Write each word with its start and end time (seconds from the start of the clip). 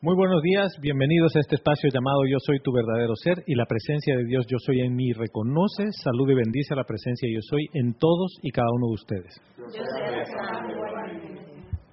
Muy 0.00 0.14
buenos 0.14 0.40
días, 0.42 0.70
bienvenidos 0.80 1.34
a 1.34 1.40
este 1.40 1.56
espacio 1.56 1.90
llamado 1.92 2.22
Yo 2.30 2.38
Soy 2.46 2.60
tu 2.60 2.70
verdadero 2.70 3.16
ser 3.16 3.42
y 3.48 3.56
la 3.56 3.66
presencia 3.66 4.16
de 4.16 4.26
Dios 4.26 4.46
Yo 4.46 4.56
Soy 4.64 4.78
en 4.78 4.94
mí 4.94 5.10
reconoce, 5.10 5.90
saluda 5.90 6.34
y 6.34 6.36
bendice 6.36 6.74
a 6.74 6.76
la 6.76 6.84
presencia 6.84 7.28
Yo 7.34 7.40
Soy 7.42 7.66
en 7.74 7.94
todos 7.94 8.30
y 8.40 8.52
cada 8.52 8.68
uno 8.70 8.86
de 8.86 8.94
ustedes. 8.94 9.34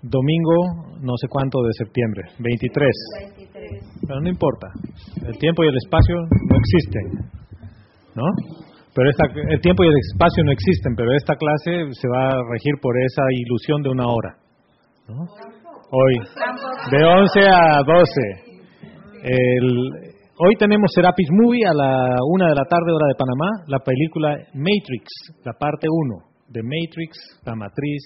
Domingo, 0.04 1.02
no 1.02 1.18
sé 1.18 1.28
cuánto 1.28 1.63
de 1.63 1.73
septiembre, 1.73 2.29
23. 2.38 2.91
Pero 4.06 4.22
no 4.22 4.30
importa, 4.30 4.68
el 5.26 5.38
tiempo 5.40 5.64
y 5.64 5.70
el 5.70 5.78
espacio 5.78 6.16
no 6.30 6.58
existen, 6.62 7.26
¿no? 8.14 8.26
Pero 8.94 9.10
esta, 9.10 9.26
el 9.50 9.62
tiempo 9.62 9.84
y 9.84 9.88
el 9.88 9.98
espacio 10.14 10.44
no 10.44 10.52
existen, 10.52 10.94
pero 10.96 11.12
esta 11.12 11.34
clase 11.38 11.90
se 11.90 12.08
va 12.08 12.38
a 12.38 12.44
regir 12.54 12.76
por 12.80 12.94
esa 13.02 13.24
ilusión 13.32 13.82
de 13.82 13.90
una 13.90 14.06
hora, 14.06 14.38
¿no? 15.10 15.55
Hoy, 15.91 16.15
de 16.89 17.05
11 17.05 17.39
a 17.47 17.83
12. 17.85 18.21
El, 19.21 19.89
hoy 20.39 20.55
tenemos 20.57 20.89
Serapis 20.91 21.30
Movie 21.31 21.67
a 21.67 21.73
la 21.76 22.17
una 22.27 22.49
de 22.49 22.55
la 22.55 22.66
tarde, 22.66 22.91
hora 22.91 23.05
de 23.07 23.13
Panamá, 23.13 23.49
la 23.67 23.80
película 23.80 24.34
Matrix, 24.55 25.05
la 25.45 25.53
parte 25.53 25.85
1 25.88 26.16
de 26.49 26.62
Matrix, 26.63 27.40
la 27.45 27.53
matriz, 27.53 28.02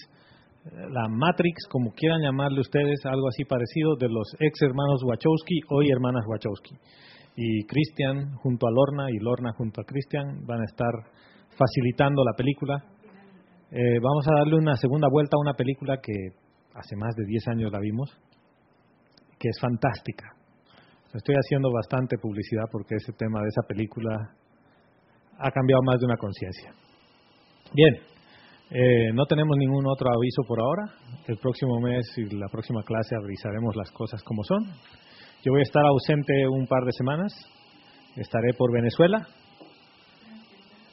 la 0.92 1.08
Matrix, 1.08 1.68
como 1.72 1.92
quieran 1.92 2.22
llamarle 2.22 2.60
ustedes, 2.60 3.00
algo 3.06 3.30
así 3.30 3.46
parecido, 3.46 3.96
de 3.96 4.10
los 4.10 4.28
ex 4.42 4.62
hermanos 4.62 5.02
Wachowski, 5.06 5.62
hoy 5.72 5.88
hermanas 5.90 6.26
Wachowski. 6.28 6.76
Y 7.38 7.64
Christian 7.64 8.36
junto 8.44 8.68
a 8.68 8.72
Lorna 8.72 9.10
y 9.10 9.24
Lorna 9.24 9.54
junto 9.54 9.80
a 9.80 9.86
Christian 9.86 10.46
van 10.46 10.60
a 10.60 10.66
estar 10.66 10.92
facilitando 11.56 12.26
la 12.26 12.36
película. 12.36 12.84
Eh, 13.72 14.00
vamos 14.04 14.28
a 14.28 14.36
darle 14.40 14.58
una 14.58 14.76
segunda 14.76 15.08
vuelta 15.10 15.38
a 15.38 15.42
una 15.42 15.54
película 15.54 15.96
que 16.04 16.12
hace 16.80 16.96
más 16.96 17.16
de 17.16 17.26
10 17.26 17.48
años 17.50 17.72
la 17.72 17.80
vimos, 17.80 18.10
que 19.38 19.50
es 19.50 19.60
fantástica. 19.60 20.34
Estoy 21.14 21.36
haciendo 21.36 21.72
bastante 21.72 22.18
publicidad 22.18 22.66
porque 22.72 22.96
ese 22.96 23.12
tema 23.14 23.42
de 23.42 23.50
esa 23.50 23.64
película 23.68 24.36
ha 25.40 25.52
cambiado 25.52 25.82
más 25.84 26.00
de 26.00 26.06
una 26.06 26.18
conciencia. 26.18 26.72
Bien, 27.74 27.96
eh, 28.72 29.12
no 29.14 29.26
tenemos 29.26 29.58
ningún 29.58 29.86
otro 29.88 30.10
aviso 30.10 30.44
por 30.48 30.60
ahora. 30.60 30.84
El 31.28 31.38
próximo 31.38 31.80
mes 31.80 32.06
y 32.18 32.36
la 32.36 32.48
próxima 32.48 32.84
clase 32.84 33.16
avisaremos 33.16 33.76
las 33.76 33.92
cosas 33.92 34.24
como 34.24 34.44
son. 34.44 34.66
Yo 35.44 35.52
voy 35.52 35.62
a 35.62 35.64
estar 35.64 35.84
ausente 35.86 36.48
un 36.48 36.68
par 36.68 36.84
de 36.86 36.92
semanas. 36.92 37.34
Estaré 38.16 38.54
por 38.54 38.72
Venezuela. 38.72 39.28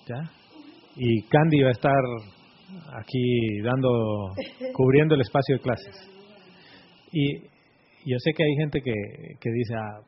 ¿Ya? 0.07 0.31
Y 0.97 1.23
Candy 1.29 1.63
va 1.63 1.69
a 1.69 1.73
estar 1.73 2.01
aquí 2.93 3.61
dando, 3.63 4.35
cubriendo 4.75 5.15
el 5.15 5.21
espacio 5.21 5.57
de 5.57 5.63
clases. 5.63 6.11
Y 7.13 7.41
yo 8.05 8.19
sé 8.19 8.33
que 8.37 8.45
hay 8.45 8.55
gente 8.59 8.81
que, 8.81 8.93
que 9.41 9.51
dice, 9.51 9.75
ah, 9.75 10.01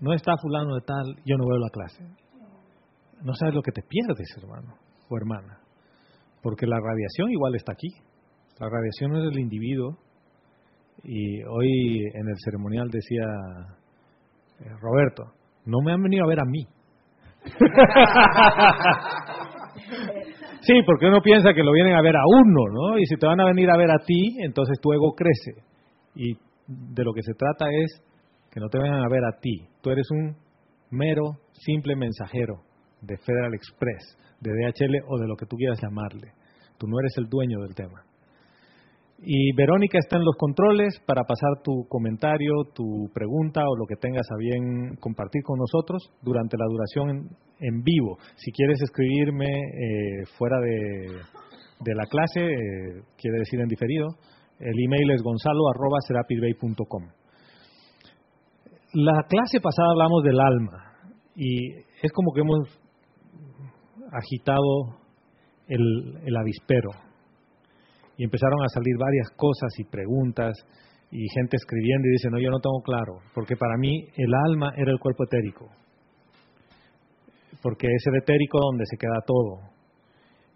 no 0.00 0.12
está 0.12 0.32
fulano 0.40 0.74
de 0.74 0.80
tal, 0.82 1.16
yo 1.24 1.36
no 1.36 1.46
veo 1.46 1.58
la 1.58 1.70
clase. 1.70 2.04
No 3.22 3.32
sabes 3.34 3.54
lo 3.54 3.62
que 3.62 3.72
te 3.72 3.82
pierdes, 3.82 4.28
hermano 4.36 4.74
o 5.08 5.16
hermana. 5.16 5.58
Porque 6.42 6.66
la 6.66 6.78
radiación 6.78 7.30
igual 7.30 7.54
está 7.54 7.72
aquí. 7.72 7.88
La 8.58 8.68
radiación 8.68 9.16
es 9.16 9.24
del 9.24 9.40
individuo. 9.40 9.96
Y 11.02 11.42
hoy 11.44 12.02
en 12.14 12.28
el 12.28 12.36
ceremonial 12.44 12.90
decía 12.90 13.24
eh, 14.60 14.68
Roberto, 14.80 15.32
no 15.64 15.78
me 15.84 15.92
han 15.92 16.02
venido 16.02 16.24
a 16.24 16.28
ver 16.28 16.40
a 16.40 16.44
mí. 16.44 16.66
Sí, 20.66 20.82
porque 20.84 21.06
uno 21.06 21.20
piensa 21.20 21.54
que 21.54 21.62
lo 21.62 21.70
vienen 21.72 21.94
a 21.94 22.02
ver 22.02 22.16
a 22.16 22.22
uno, 22.26 22.62
¿no? 22.72 22.98
Y 22.98 23.06
si 23.06 23.16
te 23.16 23.26
van 23.26 23.40
a 23.40 23.46
venir 23.46 23.70
a 23.70 23.76
ver 23.76 23.90
a 23.90 23.98
ti, 24.04 24.36
entonces 24.42 24.80
tu 24.80 24.92
ego 24.92 25.14
crece. 25.14 25.62
Y 26.16 26.34
de 26.66 27.04
lo 27.04 27.12
que 27.12 27.22
se 27.22 27.34
trata 27.34 27.66
es 27.70 28.02
que 28.50 28.58
no 28.58 28.68
te 28.68 28.78
vengan 28.78 29.04
a 29.04 29.08
ver 29.08 29.24
a 29.24 29.38
ti. 29.40 29.68
Tú 29.80 29.90
eres 29.90 30.10
un 30.10 30.34
mero, 30.90 31.38
simple 31.52 31.94
mensajero 31.94 32.62
de 33.00 33.16
Federal 33.18 33.54
Express, 33.54 34.18
de 34.40 34.50
DHL 34.50 35.04
o 35.08 35.18
de 35.18 35.28
lo 35.28 35.36
que 35.36 35.46
tú 35.46 35.56
quieras 35.56 35.78
llamarle. 35.80 36.32
Tú 36.78 36.88
no 36.88 36.98
eres 36.98 37.16
el 37.18 37.28
dueño 37.28 37.60
del 37.60 37.74
tema. 37.74 38.02
Y 39.18 39.52
Verónica 39.54 39.98
está 39.98 40.16
en 40.16 40.24
los 40.24 40.36
controles 40.36 41.00
para 41.06 41.24
pasar 41.24 41.62
tu 41.64 41.86
comentario, 41.88 42.52
tu 42.74 43.08
pregunta 43.14 43.62
o 43.66 43.76
lo 43.76 43.86
que 43.86 43.96
tengas 43.96 44.26
a 44.30 44.36
bien 44.36 44.96
compartir 45.00 45.42
con 45.42 45.58
nosotros 45.58 46.12
durante 46.22 46.58
la 46.58 46.66
duración 46.66 47.30
en, 47.58 47.82
vivo. 47.82 48.18
Si 48.36 48.52
quieres 48.52 48.82
escribirme 48.82 49.46
eh, 49.46 50.26
fuera 50.36 50.58
de, 50.60 51.94
la 51.94 52.04
clase, 52.06 52.40
eh, 52.40 53.02
quiere 53.16 53.38
decir 53.38 53.58
en 53.60 53.68
diferido, 53.68 54.08
el 54.58 54.74
email 54.84 55.10
es 55.12 55.22
gonzalo.com. 55.22 57.08
La 58.92 59.22
clase 59.28 59.60
pasada 59.60 59.92
hablamos 59.92 60.22
del 60.24 60.40
alma 60.40 60.92
y 61.34 61.72
es 62.02 62.12
como 62.12 62.32
que 62.34 62.40
hemos 62.42 62.68
agitado 64.12 65.00
el, 65.68 66.18
el 66.26 66.36
avispero 66.36 67.05
y 68.16 68.24
empezaron 68.24 68.62
a 68.62 68.68
salir 68.68 68.96
varias 68.98 69.30
cosas 69.36 69.72
y 69.78 69.84
preguntas 69.84 70.56
y 71.10 71.26
gente 71.34 71.56
escribiendo 71.56 72.08
y 72.08 72.12
dice, 72.12 72.28
no, 72.30 72.38
yo 72.38 72.50
no 72.50 72.60
tengo 72.60 72.80
claro, 72.82 73.20
porque 73.34 73.56
para 73.56 73.76
mí 73.76 74.06
el 74.16 74.34
alma 74.34 74.72
era 74.76 74.90
el 74.90 74.98
cuerpo 74.98 75.24
etérico, 75.24 75.68
porque 77.62 77.86
es 77.86 78.06
el 78.06 78.16
etérico 78.16 78.58
donde 78.60 78.84
se 78.86 78.96
queda 78.96 79.20
todo. 79.26 79.60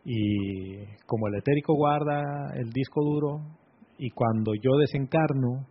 Y 0.04 0.76
como 1.06 1.28
el 1.28 1.36
etérico 1.36 1.74
guarda 1.74 2.52
el 2.54 2.70
disco 2.70 3.02
duro 3.04 3.40
y 3.98 4.10
cuando 4.10 4.54
yo 4.54 4.78
desencarno, 4.78 5.66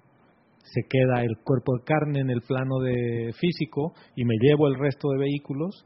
se 0.64 0.82
queda 0.88 1.24
el 1.24 1.38
cuerpo 1.44 1.78
de 1.78 1.84
carne 1.84 2.20
en 2.20 2.30
el 2.30 2.42
plano 2.42 2.80
de 2.80 3.32
físico 3.34 3.94
y 4.16 4.24
me 4.24 4.36
llevo 4.40 4.68
el 4.68 4.76
resto 4.78 5.10
de 5.10 5.20
vehículos, 5.20 5.86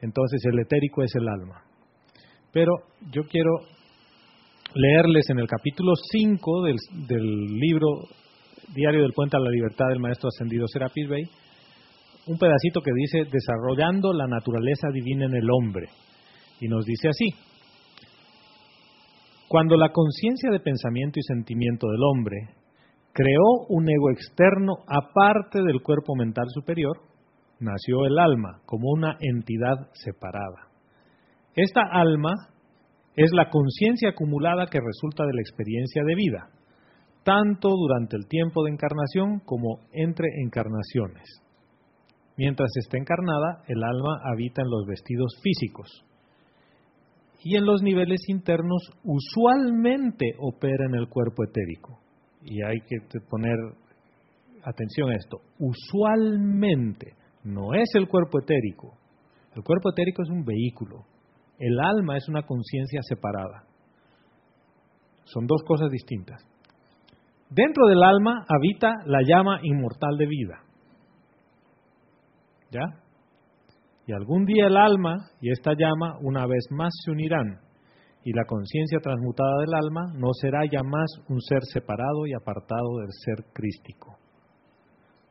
entonces 0.00 0.44
el 0.44 0.58
etérico 0.58 1.02
es 1.02 1.14
el 1.14 1.28
alma. 1.28 1.62
Pero 2.52 2.72
yo 3.12 3.22
quiero 3.30 3.50
leerles 4.74 5.30
en 5.30 5.38
el 5.38 5.46
capítulo 5.46 5.92
5 5.94 6.62
del, 7.06 7.58
libro 7.60 8.08
Diario 8.74 9.02
del 9.02 9.12
Puente 9.12 9.36
a 9.36 9.40
la 9.40 9.50
Libertad 9.50 9.86
del 9.88 10.00
Maestro 10.00 10.28
Ascendido 10.28 10.66
Serapis 10.66 11.08
Bey, 11.08 11.22
un 12.26 12.38
pedacito 12.38 12.80
que 12.80 12.90
dice 12.92 13.30
Desarrollando 13.30 14.12
la 14.12 14.26
naturaleza 14.26 14.88
divina 14.92 15.26
en 15.26 15.34
el 15.34 15.48
hombre. 15.50 15.86
Y 16.60 16.68
nos 16.68 16.84
dice 16.84 17.08
así, 17.08 17.34
cuando 19.48 19.76
la 19.76 19.90
conciencia 19.90 20.50
de 20.50 20.58
pensamiento 20.58 21.20
y 21.20 21.22
sentimiento 21.22 21.86
del 21.86 22.02
hombre 22.02 22.36
creó 23.12 23.66
un 23.68 23.88
ego 23.88 24.10
externo 24.10 24.78
aparte 24.88 25.62
del 25.62 25.82
cuerpo 25.82 26.16
mental 26.16 26.46
superior, 26.48 26.98
nació 27.60 28.06
el 28.06 28.18
alma 28.18 28.60
como 28.66 28.90
una 28.90 29.16
entidad 29.20 29.90
separada. 29.92 30.68
Esta 31.54 31.82
alma 31.82 32.32
es 33.16 33.30
la 33.32 33.48
conciencia 33.50 34.10
acumulada 34.10 34.66
que 34.66 34.80
resulta 34.80 35.24
de 35.24 35.34
la 35.34 35.40
experiencia 35.40 36.02
de 36.04 36.14
vida, 36.14 36.50
tanto 37.22 37.70
durante 37.70 38.16
el 38.16 38.26
tiempo 38.26 38.64
de 38.64 38.72
encarnación 38.72 39.40
como 39.40 39.80
entre 39.92 40.28
encarnaciones. 40.44 41.24
Mientras 42.36 42.70
está 42.76 42.98
encarnada, 42.98 43.62
el 43.68 43.82
alma 43.82 44.18
habita 44.32 44.62
en 44.62 44.70
los 44.70 44.86
vestidos 44.86 45.32
físicos 45.42 46.04
y 47.44 47.56
en 47.56 47.64
los 47.64 47.82
niveles 47.82 48.28
internos 48.28 48.90
usualmente 49.04 50.32
opera 50.38 50.86
en 50.88 50.94
el 50.94 51.08
cuerpo 51.08 51.44
etérico. 51.44 52.00
Y 52.42 52.62
hay 52.62 52.80
que 52.80 52.96
poner 53.30 53.56
atención 54.64 55.10
a 55.10 55.16
esto. 55.16 55.40
Usualmente 55.58 57.12
no 57.44 57.74
es 57.74 57.88
el 57.94 58.08
cuerpo 58.08 58.40
etérico. 58.40 58.96
El 59.54 59.62
cuerpo 59.62 59.90
etérico 59.90 60.22
es 60.22 60.30
un 60.30 60.44
vehículo, 60.44 61.04
el 61.58 61.78
alma 61.80 62.16
es 62.16 62.28
una 62.28 62.42
conciencia 62.42 63.00
separada. 63.02 63.64
Son 65.24 65.46
dos 65.46 65.62
cosas 65.66 65.90
distintas. 65.90 66.42
Dentro 67.50 67.86
del 67.86 68.02
alma 68.02 68.44
habita 68.48 68.94
la 69.06 69.20
llama 69.26 69.60
inmortal 69.62 70.16
de 70.18 70.26
vida. 70.26 70.60
¿Ya? 72.70 73.04
Y 74.06 74.12
algún 74.12 74.44
día 74.44 74.66
el 74.66 74.76
alma 74.76 75.30
y 75.40 75.50
esta 75.50 75.72
llama 75.72 76.18
una 76.20 76.46
vez 76.46 76.64
más 76.70 76.92
se 77.04 77.10
unirán 77.10 77.60
y 78.24 78.32
la 78.32 78.44
conciencia 78.46 78.98
transmutada 79.00 79.60
del 79.60 79.74
alma 79.74 80.12
no 80.14 80.28
será 80.40 80.60
ya 80.70 80.82
más 80.82 81.06
un 81.28 81.40
ser 81.40 81.60
separado 81.72 82.26
y 82.26 82.32
apartado 82.32 82.98
del 83.00 83.10
ser 83.12 83.52
crístico. 83.52 84.16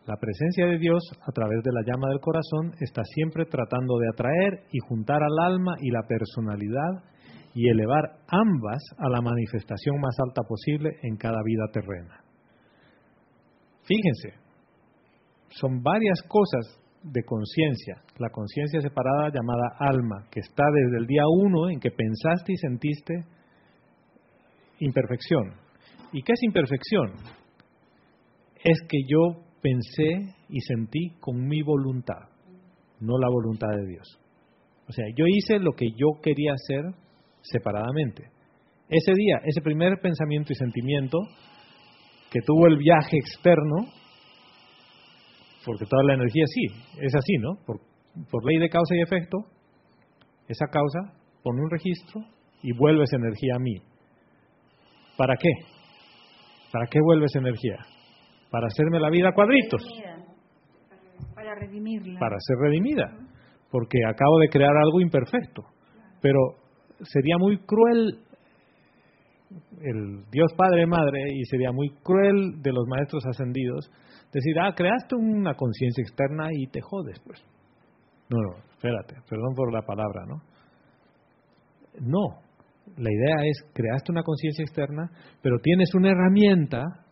La 0.05 0.17
presencia 0.17 0.65
de 0.65 0.77
Dios 0.79 1.01
a 1.21 1.31
través 1.31 1.63
de 1.63 1.71
la 1.71 1.81
llama 1.85 2.09
del 2.09 2.19
corazón 2.19 2.73
está 2.81 3.03
siempre 3.05 3.45
tratando 3.45 3.97
de 3.99 4.09
atraer 4.09 4.65
y 4.71 4.79
juntar 4.79 5.21
al 5.23 5.53
alma 5.53 5.75
y 5.79 5.91
la 5.91 6.03
personalidad 6.05 7.03
y 7.53 7.69
elevar 7.69 8.19
ambas 8.27 8.83
a 8.97 9.09
la 9.09 9.21
manifestación 9.21 10.01
más 10.01 10.15
alta 10.27 10.41
posible 10.43 10.89
en 11.03 11.15
cada 11.15 11.41
vida 11.45 11.63
terrena. 11.71 12.21
Fíjense, 13.83 14.33
son 15.49 15.81
varias 15.81 16.21
cosas 16.27 16.83
de 17.03 17.23
conciencia. 17.23 18.01
La 18.17 18.29
conciencia 18.29 18.81
separada 18.81 19.29
llamada 19.33 19.75
alma, 19.79 20.27
que 20.31 20.41
está 20.41 20.65
desde 20.73 20.97
el 20.97 21.07
día 21.07 21.23
uno 21.27 21.69
en 21.69 21.79
que 21.79 21.91
pensaste 21.91 22.53
y 22.53 22.57
sentiste 22.57 23.25
imperfección. 24.79 25.53
¿Y 26.11 26.23
qué 26.23 26.33
es 26.33 26.43
imperfección? 26.43 27.13
Es 28.63 28.79
que 28.87 28.97
yo 29.07 29.43
pensé 29.63 30.35
y 30.49 30.59
sentí 30.59 31.15
con 31.21 31.47
mi 31.47 31.63
voluntad, 31.63 32.29
no 32.99 33.17
la 33.17 33.29
voluntad 33.29 33.69
de 33.69 33.87
Dios. 33.87 34.19
O 34.87 34.91
sea, 34.91 35.05
yo 35.15 35.25
hice 35.25 35.59
lo 35.59 35.71
que 35.71 35.87
yo 35.95 36.21
quería 36.21 36.51
hacer 36.53 36.83
separadamente. 37.41 38.25
Ese 38.89 39.13
día, 39.15 39.39
ese 39.45 39.61
primer 39.61 39.99
pensamiento 40.01 40.51
y 40.51 40.55
sentimiento 40.55 41.17
que 42.29 42.41
tuvo 42.45 42.67
el 42.67 42.77
viaje 42.77 43.17
externo, 43.17 43.87
porque 45.65 45.85
toda 45.85 46.03
la 46.03 46.15
energía 46.15 46.43
sí, 46.45 46.65
es 46.99 47.15
así, 47.15 47.37
¿no? 47.39 47.55
Por, 47.65 47.79
ley 48.45 48.59
de 48.59 48.69
causa 48.69 48.95
y 48.95 49.01
efecto, 49.01 49.37
esa 50.47 50.67
causa 50.67 51.17
pone 51.41 51.61
un 51.61 51.69
registro 51.71 52.21
y 52.61 52.73
vuelve 52.73 53.05
esa 53.05 53.15
energía 53.15 53.55
a 53.55 53.59
mí. 53.59 53.75
¿Para 55.17 55.35
qué? 55.37 55.49
¿Para 56.71 56.85
qué 56.87 56.99
vuelve 57.01 57.25
esa 57.25 57.39
energía? 57.39 57.77
Para 58.53 58.67
hacerme 58.67 58.99
la 58.99 59.09
vida 59.09 59.29
a 59.29 59.33
cuadritos. 59.33 59.81
Para 61.33 61.55
redimirla. 61.55 62.19
Para 62.19 62.35
ser 62.37 62.55
redimida. 62.61 63.09
Porque 63.71 63.97
acabo 64.07 64.37
de 64.37 64.49
crear 64.49 64.77
algo 64.77 65.01
imperfecto. 65.01 65.63
Pero 66.21 66.37
sería 67.01 67.39
muy 67.39 67.57
cruel 67.65 68.19
el 69.81 70.29
Dios 70.29 70.53
Padre 70.55 70.85
Madre 70.85 71.33
y 71.33 71.43
sería 71.45 71.71
muy 71.71 71.89
cruel 72.03 72.61
de 72.61 72.71
los 72.71 72.87
maestros 72.87 73.25
ascendidos 73.25 73.89
decir, 74.31 74.59
ah, 74.59 74.75
creaste 74.75 75.15
una 75.15 75.55
conciencia 75.55 76.03
externa 76.03 76.49
y 76.51 76.67
te 76.67 76.79
jodes, 76.79 77.19
pues. 77.25 77.43
No, 78.29 78.37
no, 78.37 78.57
espérate, 78.69 79.15
perdón 79.27 79.55
por 79.55 79.73
la 79.73 79.81
palabra, 79.81 80.25
¿no? 80.27 80.43
No, 82.01 82.39
la 82.97 83.11
idea 83.11 83.47
es, 83.47 83.71
creaste 83.73 84.11
una 84.11 84.21
conciencia 84.21 84.63
externa, 84.63 85.09
pero 85.41 85.57
tienes 85.57 85.93
una 85.95 86.11
herramienta 86.11 87.02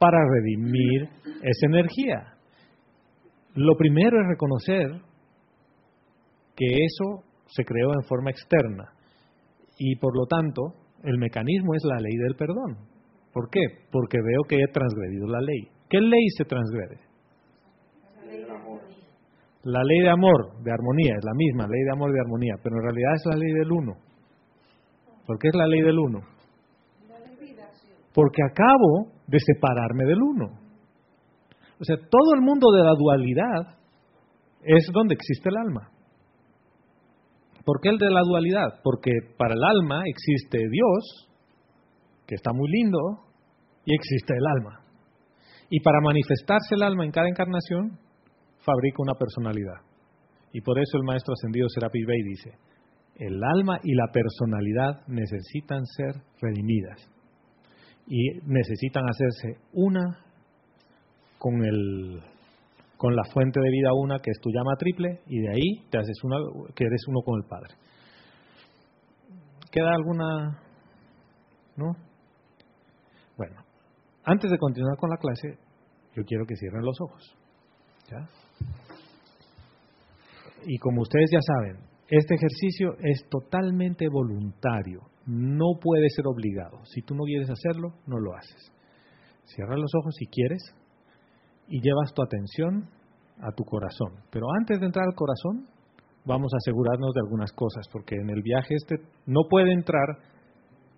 para 0.00 0.18
redimir 0.24 1.10
esa 1.42 1.66
energía. 1.66 2.34
Lo 3.54 3.76
primero 3.76 4.18
es 4.18 4.28
reconocer 4.28 4.88
que 6.56 6.66
eso 6.66 7.22
se 7.48 7.64
creó 7.64 7.92
en 7.92 8.02
forma 8.08 8.30
externa 8.30 8.92
y 9.76 9.96
por 9.96 10.16
lo 10.16 10.24
tanto 10.26 10.62
el 11.04 11.18
mecanismo 11.18 11.74
es 11.74 11.82
la 11.84 12.00
ley 12.00 12.16
del 12.16 12.34
perdón. 12.34 12.78
¿Por 13.32 13.50
qué? 13.50 13.60
Porque 13.92 14.18
veo 14.18 14.42
que 14.48 14.56
he 14.56 14.72
transgredido 14.72 15.28
la 15.28 15.40
ley. 15.40 15.68
¿Qué 15.90 16.00
ley 16.00 16.28
se 16.36 16.44
transgrede? 16.44 16.98
La 19.64 19.82
ley 19.84 20.00
de 20.00 20.08
amor, 20.08 20.62
de 20.62 20.72
armonía, 20.72 21.16
es 21.18 21.24
la 21.24 21.34
misma, 21.34 21.66
ley 21.68 21.82
de 21.84 21.92
amor, 21.92 22.10
de 22.12 22.20
armonía, 22.20 22.54
pero 22.62 22.76
en 22.76 22.82
realidad 22.82 23.14
es 23.16 23.26
la 23.26 23.36
ley 23.36 23.52
del 23.52 23.70
uno. 23.70 23.92
¿Por 25.26 25.38
qué 25.38 25.48
es 25.48 25.54
la 25.54 25.66
ley 25.66 25.82
del 25.82 25.98
uno? 25.98 26.20
Porque 28.14 28.42
acabo 28.42 29.19
de 29.30 29.38
separarme 29.38 30.04
del 30.04 30.20
uno. 30.20 30.46
O 31.78 31.84
sea, 31.84 31.96
todo 31.96 32.34
el 32.34 32.42
mundo 32.42 32.70
de 32.72 32.82
la 32.82 32.94
dualidad 32.94 33.78
es 34.62 34.90
donde 34.92 35.14
existe 35.14 35.48
el 35.48 35.56
alma. 35.56 35.90
¿Por 37.64 37.80
qué 37.80 37.90
el 37.90 37.98
de 37.98 38.10
la 38.10 38.22
dualidad? 38.22 38.80
Porque 38.82 39.12
para 39.38 39.54
el 39.54 39.62
alma 39.62 40.02
existe 40.06 40.58
Dios, 40.58 41.28
que 42.26 42.34
está 42.34 42.52
muy 42.52 42.68
lindo, 42.70 42.98
y 43.84 43.94
existe 43.94 44.34
el 44.34 44.46
alma. 44.58 44.80
Y 45.70 45.80
para 45.80 46.00
manifestarse 46.02 46.74
el 46.74 46.82
alma 46.82 47.04
en 47.04 47.12
cada 47.12 47.28
encarnación, 47.28 47.98
fabrica 48.58 49.02
una 49.02 49.14
personalidad. 49.14 49.86
Y 50.52 50.60
por 50.62 50.78
eso 50.78 50.98
el 50.98 51.04
maestro 51.04 51.32
ascendido 51.32 51.68
Serapis 51.68 52.06
Bey 52.06 52.22
dice, 52.24 52.58
el 53.14 53.38
alma 53.56 53.78
y 53.84 53.94
la 53.94 54.10
personalidad 54.12 55.06
necesitan 55.06 55.86
ser 55.86 56.22
redimidas. 56.40 57.19
Y 58.10 58.40
necesitan 58.44 59.04
hacerse 59.08 59.60
una 59.72 60.26
con 61.38 61.64
el 61.64 62.20
con 62.96 63.16
la 63.16 63.24
fuente 63.32 63.58
de 63.58 63.70
vida 63.70 63.94
una 63.94 64.18
que 64.18 64.30
es 64.30 64.38
tu 64.42 64.50
llama 64.50 64.76
triple 64.76 65.22
y 65.26 65.40
de 65.40 65.48
ahí 65.48 65.88
te 65.90 65.96
haces 65.96 66.22
una 66.22 66.36
que 66.74 66.84
eres 66.84 67.00
uno 67.08 67.20
con 67.24 67.40
el 67.40 67.48
Padre. 67.48 67.74
¿Queda 69.70 69.90
alguna 69.94 70.60
no? 71.76 71.96
Bueno, 73.38 73.56
antes 74.24 74.50
de 74.50 74.58
continuar 74.58 74.98
con 74.98 75.08
la 75.08 75.16
clase, 75.16 75.58
yo 76.14 76.24
quiero 76.24 76.44
que 76.44 76.56
cierren 76.56 76.84
los 76.84 77.00
ojos. 77.00 77.36
¿Ya? 78.10 78.28
Y 80.66 80.76
como 80.78 81.00
ustedes 81.00 81.30
ya 81.32 81.40
saben, 81.40 81.89
este 82.10 82.34
ejercicio 82.34 82.96
es 82.98 83.28
totalmente 83.30 84.08
voluntario, 84.08 85.02
no 85.26 85.78
puede 85.80 86.08
ser 86.10 86.26
obligado. 86.26 86.84
Si 86.84 87.02
tú 87.02 87.14
no 87.14 87.22
quieres 87.22 87.48
hacerlo, 87.50 87.94
no 88.06 88.18
lo 88.18 88.34
haces. 88.34 88.72
Cierra 89.44 89.76
los 89.76 89.92
ojos 89.94 90.14
si 90.18 90.26
quieres 90.26 90.60
y 91.68 91.80
llevas 91.80 92.12
tu 92.12 92.22
atención 92.22 92.88
a 93.40 93.52
tu 93.52 93.64
corazón. 93.64 94.24
Pero 94.30 94.46
antes 94.58 94.80
de 94.80 94.86
entrar 94.86 95.06
al 95.06 95.14
corazón, 95.14 95.68
vamos 96.24 96.52
a 96.52 96.58
asegurarnos 96.58 97.12
de 97.14 97.20
algunas 97.20 97.52
cosas, 97.52 97.86
porque 97.92 98.16
en 98.16 98.28
el 98.28 98.42
viaje 98.42 98.74
este 98.74 98.96
no 99.26 99.42
puede 99.48 99.72
entrar 99.72 100.18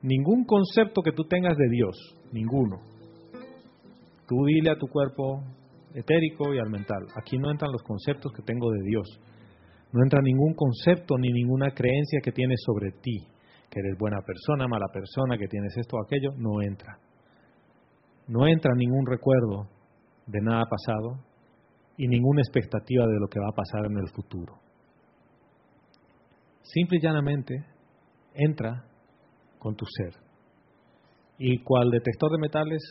ningún 0.01 0.45
concepto 0.45 1.03
que 1.03 1.13
tú 1.13 1.25
tengas 1.25 1.57
de 1.57 1.69
Dios, 1.69 1.97
ninguno. 2.33 2.81
Tú 4.27 4.37
dile 4.47 4.71
a 4.71 4.79
tu 4.79 4.87
cuerpo 4.89 5.43
etérico 5.95 6.55
y 6.55 6.59
al 6.59 6.71
mental, 6.71 7.07
aquí 7.17 7.37
no 7.37 7.51
entran 7.51 7.71
los 7.71 7.83
conceptos 7.83 8.33
que 8.33 8.43
tengo 8.43 8.71
de 8.71 8.83
Dios. 8.83 9.21
No 9.93 10.03
entra 10.03 10.21
ningún 10.23 10.55
concepto 10.55 11.17
ni 11.19 11.31
ninguna 11.31 11.71
creencia 11.71 12.21
que 12.23 12.33
tienes 12.33 12.61
sobre 12.65 12.93
ti, 12.93 13.27
que 13.71 13.81
eres 13.81 13.99
buena 13.99 14.21
persona, 14.23 14.67
mala 14.67 14.89
persona, 14.93 15.37
que 15.37 15.49
tienes 15.49 15.77
esto 15.77 15.97
o 15.97 16.03
aquello, 16.03 16.31
no 16.39 16.63
entra. 16.63 16.99
No 18.27 18.47
entra 18.47 18.73
ningún 18.75 19.05
recuerdo 19.07 19.69
de 20.27 20.41
nada 20.41 20.65
pasado 20.65 21.21
y 21.97 22.09
ninguna 22.09 22.41
expectativa 22.41 23.07
de 23.07 23.21
lo 23.21 23.29
que 23.29 23.41
va 23.41 23.49
a 23.51 23.55
pasar 23.55 23.85
en 23.87 23.99
el 23.99 24.09
futuro. 24.09 24.59
Simple 26.63 26.99
y 26.99 27.03
llanamente 27.03 27.55
entra 28.35 28.85
con 29.59 29.75
tu 29.77 29.85
ser. 29.87 30.15
Y 31.39 31.63
cual 31.63 31.91
detector 31.91 32.31
de 32.31 32.39
metales, 32.39 32.83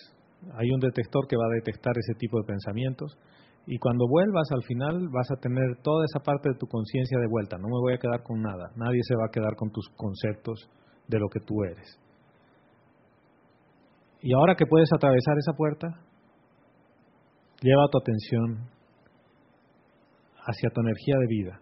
hay 0.53 0.69
un 0.71 0.80
detector 0.80 1.27
que 1.27 1.38
va 1.38 1.45
a 1.45 1.56
detectar 1.56 1.94
ese 1.98 2.13
tipo 2.13 2.39
de 2.39 2.48
pensamientos 2.48 3.18
y 3.67 3.77
cuando 3.77 4.07
vuelvas 4.07 4.51
al 4.51 4.63
final 4.63 5.07
vas 5.09 5.29
a 5.31 5.39
tener 5.39 5.77
toda 5.83 6.05
esa 6.05 6.19
parte 6.23 6.49
de 6.49 6.57
tu 6.57 6.67
conciencia 6.67 7.19
de 7.19 7.27
vuelta. 7.27 7.57
No 7.57 7.67
me 7.67 7.79
voy 7.79 7.93
a 7.93 7.99
quedar 7.99 8.23
con 8.23 8.41
nada. 8.41 8.71
Nadie 8.75 9.01
se 9.03 9.15
va 9.15 9.25
a 9.27 9.31
quedar 9.31 9.55
con 9.55 9.71
tus 9.71 9.87
conceptos 9.95 10.69
de 11.07 11.19
lo 11.19 11.29
que 11.29 11.39
tú 11.41 11.63
eres. 11.63 11.99
Y 14.21 14.33
ahora 14.33 14.55
que 14.55 14.65
puedes 14.65 14.91
atravesar 14.93 15.37
esa 15.37 15.53
puerta, 15.53 15.87
lleva 17.61 17.87
tu 17.91 17.97
atención 17.99 18.69
hacia 20.45 20.69
tu 20.73 20.81
energía 20.81 21.15
de 21.19 21.27
vida. 21.27 21.62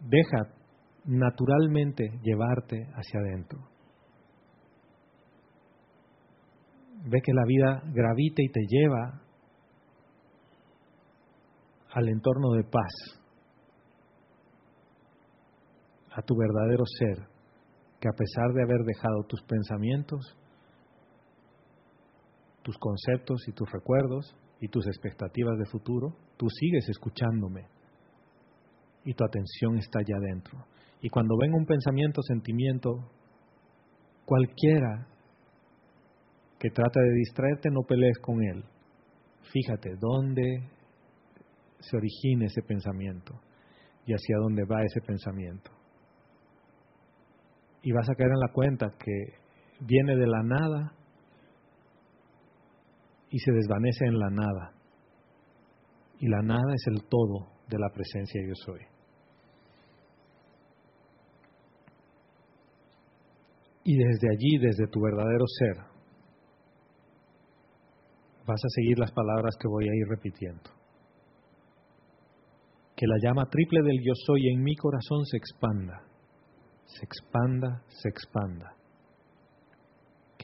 Deja 0.00 0.54
naturalmente 1.04 2.04
llevarte 2.22 2.76
hacia 2.94 3.20
adentro. 3.20 3.73
Ve 7.04 7.20
que 7.22 7.32
la 7.32 7.44
vida 7.46 7.82
gravita 7.92 8.42
y 8.42 8.48
te 8.48 8.60
lleva 8.68 9.20
al 11.92 12.08
entorno 12.08 12.52
de 12.52 12.64
paz, 12.64 13.20
a 16.12 16.22
tu 16.22 16.34
verdadero 16.36 16.84
ser, 16.98 17.28
que 18.00 18.08
a 18.08 18.16
pesar 18.16 18.52
de 18.52 18.62
haber 18.62 18.84
dejado 18.84 19.24
tus 19.28 19.42
pensamientos, 19.42 20.36
tus 22.62 22.76
conceptos 22.78 23.46
y 23.46 23.52
tus 23.52 23.70
recuerdos, 23.70 24.34
y 24.64 24.68
tus 24.68 24.86
expectativas 24.86 25.58
de 25.58 25.66
futuro, 25.66 26.16
tú 26.38 26.48
sigues 26.48 26.88
escuchándome 26.88 27.66
y 29.04 29.12
tu 29.12 29.22
atención 29.22 29.76
está 29.76 29.98
allá 29.98 30.16
adentro. 30.16 30.58
Y 31.02 31.10
cuando 31.10 31.36
venga 31.38 31.58
un 31.58 31.66
pensamiento, 31.66 32.22
sentimiento, 32.22 32.90
cualquiera 34.24 35.06
que 36.64 36.70
trata 36.70 36.98
de 36.98 37.12
distraerte, 37.12 37.68
no 37.70 37.82
pelees 37.82 38.18
con 38.20 38.42
él. 38.42 38.64
Fíjate 39.52 39.96
dónde 40.00 40.66
se 41.78 41.94
origina 41.94 42.46
ese 42.46 42.62
pensamiento 42.62 43.38
y 44.06 44.14
hacia 44.14 44.38
dónde 44.38 44.64
va 44.64 44.82
ese 44.82 45.02
pensamiento. 45.02 45.70
Y 47.82 47.92
vas 47.92 48.08
a 48.08 48.14
caer 48.14 48.30
en 48.30 48.40
la 48.40 48.48
cuenta 48.50 48.94
que 48.98 49.34
viene 49.80 50.16
de 50.16 50.26
la 50.26 50.42
nada 50.42 50.94
y 53.28 53.38
se 53.40 53.52
desvanece 53.52 54.06
en 54.06 54.18
la 54.18 54.30
nada. 54.30 54.72
Y 56.18 56.28
la 56.28 56.40
nada 56.40 56.72
es 56.72 56.86
el 56.86 57.06
todo 57.10 57.46
de 57.68 57.78
la 57.78 57.90
presencia 57.90 58.40
yo 58.40 58.54
soy. 58.54 58.80
Y 63.84 63.98
desde 63.98 64.30
allí, 64.30 64.56
desde 64.62 64.86
tu 64.86 65.02
verdadero 65.02 65.44
ser, 65.46 65.93
vas 68.46 68.60
a 68.64 68.68
seguir 68.68 68.98
las 68.98 69.12
palabras 69.12 69.56
que 69.60 69.68
voy 69.68 69.84
a 69.84 69.94
ir 69.94 70.06
repitiendo. 70.08 70.70
Que 72.96 73.06
la 73.06 73.16
llama 73.22 73.48
triple 73.50 73.82
del 73.82 73.98
yo 74.04 74.12
soy 74.26 74.48
en 74.48 74.62
mi 74.62 74.76
corazón 74.76 75.24
se 75.26 75.36
expanda, 75.36 76.02
se 76.84 77.04
expanda, 77.04 77.82
se 77.88 78.08
expanda 78.08 78.76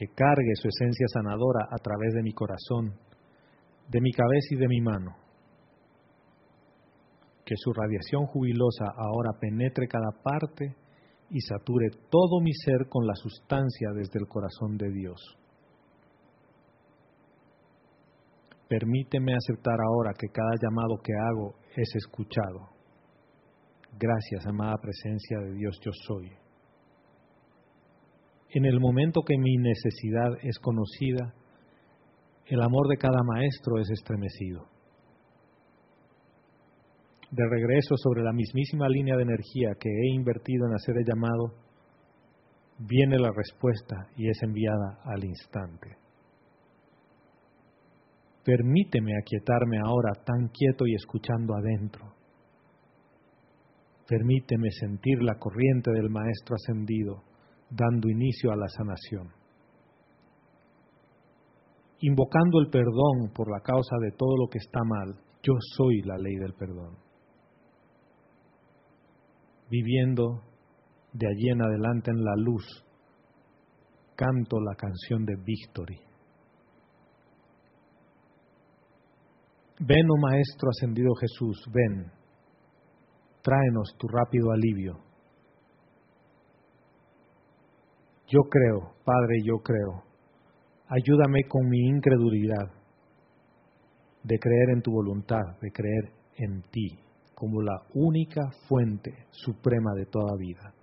que 0.01 0.07
cargue 0.15 0.55
su 0.55 0.67
esencia 0.67 1.05
sanadora 1.13 1.67
a 1.69 1.77
través 1.77 2.15
de 2.15 2.23
mi 2.23 2.33
corazón, 2.33 2.95
de 3.87 4.01
mi 4.01 4.11
cabeza 4.11 4.47
y 4.49 4.55
de 4.55 4.67
mi 4.67 4.81
mano. 4.81 5.15
Que 7.45 7.53
su 7.55 7.71
radiación 7.71 8.25
jubilosa 8.25 8.85
ahora 8.97 9.37
penetre 9.39 9.87
cada 9.87 10.09
parte 10.23 10.75
y 11.29 11.39
sature 11.41 11.91
todo 12.09 12.41
mi 12.41 12.51
ser 12.51 12.89
con 12.89 13.05
la 13.05 13.13
sustancia 13.13 13.89
desde 13.93 14.17
el 14.19 14.27
corazón 14.27 14.75
de 14.75 14.89
Dios. 14.89 15.21
Permíteme 18.71 19.33
aceptar 19.33 19.75
ahora 19.85 20.13
que 20.17 20.29
cada 20.29 20.55
llamado 20.61 20.95
que 21.03 21.11
hago 21.11 21.55
es 21.75 21.93
escuchado. 21.93 22.69
Gracias, 23.99 24.47
amada 24.47 24.77
presencia 24.81 25.39
de 25.39 25.55
Dios, 25.55 25.77
yo 25.83 25.91
soy. 26.07 26.31
En 28.51 28.63
el 28.63 28.79
momento 28.79 29.23
que 29.27 29.37
mi 29.37 29.57
necesidad 29.57 30.37
es 30.43 30.57
conocida, 30.59 31.33
el 32.45 32.61
amor 32.61 32.87
de 32.87 32.95
cada 32.95 33.21
maestro 33.23 33.77
es 33.77 33.89
estremecido. 33.91 34.65
De 37.29 37.43
regreso 37.49 37.95
sobre 37.97 38.23
la 38.23 38.31
mismísima 38.31 38.87
línea 38.87 39.17
de 39.17 39.23
energía 39.23 39.75
que 39.77 39.89
he 39.89 40.15
invertido 40.15 40.67
en 40.67 40.75
hacer 40.75 40.95
el 40.97 41.03
llamado, 41.03 41.55
viene 42.79 43.19
la 43.19 43.33
respuesta 43.35 44.07
y 44.15 44.29
es 44.29 44.41
enviada 44.41 45.01
al 45.03 45.25
instante. 45.25 46.00
Permíteme 48.43 49.11
aquietarme 49.19 49.77
ahora 49.77 50.13
tan 50.25 50.47
quieto 50.49 50.85
y 50.87 50.95
escuchando 50.95 51.53
adentro. 51.55 52.13
Permíteme 54.07 54.69
sentir 54.71 55.21
la 55.21 55.35
corriente 55.35 55.91
del 55.91 56.09
Maestro 56.09 56.55
ascendido 56.55 57.23
dando 57.69 58.09
inicio 58.09 58.51
a 58.51 58.55
la 58.55 58.67
sanación. 58.67 59.29
Invocando 62.01 62.59
el 62.59 62.69
perdón 62.69 63.31
por 63.33 63.49
la 63.49 63.61
causa 63.61 63.95
de 64.01 64.11
todo 64.11 64.35
lo 64.37 64.49
que 64.49 64.57
está 64.57 64.79
mal, 64.83 65.15
yo 65.43 65.53
soy 65.75 66.01
la 66.01 66.17
ley 66.17 66.35
del 66.35 66.53
perdón. 66.53 66.97
Viviendo 69.69 70.41
de 71.13 71.27
allí 71.27 71.49
en 71.49 71.61
adelante 71.61 72.11
en 72.11 72.23
la 72.23 72.35
luz, 72.37 72.65
canto 74.15 74.59
la 74.59 74.75
canción 74.75 75.25
de 75.25 75.35
Victory. 75.35 76.10
Ven, 79.83 80.05
oh 80.11 80.17
Maestro 80.17 80.69
ascendido 80.69 81.15
Jesús, 81.15 81.65
ven, 81.73 82.05
tráenos 83.41 83.95
tu 83.97 84.07
rápido 84.07 84.51
alivio. 84.51 84.99
Yo 88.27 88.41
creo, 88.47 88.93
Padre, 89.03 89.37
yo 89.43 89.57
creo. 89.63 90.03
Ayúdame 90.87 91.45
con 91.47 91.67
mi 91.67 91.79
incredulidad 91.87 92.71
de 94.23 94.37
creer 94.37 94.69
en 94.75 94.81
tu 94.83 94.91
voluntad, 94.91 95.57
de 95.59 95.71
creer 95.71 96.11
en 96.37 96.61
ti 96.69 96.99
como 97.33 97.63
la 97.63 97.81
única 97.95 98.51
fuente 98.67 99.25
suprema 99.31 99.95
de 99.95 100.05
toda 100.05 100.37
vida. 100.37 100.75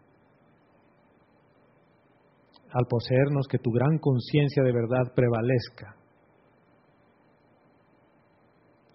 Al 2.72 2.84
poseernos 2.86 3.46
que 3.48 3.58
tu 3.58 3.70
gran 3.70 3.98
conciencia 3.98 4.64
de 4.64 4.72
verdad 4.72 5.14
prevalezca, 5.14 5.97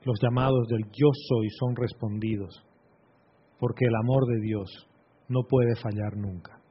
los 0.05 0.19
llamados 0.21 0.67
del 0.67 0.83
yo 0.91 1.09
soy 1.27 1.49
son 1.59 1.75
respondidos 1.75 2.63
porque 3.59 3.85
el 3.85 3.95
amor 3.95 4.25
de 4.27 4.41
Dios 4.41 4.87
no 5.29 5.43
puede 5.47 5.75
fallar 5.75 6.17
nunca. 6.17 6.63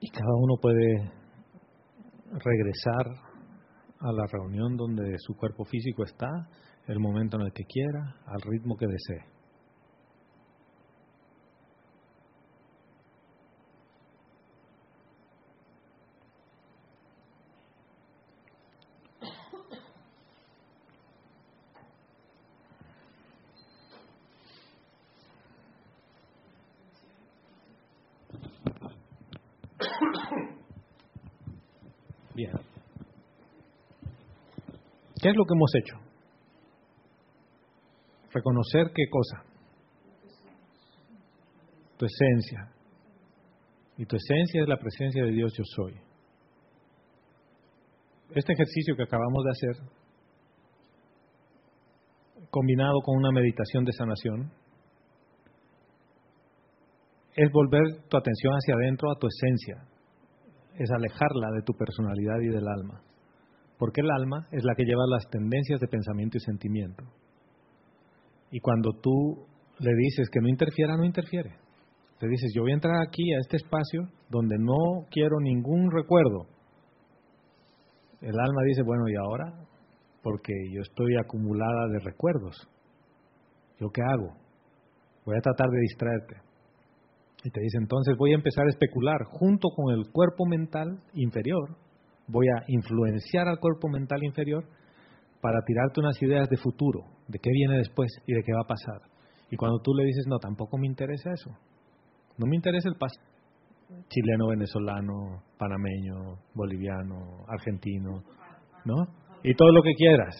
Y 0.00 0.07
cada 0.18 0.34
uno 0.34 0.56
puede 0.60 1.12
regresar 2.44 3.06
a 4.00 4.12
la 4.12 4.26
reunión 4.26 4.76
donde 4.76 5.14
su 5.18 5.36
cuerpo 5.36 5.64
físico 5.64 6.02
está, 6.02 6.28
el 6.88 6.98
momento 6.98 7.36
en 7.36 7.46
el 7.46 7.52
que 7.52 7.62
quiera, 7.64 8.16
al 8.26 8.40
ritmo 8.40 8.76
que 8.76 8.86
desee. 8.88 9.38
Bien. 32.38 32.52
¿Qué 35.28 35.32
es 35.32 35.36
lo 35.36 35.44
que 35.44 35.52
hemos 35.52 35.74
hecho? 35.74 35.94
Reconocer 38.32 38.86
qué 38.94 39.02
cosa. 39.10 39.44
Tu 41.98 42.06
esencia. 42.06 42.72
Y 43.98 44.06
tu 44.06 44.16
esencia 44.16 44.62
es 44.62 44.68
la 44.68 44.78
presencia 44.78 45.22
de 45.24 45.32
Dios 45.32 45.52
yo 45.54 45.64
soy. 45.76 46.00
Este 48.30 48.54
ejercicio 48.54 48.96
que 48.96 49.02
acabamos 49.02 49.44
de 49.44 49.50
hacer, 49.50 49.90
combinado 52.48 53.02
con 53.04 53.18
una 53.18 53.30
meditación 53.30 53.84
de 53.84 53.92
sanación, 53.92 54.50
es 57.36 57.52
volver 57.52 58.08
tu 58.08 58.16
atención 58.16 58.54
hacia 58.54 58.76
adentro 58.76 59.10
a 59.10 59.18
tu 59.18 59.26
esencia, 59.26 59.76
es 60.78 60.90
alejarla 60.90 61.50
de 61.54 61.62
tu 61.66 61.74
personalidad 61.74 62.40
y 62.40 62.48
del 62.48 62.66
alma, 62.66 63.02
porque 63.78 64.00
el 64.00 64.10
alma 64.10 64.48
es 64.50 64.64
la 64.64 64.74
que 64.74 64.84
lleva 64.84 65.04
las 65.08 65.28
tendencias 65.30 65.80
de 65.80 65.88
pensamiento 65.88 66.36
y 66.36 66.40
sentimiento. 66.40 67.04
Y 68.50 68.60
cuando 68.60 68.92
tú 69.00 69.46
le 69.78 69.94
dices 69.94 70.28
que 70.30 70.40
no 70.40 70.48
interfiera, 70.48 70.96
no 70.96 71.04
interfiere. 71.04 71.50
Le 72.20 72.28
dices, 72.28 72.50
yo 72.54 72.62
voy 72.62 72.72
a 72.72 72.74
entrar 72.74 72.96
aquí 73.00 73.32
a 73.32 73.38
este 73.38 73.56
espacio 73.56 74.08
donde 74.28 74.56
no 74.58 75.06
quiero 75.10 75.38
ningún 75.40 75.90
recuerdo. 75.90 76.46
El 78.20 78.34
alma 78.38 78.62
dice, 78.66 78.82
bueno, 78.82 79.08
¿y 79.08 79.14
ahora? 79.14 79.54
Porque 80.22 80.52
yo 80.72 80.80
estoy 80.82 81.16
acumulada 81.16 81.86
de 81.92 82.00
recuerdos. 82.00 82.56
¿Yo 83.78 83.88
qué 83.90 84.02
hago? 84.02 84.34
Voy 85.24 85.36
a 85.36 85.40
tratar 85.40 85.68
de 85.68 85.80
distraerte. 85.80 86.34
Y 87.44 87.50
te 87.50 87.60
dice, 87.60 87.78
entonces 87.78 88.16
voy 88.18 88.32
a 88.32 88.36
empezar 88.36 88.66
a 88.66 88.70
especular 88.70 89.22
junto 89.24 89.68
con 89.68 89.94
el 89.94 90.10
cuerpo 90.10 90.44
mental 90.46 91.00
inferior, 91.14 91.76
voy 92.28 92.46
a 92.48 92.64
influenciar 92.68 93.48
al 93.48 93.58
cuerpo 93.58 93.88
mental 93.88 94.22
inferior 94.22 94.64
para 95.40 95.60
tirarte 95.64 96.00
unas 96.00 96.20
ideas 96.22 96.48
de 96.48 96.56
futuro, 96.56 97.04
de 97.28 97.38
qué 97.38 97.50
viene 97.50 97.78
después 97.78 98.10
y 98.26 98.34
de 98.34 98.42
qué 98.42 98.52
va 98.52 98.62
a 98.62 98.68
pasar. 98.68 99.00
Y 99.50 99.56
cuando 99.56 99.80
tú 99.80 99.94
le 99.94 100.04
dices, 100.04 100.26
no, 100.28 100.38
tampoco 100.38 100.78
me 100.78 100.86
interesa 100.86 101.32
eso, 101.32 101.50
no 102.36 102.46
me 102.46 102.56
interesa 102.56 102.88
el 102.88 102.96
pasado, 102.96 103.26
chileno, 104.08 104.48
venezolano, 104.48 105.42
panameño, 105.58 106.38
boliviano, 106.54 107.44
argentino, 107.48 108.22
¿no? 108.84 108.94
Y 109.42 109.54
todo 109.54 109.72
lo 109.72 109.82
que 109.82 109.94
quieras. 109.94 110.34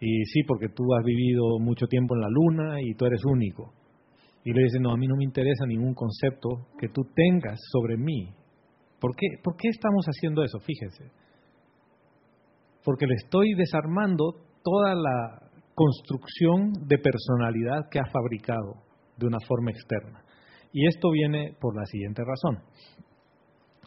Y 0.00 0.24
sí, 0.24 0.42
porque 0.44 0.68
tú 0.68 0.84
has 0.94 1.04
vivido 1.04 1.58
mucho 1.58 1.86
tiempo 1.86 2.14
en 2.14 2.22
la 2.22 2.28
luna 2.30 2.80
y 2.80 2.94
tú 2.94 3.04
eres 3.04 3.22
único. 3.24 3.74
Y 4.44 4.52
le 4.52 4.62
dice, 4.62 4.80
no, 4.80 4.92
a 4.92 4.96
mí 4.96 5.06
no 5.06 5.16
me 5.16 5.24
interesa 5.24 5.66
ningún 5.66 5.92
concepto 5.92 6.48
que 6.78 6.88
tú 6.88 7.02
tengas 7.14 7.60
sobre 7.70 7.98
mí. 7.98 8.32
¿Por 9.00 9.16
qué, 9.16 9.26
¿Por 9.42 9.56
qué 9.56 9.68
estamos 9.68 10.04
haciendo 10.06 10.42
eso? 10.42 10.58
Fíjense. 10.60 11.10
Porque 12.84 13.06
le 13.06 13.14
estoy 13.14 13.54
desarmando 13.54 14.34
toda 14.62 14.94
la 14.94 15.50
construcción 15.74 16.72
de 16.86 16.98
personalidad 16.98 17.88
que 17.90 17.98
ha 17.98 18.06
fabricado 18.06 18.74
de 19.16 19.26
una 19.26 19.38
forma 19.46 19.70
externa. 19.70 20.22
Y 20.72 20.86
esto 20.86 21.10
viene 21.10 21.56
por 21.60 21.76
la 21.76 21.84
siguiente 21.86 22.22
razón. 22.24 22.62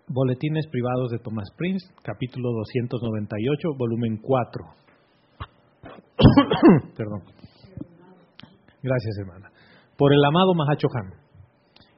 Boletines 0.08 0.68
privados 0.68 1.12
de 1.12 1.20
Thomas 1.20 1.50
Prince, 1.56 1.88
capítulo 2.04 2.50
298, 2.52 3.70
volumen 3.78 4.18
4. 4.22 4.66
Perdón. 6.98 7.22
Gracias, 8.82 9.18
hermana 9.20 9.54
por 9.98 10.12
el 10.14 10.24
amado 10.26 10.54
Mahachohan. 10.54 11.14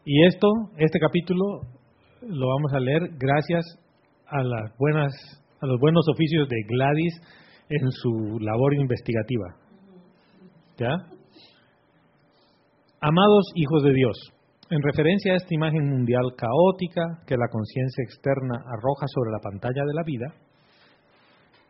Y 0.05 0.25
esto, 0.25 0.47
este 0.77 0.99
capítulo, 0.99 1.61
lo 2.27 2.47
vamos 2.47 2.73
a 2.73 2.79
leer 2.79 3.09
gracias 3.17 3.65
a 4.27 4.43
las 4.43 4.77
buenas 4.77 5.13
a 5.61 5.67
los 5.67 5.79
buenos 5.79 6.05
oficios 6.09 6.49
de 6.49 6.57
Gladys 6.67 7.13
en 7.69 7.91
su 7.91 8.39
labor 8.39 8.73
investigativa. 8.75 9.55
Amados 12.99 13.51
hijos 13.55 13.83
de 13.83 13.93
Dios, 13.93 14.17
en 14.69 14.81
referencia 14.81 15.33
a 15.33 15.37
esta 15.37 15.53
imagen 15.53 15.89
mundial 15.89 16.33
caótica 16.35 17.23
que 17.25 17.37
la 17.37 17.47
conciencia 17.49 18.03
externa 18.03 18.57
arroja 18.77 19.05
sobre 19.07 19.31
la 19.31 19.39
pantalla 19.39 19.85
de 19.85 19.93
la 19.93 20.03
vida, 20.03 20.33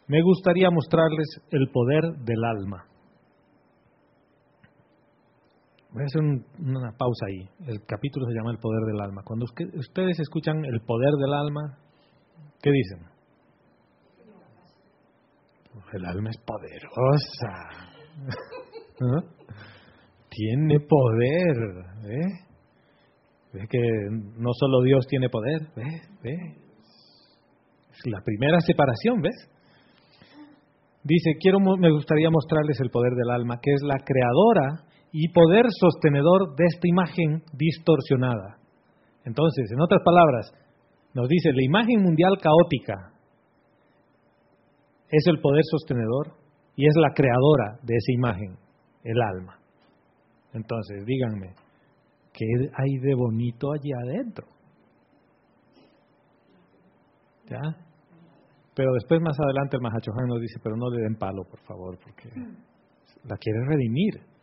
me 0.08 0.22
gustaría 0.22 0.70
mostrarles 0.72 1.28
el 1.52 1.70
poder 1.72 2.04
del 2.24 2.44
alma. 2.44 2.86
Voy 5.96 6.04
a 6.04 6.08
hacer 6.08 6.22
una 6.60 6.92
pausa 6.92 7.26
ahí. 7.26 7.48
El 7.72 7.80
capítulo 7.86 8.26
se 8.28 8.34
llama 8.34 8.52
El 8.52 8.58
poder 8.58 8.82
del 8.86 9.00
alma. 9.00 9.24
Cuando 9.24 9.46
ustedes 9.46 10.20
escuchan 10.20 10.66
el 10.66 10.82
poder 10.82 11.14
del 11.14 11.34
alma, 11.34 11.78
¿qué 12.62 12.70
dicen? 12.70 13.00
El 15.94 16.06
alma 16.06 16.32
es 16.32 16.38
poderosa. 16.40 17.54
Tiene 20.30 20.82
poder. 20.82 21.56
¿eh? 22.12 22.44
¿Ves 23.54 23.70
que 23.70 23.80
no 24.36 24.50
solo 24.52 24.82
Dios 24.84 25.08
tiene 25.08 25.30
poder? 25.30 25.62
¿Ves? 25.78 26.10
¿Ves? 26.22 26.58
Es 27.92 28.12
la 28.12 28.20
primera 28.20 28.60
separación, 28.60 29.22
¿ves? 29.22 29.50
Dice, 31.06 31.38
quiero, 31.40 31.60
me 31.62 31.90
gustaría 31.90 32.30
mostrarles 32.30 32.82
el 32.82 32.90
poder 32.90 33.14
del 33.14 33.30
alma, 33.30 33.62
que 33.62 33.72
es 33.72 33.82
la 33.82 34.04
creadora 34.04 34.85
y 35.18 35.30
poder 35.30 35.64
sostenedor 35.80 36.58
de 36.58 36.66
esta 36.66 36.90
imagen 36.90 37.42
distorsionada. 37.54 38.58
Entonces, 39.24 39.72
en 39.72 39.80
otras 39.80 40.02
palabras, 40.04 40.52
nos 41.14 41.30
dice, 41.30 41.54
la 41.54 41.64
imagen 41.64 42.04
mundial 42.04 42.38
caótica 42.42 43.14
es 45.10 45.24
el 45.28 45.40
poder 45.40 45.64
sostenedor 45.72 46.34
y 46.76 46.86
es 46.86 46.94
la 46.98 47.14
creadora 47.14 47.80
de 47.82 47.96
esa 47.96 48.12
imagen, 48.12 48.58
el 49.06 49.22
alma. 49.22 49.58
Entonces, 50.52 51.06
díganme, 51.06 51.56
¿qué 52.34 52.46
hay 52.76 52.98
de 52.98 53.16
bonito 53.16 53.72
allí 53.72 53.92
adentro? 53.94 54.48
¿Ya? 57.46 57.62
Pero 58.76 58.92
después, 58.96 59.22
más 59.22 59.40
adelante, 59.40 59.78
el 59.78 59.82
Mahachohan 59.82 60.28
nos 60.28 60.42
dice, 60.42 60.60
pero 60.62 60.76
no 60.76 60.90
le 60.90 61.04
den 61.04 61.16
palo, 61.16 61.46
por 61.50 61.62
favor, 61.62 61.98
porque 62.04 62.28
la 63.24 63.38
quiere 63.38 63.60
redimir. 63.66 64.35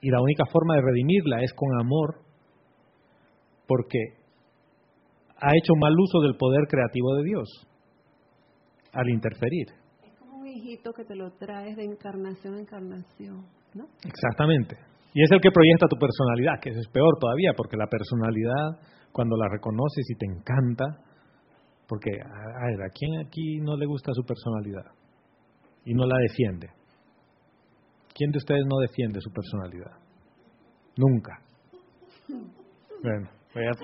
Y 0.00 0.10
la 0.10 0.20
única 0.20 0.44
forma 0.46 0.76
de 0.76 0.82
redimirla 0.82 1.42
es 1.42 1.52
con 1.52 1.68
amor, 1.78 2.16
porque 3.66 3.98
ha 5.36 5.56
hecho 5.56 5.74
mal 5.78 5.92
uso 5.98 6.20
del 6.20 6.36
poder 6.36 6.66
creativo 6.68 7.14
de 7.16 7.24
Dios 7.24 7.48
al 8.92 9.08
interferir. 9.08 9.68
Es 10.02 10.14
como 10.18 10.38
un 10.38 10.46
hijito 10.46 10.92
que 10.92 11.04
te 11.04 11.14
lo 11.14 11.30
traes 11.32 11.76
de 11.76 11.84
encarnación 11.84 12.54
a 12.54 12.60
encarnación, 12.60 13.46
¿no? 13.74 13.84
Exactamente. 14.04 14.76
Y 15.12 15.22
es 15.22 15.30
el 15.32 15.40
que 15.40 15.50
proyecta 15.50 15.86
tu 15.88 15.96
personalidad, 15.96 16.60
que 16.60 16.70
es 16.70 16.88
peor 16.88 17.18
todavía, 17.18 17.52
porque 17.56 17.76
la 17.76 17.86
personalidad, 17.86 18.80
cuando 19.12 19.36
la 19.36 19.48
reconoces 19.48 20.08
y 20.08 20.14
te 20.16 20.26
encanta, 20.26 20.84
porque, 21.88 22.10
a 22.12 22.66
ver, 22.66 22.82
¿a 22.82 22.90
quién 22.94 23.18
aquí 23.18 23.58
no 23.60 23.76
le 23.76 23.86
gusta 23.86 24.12
su 24.14 24.22
personalidad? 24.22 24.86
Y 25.84 25.94
no 25.94 26.06
la 26.06 26.16
defiende. 26.18 26.68
¿Quién 28.20 28.32
de 28.32 28.36
ustedes 28.36 28.66
no 28.68 28.76
defiende 28.76 29.18
su 29.22 29.32
personalidad? 29.32 29.96
Nunca. 30.98 31.40
Bueno, 33.02 33.30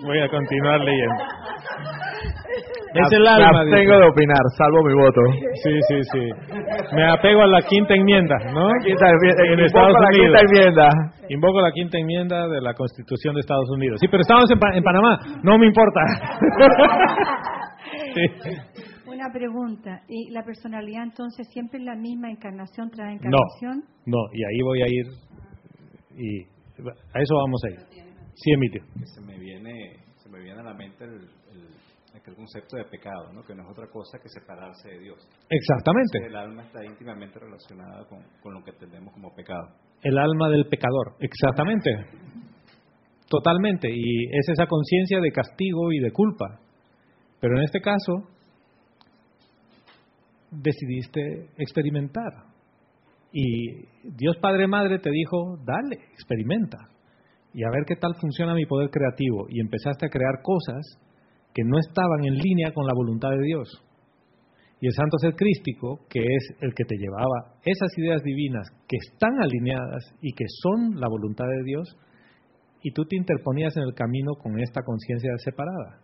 voy 0.04 0.20
a, 0.20 0.28
continuar 0.28 0.78
leyendo. 0.80 1.24
Es 3.00 3.12
el 3.12 3.26
alma. 3.26 3.50
Me 3.50 3.58
abstengo 3.60 3.96
de 3.96 4.06
opinar, 4.06 4.44
salvo 4.58 4.84
mi 4.84 4.92
voto. 4.92 5.22
Sí, 5.64 5.80
sí, 5.88 6.02
sí. 6.12 6.28
Me 6.92 7.10
apego 7.10 7.44
a 7.44 7.46
la 7.46 7.62
quinta 7.62 7.94
enmienda, 7.94 8.36
¿no? 8.52 8.68
Quinta, 8.84 9.08
en 9.08 9.60
Estados 9.60 9.94
Unidos. 9.96 10.04
la 10.04 10.10
quinta 10.10 10.40
enmienda. 10.44 10.88
Invoco 11.30 11.62
la 11.62 11.72
quinta 11.72 11.96
enmienda 11.96 12.46
de 12.46 12.60
la 12.60 12.74
Constitución 12.74 13.36
de 13.36 13.40
Estados 13.40 13.70
Unidos. 13.70 13.96
Sí, 14.02 14.06
pero 14.06 14.20
estamos 14.20 14.50
en, 14.50 14.58
en 14.76 14.84
Panamá. 14.84 15.18
No 15.42 15.56
me 15.56 15.64
importa. 15.64 16.00
Una 19.16 19.32
pregunta. 19.32 20.02
¿Y 20.08 20.30
la 20.30 20.44
personalidad 20.44 21.04
entonces 21.04 21.48
siempre 21.48 21.78
es 21.78 21.86
la 21.86 21.96
misma 21.96 22.30
encarnación 22.30 22.90
tras 22.90 23.14
encarnación? 23.14 23.82
No, 24.04 24.18
no, 24.18 24.34
y 24.34 24.44
ahí 24.44 24.60
voy 24.62 24.82
a 24.82 24.88
ir 24.88 25.06
y 26.18 26.42
a 26.42 27.20
eso 27.22 27.34
vamos 27.34 27.62
a 27.64 27.70
ir. 27.70 28.04
Sí, 28.34 28.52
Emilio. 28.52 28.84
Se 29.04 29.20
me 29.22 29.38
viene, 29.38 29.96
se 30.16 30.28
me 30.28 30.42
viene 30.42 30.60
a 30.60 30.64
la 30.64 30.74
mente 30.74 31.04
el, 31.04 31.14
el, 31.14 31.68
aquel 32.14 32.34
concepto 32.34 32.76
de 32.76 32.84
pecado, 32.84 33.32
¿no? 33.32 33.42
que 33.42 33.54
no 33.54 33.62
es 33.62 33.70
otra 33.70 33.86
cosa 33.88 34.18
que 34.18 34.28
separarse 34.28 34.90
de 34.90 34.98
Dios. 34.98 35.18
Exactamente. 35.48 36.26
el 36.26 36.36
alma 36.36 36.64
está 36.64 36.84
íntimamente 36.84 37.38
relacionada 37.38 38.04
con, 38.08 38.22
con 38.42 38.52
lo 38.52 38.62
que 38.62 38.72
entendemos 38.72 39.14
como 39.14 39.34
pecado. 39.34 39.66
El 40.02 40.18
alma 40.18 40.50
del 40.50 40.66
pecador, 40.66 41.16
exactamente. 41.20 41.90
Totalmente. 43.30 43.88
Y 43.90 44.26
es 44.26 44.48
esa 44.50 44.66
conciencia 44.66 45.20
de 45.20 45.32
castigo 45.32 45.90
y 45.90 46.00
de 46.00 46.12
culpa. 46.12 46.60
Pero 47.40 47.56
en 47.56 47.64
este 47.64 47.80
caso, 47.80 48.35
decidiste 50.50 51.50
experimentar. 51.56 52.32
Y 53.32 53.84
Dios 54.16 54.36
Padre 54.40 54.66
Madre 54.66 54.98
te 54.98 55.10
dijo, 55.10 55.58
dale, 55.64 55.96
experimenta. 56.12 56.78
Y 57.52 57.64
a 57.64 57.70
ver 57.70 57.84
qué 57.86 57.96
tal 57.96 58.14
funciona 58.20 58.54
mi 58.54 58.66
poder 58.66 58.90
creativo. 58.90 59.46
Y 59.48 59.60
empezaste 59.60 60.06
a 60.06 60.10
crear 60.10 60.42
cosas 60.42 60.84
que 61.54 61.62
no 61.64 61.78
estaban 61.78 62.24
en 62.24 62.34
línea 62.34 62.72
con 62.72 62.86
la 62.86 62.94
voluntad 62.94 63.30
de 63.30 63.42
Dios. 63.42 63.82
Y 64.80 64.86
el 64.86 64.92
santo 64.92 65.16
ser 65.18 65.34
crístico, 65.34 66.00
que 66.10 66.20
es 66.20 66.56
el 66.60 66.74
que 66.74 66.84
te 66.84 66.96
llevaba 66.96 67.56
esas 67.64 67.88
ideas 67.96 68.22
divinas 68.22 68.68
que 68.86 68.98
están 68.98 69.32
alineadas 69.40 70.14
y 70.20 70.32
que 70.32 70.44
son 70.62 71.00
la 71.00 71.08
voluntad 71.08 71.46
de 71.46 71.64
Dios, 71.64 71.96
y 72.82 72.92
tú 72.92 73.04
te 73.06 73.16
interponías 73.16 73.74
en 73.76 73.84
el 73.84 73.94
camino 73.94 74.34
con 74.34 74.60
esta 74.60 74.82
conciencia 74.82 75.30
separada. 75.38 76.02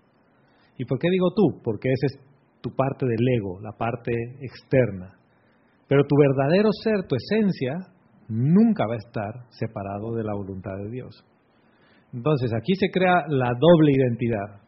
¿Y 0.79 0.87
por 0.87 0.99
qué 0.99 1.11
digo 1.11 1.33
tú? 1.35 1.61
Porque 1.63 1.91
esa 1.93 2.07
es 2.07 2.32
tu 2.63 2.71
parte 2.75 3.05
del 3.05 3.29
ego, 3.39 3.61
la 3.61 3.73
parte 3.73 4.13
externa. 4.41 5.13
Pero 5.89 6.05
tu 6.05 6.17
verdadero 6.17 6.71
ser, 6.83 7.07
tu 7.07 7.17
esencia, 7.17 7.75
nunca 8.29 8.87
va 8.87 8.95
a 8.95 9.05
estar 9.05 9.33
separado 9.51 10.15
de 10.15 10.25
la 10.25 10.35
voluntad 10.35 10.77
de 10.85 10.91
Dios. 10.91 11.25
Entonces, 12.13 12.53
aquí 12.55 12.75
se 12.75 12.91
crea 12.91 13.25
la 13.29 13.51
doble 13.59 13.93
identidad. 13.93 14.63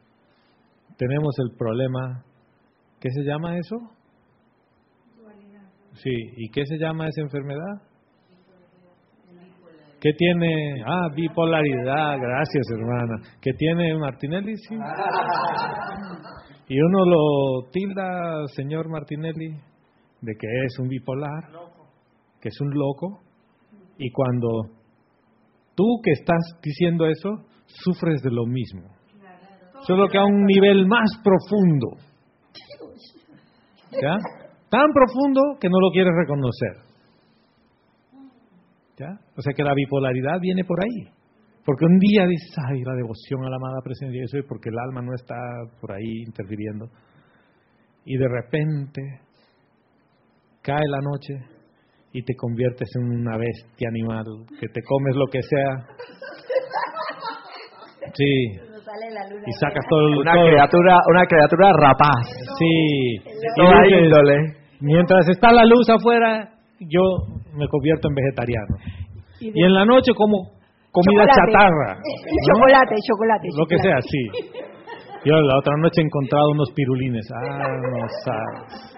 Tenemos 0.97 1.35
el 1.39 1.57
problema, 1.57 2.25
¿qué 3.01 3.11
se 3.11 3.23
llama 3.23 3.57
eso? 3.57 3.77
Sí, 5.95 6.11
¿y 6.37 6.51
qué 6.51 6.67
se 6.67 6.77
llama 6.77 7.07
esa 7.07 7.23
enfermedad? 7.23 7.83
¿Qué 10.01 10.11
tiene? 10.19 10.83
Ah, 10.87 11.09
bipolaridad, 11.15 12.19
gracias 12.19 12.67
hermana. 12.77 13.23
¿Qué 13.41 13.53
tiene 13.55 13.97
Martinelli? 13.97 14.57
Sí. 14.57 14.77
Y 16.69 16.81
uno 16.81 17.05
lo 17.05 17.71
tilda, 17.71 18.47
señor 18.55 18.89
Martinelli, 18.89 19.51
de 20.21 20.33
que 20.35 20.47
es 20.65 20.79
un 20.79 20.89
bipolar, 20.89 21.51
que 22.41 22.49
es 22.49 22.61
un 22.61 22.71
loco. 22.71 23.21
Y 23.99 24.11
cuando 24.11 24.49
tú 25.75 25.85
que 26.03 26.13
estás 26.13 26.43
diciendo 26.63 27.07
eso, 27.07 27.45
sufres 27.67 28.23
de 28.23 28.31
lo 28.31 28.47
mismo. 28.47 28.89
Solo 29.87 30.09
que 30.09 30.19
a 30.19 30.25
un 30.25 30.45
nivel 30.45 30.87
más 30.87 31.11
profundo. 31.23 31.89
¿Ya? 33.93 34.17
Tan 34.71 34.91
profundo 34.93 35.41
que 35.61 35.69
no 35.69 35.79
lo 35.81 35.91
quieres 35.91 36.13
reconocer. 36.17 36.85
O 39.37 39.43
sea 39.43 39.53
que 39.53 39.63
la 39.63 39.75
bipolaridad 39.75 40.41
viene 40.41 40.65
por 40.65 40.79
ahí. 40.81 41.11
Porque 41.65 41.87
un 41.87 41.99
día 41.99 42.27
dices, 42.27 42.55
ay, 42.69 42.83
la 42.85 42.95
devoción 42.95 43.45
a 43.45 43.51
la 43.51 43.57
amada 43.57 43.81
presencia 43.83 44.21
de 44.21 44.27
Dios, 44.31 44.45
porque 44.47 44.69
el 44.69 44.79
alma 44.79 45.01
no 45.01 45.15
está 45.15 45.35
por 45.81 45.93
ahí 45.93 46.23
interfiriendo. 46.27 46.87
Y 48.05 48.19
de 48.19 48.29
repente 48.29 49.01
cae 50.61 50.85
la 50.89 51.01
noche 51.01 51.35
y 52.13 52.23
te 52.23 52.35
conviertes 52.37 52.89
en 52.97 53.21
una 53.21 53.37
bestia 53.39 53.89
animal, 53.89 54.25
que 54.61 54.69
te 54.69 54.83
comes 54.83 55.17
lo 55.17 55.27
que 55.27 55.41
sea. 55.43 55.87
Sí. 58.13 58.61
Y 59.47 59.53
sacas 59.53 59.85
todo 59.89 60.21
una 60.21 60.33
criatura, 60.33 60.99
una 61.11 61.27
criatura 61.27 61.73
rapaz. 61.73 62.27
Sí. 62.59 63.17
Y 63.89 64.85
mientras 64.85 65.29
está 65.29 65.51
la 65.51 65.65
luz 65.65 65.89
afuera, 65.89 66.51
yo 66.79 67.03
me 67.55 67.67
convierto 67.69 68.09
en 68.09 68.15
vegetariano. 68.15 68.77
Y, 69.41 69.65
en 69.65 69.75
la 69.75 69.85
noche 69.85 70.13
como 70.15 70.53
comida 70.95 71.27
chatarra. 71.27 71.99
Chocolate, 72.47 72.95
chocolate. 73.03 73.49
Lo 73.59 73.67
que 73.67 73.79
sea, 73.79 73.99
sí. 74.01 74.23
Yo 75.25 75.35
la 75.35 75.59
otra 75.59 75.75
noche 75.79 76.01
he 76.01 76.05
encontrado 76.05 76.51
unos 76.53 76.71
pirulines. 76.75 77.27
Ah, 77.35 77.69
no 77.91 78.07
sabes. 78.25 78.95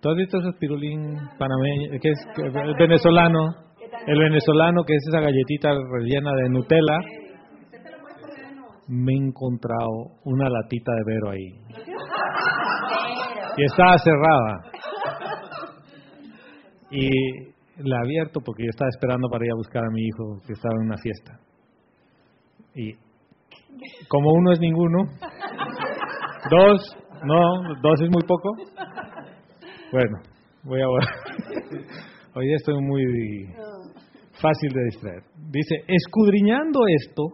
¿Tú 0.00 0.10
has 0.10 0.16
visto 0.16 0.38
esos 0.38 0.54
pirulín 0.56 1.16
panameños? 1.38 2.00
Que 2.00 2.10
es 2.10 2.18
el 2.36 2.74
venezolano. 2.78 3.54
El 4.06 4.18
venezolano 4.18 4.84
que 4.84 4.94
es 4.94 5.02
esa 5.08 5.20
galletita 5.20 5.70
rellena 5.70 6.32
de 6.34 6.48
Nutella. 6.48 6.98
me 8.88 9.12
he 9.12 9.16
encontrado 9.16 10.14
una 10.24 10.48
latita 10.48 10.92
de 10.92 11.02
Vero 11.06 11.30
ahí. 11.30 11.48
Y 13.58 13.64
estaba 13.64 13.96
cerrada. 13.96 14.75
Y 16.98 17.10
la 17.76 17.98
abierto 18.00 18.40
porque 18.40 18.64
yo 18.64 18.70
estaba 18.70 18.88
esperando 18.88 19.28
para 19.28 19.44
ir 19.44 19.52
a 19.52 19.56
buscar 19.56 19.84
a 19.84 19.90
mi 19.92 20.00
hijo 20.02 20.40
que 20.46 20.54
estaba 20.54 20.74
en 20.80 20.86
una 20.86 20.96
fiesta. 20.96 21.38
Y 22.74 22.94
como 24.08 24.32
uno 24.32 24.52
es 24.52 24.60
ninguno, 24.60 25.04
dos, 26.50 26.96
no, 27.22 27.74
dos 27.82 28.00
es 28.00 28.08
muy 28.08 28.22
poco. 28.26 28.50
Bueno, 29.92 30.22
voy 30.62 30.80
a 30.80 30.86
Hoy 32.34 32.52
estoy 32.54 32.80
muy 32.80 33.02
fácil 34.40 34.72
de 34.72 34.84
distraer. 34.84 35.22
Dice, 35.50 35.76
escudriñando 35.88 36.80
esto 36.88 37.24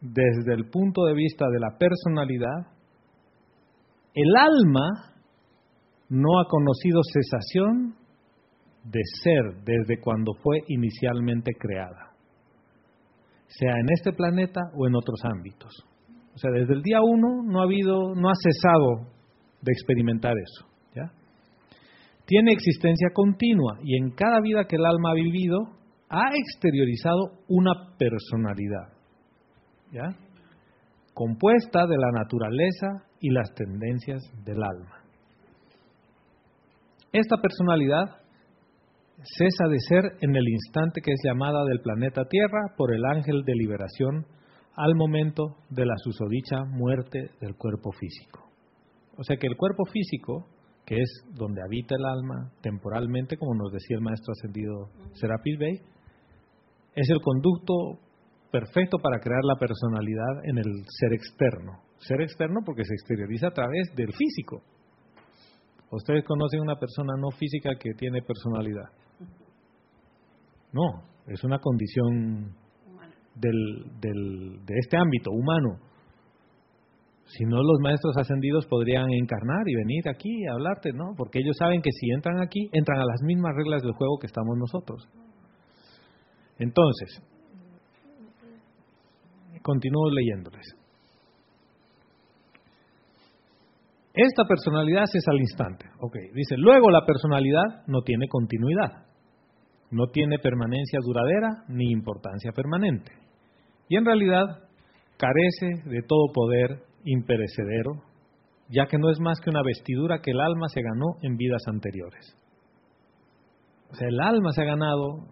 desde 0.00 0.54
el 0.54 0.70
punto 0.70 1.04
de 1.06 1.14
vista 1.14 1.46
de 1.48 1.58
la 1.58 1.76
personalidad, 1.78 2.66
el 4.14 4.36
alma 4.36 5.11
no 6.12 6.38
ha 6.38 6.44
conocido 6.44 7.00
cesación 7.10 7.94
de 8.84 9.00
ser 9.22 9.64
desde 9.64 9.98
cuando 9.98 10.34
fue 10.42 10.58
inicialmente 10.68 11.52
creada, 11.58 12.12
sea 13.46 13.72
en 13.78 13.86
este 13.94 14.12
planeta 14.12 14.60
o 14.76 14.86
en 14.86 14.94
otros 14.94 15.18
ámbitos. 15.24 15.72
O 16.34 16.38
sea, 16.38 16.50
desde 16.50 16.74
el 16.74 16.82
día 16.82 17.00
uno 17.00 17.42
no 17.42 17.60
ha 17.60 17.64
habido, 17.64 18.14
no 18.14 18.28
ha 18.28 18.34
cesado 18.42 19.10
de 19.62 19.72
experimentar 19.72 20.34
eso. 20.36 20.68
Tiene 22.24 22.52
existencia 22.52 23.08
continua 23.12 23.78
y 23.82 23.96
en 23.96 24.12
cada 24.12 24.40
vida 24.40 24.64
que 24.66 24.76
el 24.76 24.86
alma 24.86 25.10
ha 25.10 25.14
vivido 25.14 25.58
ha 26.08 26.30
exteriorizado 26.34 27.20
una 27.48 27.72
personalidad, 27.98 28.92
compuesta 31.12 31.86
de 31.86 31.96
la 31.98 32.10
naturaleza 32.12 33.08
y 33.20 33.30
las 33.30 33.52
tendencias 33.54 34.22
del 34.44 34.62
alma. 34.62 35.01
Esta 37.12 37.36
personalidad 37.36 38.22
cesa 39.22 39.68
de 39.68 39.78
ser 39.80 40.18
en 40.22 40.34
el 40.34 40.48
instante 40.48 41.02
que 41.02 41.12
es 41.12 41.20
llamada 41.22 41.62
del 41.66 41.80
planeta 41.80 42.24
Tierra 42.24 42.74
por 42.76 42.94
el 42.94 43.04
ángel 43.04 43.42
de 43.44 43.54
liberación 43.54 44.26
al 44.74 44.94
momento 44.94 45.56
de 45.68 45.84
la 45.84 45.94
susodicha 45.98 46.64
muerte 46.64 47.30
del 47.40 47.54
cuerpo 47.56 47.92
físico. 47.92 48.48
O 49.18 49.24
sea 49.24 49.36
que 49.36 49.46
el 49.46 49.58
cuerpo 49.58 49.84
físico, 49.92 50.46
que 50.86 51.02
es 51.02 51.24
donde 51.34 51.60
habita 51.62 51.94
el 51.96 52.04
alma 52.06 52.50
temporalmente, 52.62 53.36
como 53.36 53.54
nos 53.56 53.72
decía 53.72 53.96
el 53.96 54.02
maestro 54.02 54.32
ascendido 54.32 54.88
Serapis 55.12 55.58
Bey, 55.58 55.80
es 56.94 57.10
el 57.10 57.20
conducto 57.20 58.00
perfecto 58.50 58.96
para 58.98 59.20
crear 59.20 59.44
la 59.44 59.56
personalidad 59.56 60.44
en 60.44 60.56
el 60.56 60.84
ser 60.98 61.12
externo. 61.12 61.72
Ser 61.98 62.22
externo 62.22 62.60
porque 62.64 62.84
se 62.84 62.94
exterioriza 62.94 63.48
a 63.48 63.52
través 63.52 63.94
del 63.94 64.12
físico. 64.12 64.62
¿Ustedes 65.92 66.24
conocen 66.24 66.60
una 66.60 66.76
persona 66.76 67.12
no 67.18 67.30
física 67.30 67.74
que 67.78 67.92
tiene 67.92 68.22
personalidad? 68.22 68.88
No, 70.72 71.02
es 71.26 71.44
una 71.44 71.58
condición 71.58 72.54
del, 73.34 73.84
de 74.00 74.74
este 74.78 74.96
ámbito 74.96 75.30
humano. 75.30 75.78
Si 77.26 77.44
no, 77.44 77.56
los 77.62 77.78
maestros 77.82 78.16
ascendidos 78.16 78.66
podrían 78.66 79.06
encarnar 79.12 79.62
y 79.66 79.74
venir 79.74 80.08
aquí 80.08 80.46
a 80.46 80.52
hablarte, 80.52 80.92
¿no? 80.92 81.14
Porque 81.16 81.40
ellos 81.40 81.56
saben 81.58 81.82
que 81.82 81.90
si 81.92 82.10
entran 82.10 82.40
aquí, 82.40 82.70
entran 82.72 82.98
a 82.98 83.04
las 83.04 83.20
mismas 83.22 83.54
reglas 83.54 83.82
del 83.82 83.92
juego 83.92 84.18
que 84.18 84.26
estamos 84.26 84.56
nosotros. 84.56 85.06
Entonces, 86.58 87.22
continúo 89.62 90.10
leyéndoles. 90.10 90.81
Esta 94.14 94.44
personalidad 94.44 95.04
es 95.04 95.26
al 95.26 95.38
instante. 95.38 95.86
Ok, 96.00 96.16
dice, 96.34 96.56
luego 96.58 96.90
la 96.90 97.06
personalidad 97.06 97.86
no 97.86 98.02
tiene 98.02 98.28
continuidad, 98.28 99.06
no 99.90 100.08
tiene 100.08 100.38
permanencia 100.38 100.98
duradera 101.02 101.64
ni 101.68 101.90
importancia 101.90 102.52
permanente. 102.52 103.12
Y 103.88 103.96
en 103.96 104.04
realidad 104.04 104.68
carece 105.16 105.88
de 105.88 106.02
todo 106.02 106.26
poder 106.34 106.82
imperecedero, 107.04 108.02
ya 108.68 108.86
que 108.86 108.98
no 108.98 109.10
es 109.10 109.18
más 109.18 109.40
que 109.40 109.50
una 109.50 109.62
vestidura 109.62 110.20
que 110.20 110.32
el 110.32 110.40
alma 110.40 110.68
se 110.68 110.82
ganó 110.82 111.16
en 111.22 111.36
vidas 111.36 111.62
anteriores. 111.66 112.36
O 113.90 113.94
sea, 113.94 114.08
el 114.08 114.20
alma 114.20 114.52
se 114.52 114.62
ha 114.62 114.66
ganado 114.66 115.26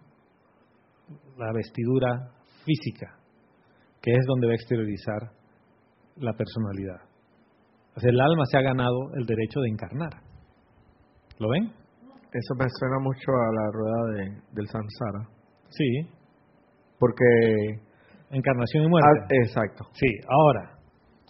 la 1.37 1.51
vestidura 1.53 2.31
física, 2.65 3.17
que 4.01 4.11
es 4.11 4.25
donde 4.27 4.47
va 4.47 4.53
a 4.53 4.55
exteriorizar 4.55 5.31
la 6.17 6.33
personalidad 6.33 7.10
el 7.95 8.19
alma 8.19 8.45
se 8.45 8.57
ha 8.57 8.61
ganado 8.61 9.13
el 9.15 9.25
derecho 9.25 9.59
de 9.59 9.69
encarnar. 9.69 10.13
¿Lo 11.39 11.49
ven? 11.49 11.63
Eso 11.63 12.55
me 12.57 12.65
suena 12.69 12.99
mucho 13.01 13.31
a 13.31 13.51
la 13.53 13.71
rueda 13.71 14.01
de, 14.13 14.41
del 14.53 14.67
samsara. 14.67 15.27
Sí. 15.69 16.07
Porque... 16.99 17.91
Encarnación 18.29 18.85
y 18.85 18.87
muerte. 18.87 19.09
Ah, 19.09 19.25
exacto. 19.43 19.85
Sí, 19.91 20.07
ahora, 20.29 20.79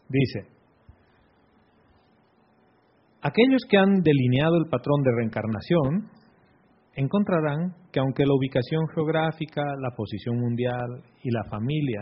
dice, 0.07 0.51
aquellos 3.23 3.61
que 3.67 3.77
han 3.77 4.01
delineado 4.01 4.57
el 4.57 4.69
patrón 4.69 5.01
de 5.01 5.11
reencarnación 5.15 6.11
encontrarán 6.93 7.73
que 7.91 7.99
aunque 7.99 8.25
la 8.25 8.33
ubicación 8.33 8.87
geográfica, 8.93 9.63
la 9.63 9.95
posición 9.95 10.39
mundial 10.39 11.03
y 11.23 11.31
la 11.31 11.43
familia 11.49 12.01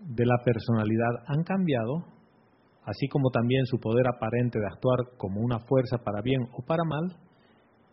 de 0.00 0.26
la 0.26 0.36
personalidad 0.44 1.24
han 1.26 1.42
cambiado, 1.42 2.04
así 2.84 3.08
como 3.08 3.30
también 3.30 3.66
su 3.66 3.78
poder 3.78 4.06
aparente 4.08 4.58
de 4.58 4.66
actuar 4.66 5.16
como 5.16 5.40
una 5.40 5.58
fuerza 5.60 5.98
para 5.98 6.22
bien 6.22 6.42
o 6.52 6.62
para 6.64 6.84
mal, 6.84 7.16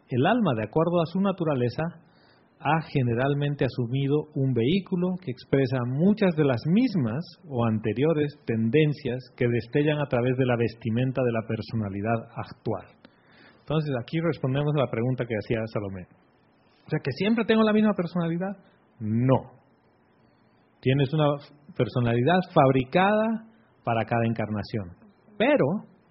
el 0.10 0.26
alma, 0.26 0.54
de 0.56 0.64
acuerdo 0.64 1.02
a 1.02 1.06
su 1.06 1.20
naturaleza, 1.20 1.84
ha 2.60 2.82
generalmente 2.92 3.66
asumido 3.66 4.30
un 4.34 4.54
vehículo 4.54 5.16
que 5.22 5.32
expresa 5.32 5.78
muchas 5.86 6.36
de 6.36 6.46
las 6.46 6.62
mismas 6.66 7.24
o 7.48 7.66
anteriores 7.66 8.34
tendencias 8.46 9.20
que 9.36 9.48
destellan 9.48 10.00
a 10.00 10.08
través 10.08 10.36
de 10.38 10.46
la 10.46 10.56
vestimenta 10.56 11.22
de 11.24 11.32
la 11.32 11.46
personalidad 11.48 12.30
actual. 12.36 12.88
Entonces, 13.60 13.94
aquí 14.02 14.20
respondemos 14.22 14.74
a 14.76 14.80
la 14.80 14.90
pregunta 14.90 15.26
que 15.26 15.36
hacía 15.36 15.60
Salomé. 15.68 16.08
O 16.86 16.90
sea, 16.90 17.00
que 17.04 17.12
siempre 17.12 17.46
tengo 17.46 17.64
la 17.64 17.74
misma 17.74 17.94
personalidad. 17.94 18.56
No. 19.00 19.52
Tienes 20.80 21.14
una 21.14 21.36
personalidad 21.76 22.40
fabricada 22.54 23.47
para 23.88 24.04
cada 24.04 24.26
encarnación. 24.26 24.90
Pero 25.38 25.66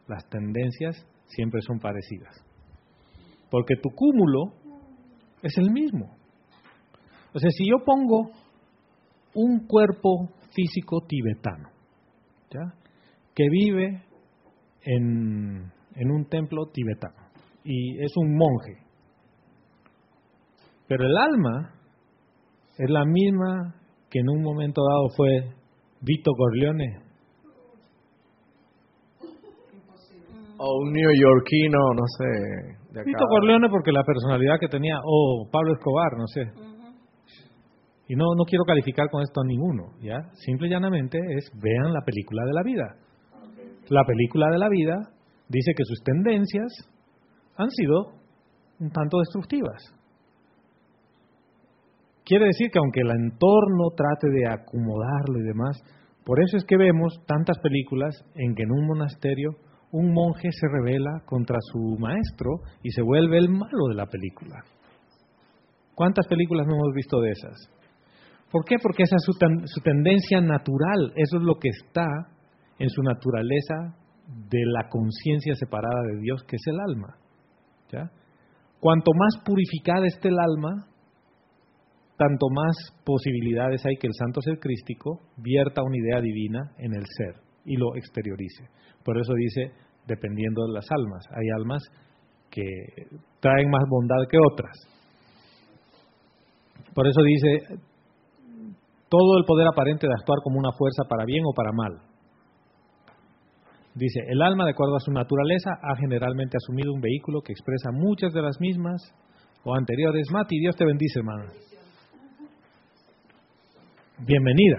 las 0.08 0.26
tendencias 0.30 0.96
siempre 1.26 1.60
son 1.60 1.78
parecidas. 1.78 2.34
Porque 3.50 3.76
tu 3.76 3.90
cúmulo 3.90 4.54
es 5.42 5.58
el 5.58 5.70
mismo. 5.70 6.16
O 7.34 7.38
sea, 7.38 7.50
si 7.50 7.68
yo 7.68 7.84
pongo 7.84 8.30
un 9.34 9.66
cuerpo 9.66 10.30
físico 10.54 11.02
tibetano, 11.06 11.68
que 13.34 13.44
vive 13.50 14.02
en, 14.80 15.70
en 15.96 16.10
un 16.10 16.24
templo 16.30 16.70
tibetano 16.72 17.28
y 17.62 18.02
es 18.02 18.12
un 18.16 18.34
monje, 18.34 18.86
pero 20.88 21.04
el 21.04 21.14
alma 21.14 21.74
es 22.78 22.88
la 22.88 23.04
misma 23.04 23.74
que 24.08 24.20
en 24.20 24.30
un 24.30 24.42
momento 24.42 24.80
dado 24.82 25.10
fue 25.14 25.52
Vito 26.00 26.32
Corleone 26.32 27.05
O 30.58 30.82
un 30.82 30.92
neoyorquino, 30.92 31.78
no 31.94 32.06
sé. 32.18 33.02
De 33.04 33.12
Corleone 33.28 33.68
porque 33.68 33.92
la 33.92 34.04
personalidad 34.04 34.58
que 34.58 34.68
tenía, 34.68 34.98
o 35.04 35.48
Pablo 35.50 35.74
Escobar, 35.74 36.12
no 36.16 36.26
sé. 36.26 36.50
Y 38.08 38.14
no, 38.14 38.24
no 38.36 38.44
quiero 38.44 38.64
calificar 38.64 39.08
con 39.10 39.22
esto 39.22 39.40
a 39.40 39.44
ninguno, 39.44 39.92
¿ya? 40.00 40.18
Simple 40.44 40.68
y 40.68 40.70
llanamente 40.70 41.18
es, 41.36 41.50
vean 41.60 41.92
la 41.92 42.02
película 42.02 42.44
de 42.46 42.52
la 42.52 42.62
vida. 42.62 42.96
La 43.88 44.04
película 44.04 44.48
de 44.50 44.58
la 44.58 44.68
vida 44.68 44.96
dice 45.48 45.72
que 45.76 45.84
sus 45.84 46.02
tendencias 46.02 46.72
han 47.56 47.70
sido 47.70 48.12
un 48.80 48.90
tanto 48.90 49.18
destructivas. 49.18 49.92
Quiere 52.24 52.46
decir 52.46 52.70
que 52.72 52.78
aunque 52.78 53.00
el 53.00 53.10
entorno 53.10 53.90
trate 53.96 54.28
de 54.30 54.48
acomodarlo 54.48 55.38
y 55.38 55.46
demás, 55.46 55.76
por 56.24 56.40
eso 56.40 56.56
es 56.56 56.64
que 56.64 56.76
vemos 56.76 57.22
tantas 57.26 57.58
películas 57.58 58.14
en 58.34 58.54
que 58.54 58.64
en 58.64 58.72
un 58.72 58.86
monasterio 58.86 59.50
un 59.92 60.12
monje 60.12 60.49
se 60.51 60.66
revela 60.68 61.22
contra 61.25 61.59
su 61.72 61.96
maestro 61.99 62.61
y 62.83 62.90
se 62.90 63.03
vuelve 63.03 63.38
el 63.38 63.49
malo 63.49 63.88
de 63.88 63.94
la 63.94 64.07
película. 64.07 64.57
¿Cuántas 65.94 66.27
películas 66.27 66.66
no 66.66 66.75
hemos 66.75 66.92
visto 66.94 67.20
de 67.20 67.31
esas? 67.31 67.70
¿Por 68.51 68.64
qué? 68.64 68.77
Porque 68.83 69.05
esa 69.05 69.16
es 69.16 69.25
su, 69.25 69.81
tendencia 69.81 70.40
natural, 70.40 71.12
eso 71.16 71.38
es 71.38 71.42
lo 71.42 71.55
que 71.57 71.68
está 71.68 72.07
en 72.79 72.90
su 72.90 73.03
naturaleza 73.03 73.96
de 74.51 74.61
la 74.66 74.88
conciencia 74.88 75.55
separada 75.55 76.03
de 76.12 76.20
Dios, 76.20 76.42
que 76.46 76.57
es 76.57 76.66
el 76.66 76.79
alma. 76.81 77.16
Cuanto 78.81 79.12
más 79.14 79.42
purificada 79.44 80.07
esté 80.07 80.29
el 80.29 80.38
alma, 80.38 80.87
tanto 82.18 82.46
más 82.51 82.77
posibilidades 83.05 83.85
hay 83.87 83.96
que 83.96 84.07
el 84.07 84.14
santo 84.14 84.40
ser 84.42 84.59
crístico 84.59 85.20
vierta 85.37 85.83
una 85.83 85.96
idea 85.96 86.20
divina 86.20 86.72
en 86.79 86.94
el 86.94 87.05
ser 87.07 87.45
y 87.66 87.76
lo 87.76 87.94
exteriorice. 87.96 88.64
Por 89.05 89.18
eso 89.18 89.35
dice, 89.35 89.72
dependiendo 90.07 90.66
de 90.66 90.72
las 90.72 90.87
almas. 90.90 91.24
Hay 91.31 91.48
almas 91.57 91.83
que 92.50 92.62
traen 93.40 93.68
más 93.68 93.85
bondad 93.88 94.26
que 94.31 94.38
otras. 94.52 94.76
Por 96.94 97.07
eso 97.07 97.20
dice, 97.22 97.79
todo 99.09 99.38
el 99.38 99.44
poder 99.44 99.66
aparente 99.68 100.07
de 100.07 100.14
actuar 100.14 100.38
como 100.42 100.59
una 100.59 100.72
fuerza 100.72 101.05
para 101.09 101.24
bien 101.24 101.44
o 101.44 101.52
para 101.52 101.72
mal. 101.72 102.00
Dice, 103.94 104.20
el 104.29 104.42
alma, 104.42 104.64
de 104.64 104.72
acuerdo 104.72 104.96
a 104.96 105.00
su 105.00 105.11
naturaleza, 105.11 105.70
ha 105.83 105.96
generalmente 105.96 106.57
asumido 106.57 106.92
un 106.92 107.00
vehículo 107.00 107.40
que 107.40 107.52
expresa 107.52 107.90
muchas 107.92 108.33
de 108.33 108.42
las 108.42 108.61
mismas 108.61 109.00
o 109.64 109.74
anteriores. 109.74 110.26
Mati, 110.31 110.59
Dios 110.59 110.76
te 110.76 110.85
bendice, 110.85 111.18
hermano. 111.18 111.44
Bienvenida. 114.18 114.79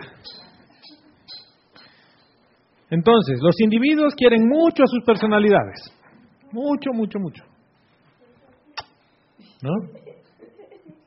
Entonces, 2.89 3.39
los 3.41 3.60
individuos 3.60 4.13
quieren 4.15 4.47
mucho 4.47 4.84
a 4.84 4.88
sus 4.88 5.04
personalidades. 5.04 5.93
Mucho, 6.52 6.91
mucho, 6.93 7.19
mucho. 7.19 7.43
¿No? 9.62 9.71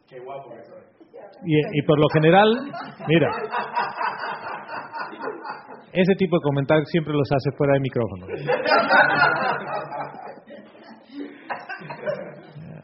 Qué 0.09 0.21
guapo 0.21 0.51
que 0.51 0.63
soy. 0.65 0.81
Y, 1.47 1.79
y 1.79 1.83
por 1.87 1.99
lo 1.99 2.09
general, 2.13 2.49
mira, 3.09 3.31
ese 5.93 6.15
tipo 6.17 6.37
de 6.37 6.43
comentarios 6.43 6.89
siempre 6.91 7.15
los 7.15 7.29
hace 7.33 7.57
fuera 7.57 7.75
de 7.75 7.81
micrófono. 7.81 8.27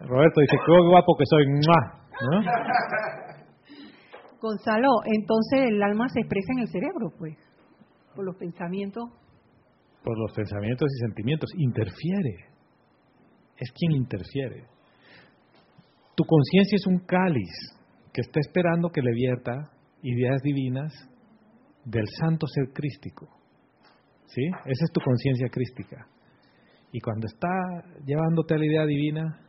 Roberto 0.06 0.40
dice, 0.40 0.56
qué 0.64 0.72
guapo 0.88 1.16
que 1.18 1.24
soy. 1.26 1.44
¿No? 1.46 2.40
Gonzalo, 4.40 4.88
entonces 5.04 5.68
el 5.68 5.82
alma 5.82 6.08
se 6.08 6.20
expresa 6.20 6.52
en 6.52 6.60
el 6.60 6.68
cerebro, 6.68 7.10
pues, 7.18 7.36
por 8.16 8.24
los 8.24 8.36
pensamientos. 8.36 9.10
Por 10.02 10.18
los 10.18 10.32
pensamientos 10.32 10.88
y 10.92 10.98
sentimientos. 11.00 11.50
Interfiere. 11.56 12.46
Es 13.56 13.70
quien 13.72 13.92
interfiere. 13.92 14.64
Tu 16.16 16.24
conciencia 16.24 16.76
es 16.76 16.86
un 16.86 16.98
cáliz 17.00 17.52
que 18.12 18.22
está 18.22 18.40
esperando 18.40 18.88
que 18.88 19.02
le 19.02 19.12
vierta 19.12 19.70
ideas 20.02 20.40
divinas 20.42 20.92
del 21.84 22.06
santo 22.18 22.46
ser 22.46 22.72
crístico. 22.72 23.28
¿Sí? 24.26 24.42
Esa 24.64 24.84
es 24.84 24.92
tu 24.92 25.00
conciencia 25.00 25.48
crística. 25.48 26.08
Y 26.92 27.00
cuando 27.00 27.26
está 27.26 27.48
llevándote 28.04 28.54
a 28.54 28.58
la 28.58 28.66
idea 28.66 28.86
divina, 28.86 29.45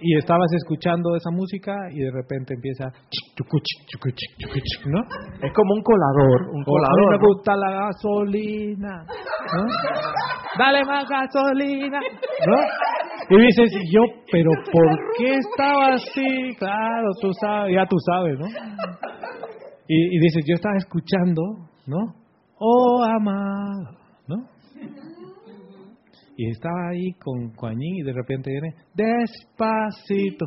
y 0.00 0.16
estabas 0.18 0.52
escuchando 0.52 1.16
esa 1.16 1.30
música 1.30 1.74
y 1.90 1.98
de 2.00 2.10
repente 2.10 2.54
empieza 2.54 2.92
¿no? 4.86 5.00
Es 5.42 5.52
como 5.52 5.74
un 5.74 5.82
colador, 5.82 6.50
un 6.52 6.64
colador. 6.64 7.20
me 7.20 7.26
gusta 7.26 7.56
la 7.56 7.70
gasolina, 7.70 9.04
¿no? 9.54 9.64
Dale 10.58 10.84
más 10.84 11.04
gasolina, 11.08 12.00
¿no? 12.46 12.56
Y 13.30 13.40
dices, 13.40 13.70
yo, 13.90 14.02
pero 14.30 14.50
¿por 14.70 14.98
qué 15.16 15.36
estaba 15.36 15.94
así? 15.94 16.56
Claro, 16.58 17.08
tú 17.20 17.32
sabes, 17.40 17.74
ya 17.74 17.86
tú 17.86 17.96
sabes, 18.06 18.38
¿no? 18.38 18.46
Y, 19.88 20.16
y 20.16 20.20
dices, 20.20 20.44
yo 20.46 20.54
estaba 20.54 20.76
escuchando, 20.76 21.42
¿no? 21.86 22.14
Oh, 22.58 23.02
amado, 23.02 23.98
¿no? 24.28 24.36
Y 26.36 26.50
estaba 26.50 26.88
ahí 26.90 27.12
con 27.22 27.54
Juanín 27.54 27.96
y 27.96 28.02
de 28.02 28.12
repente 28.12 28.50
viene, 28.50 28.74
despacito. 28.94 30.46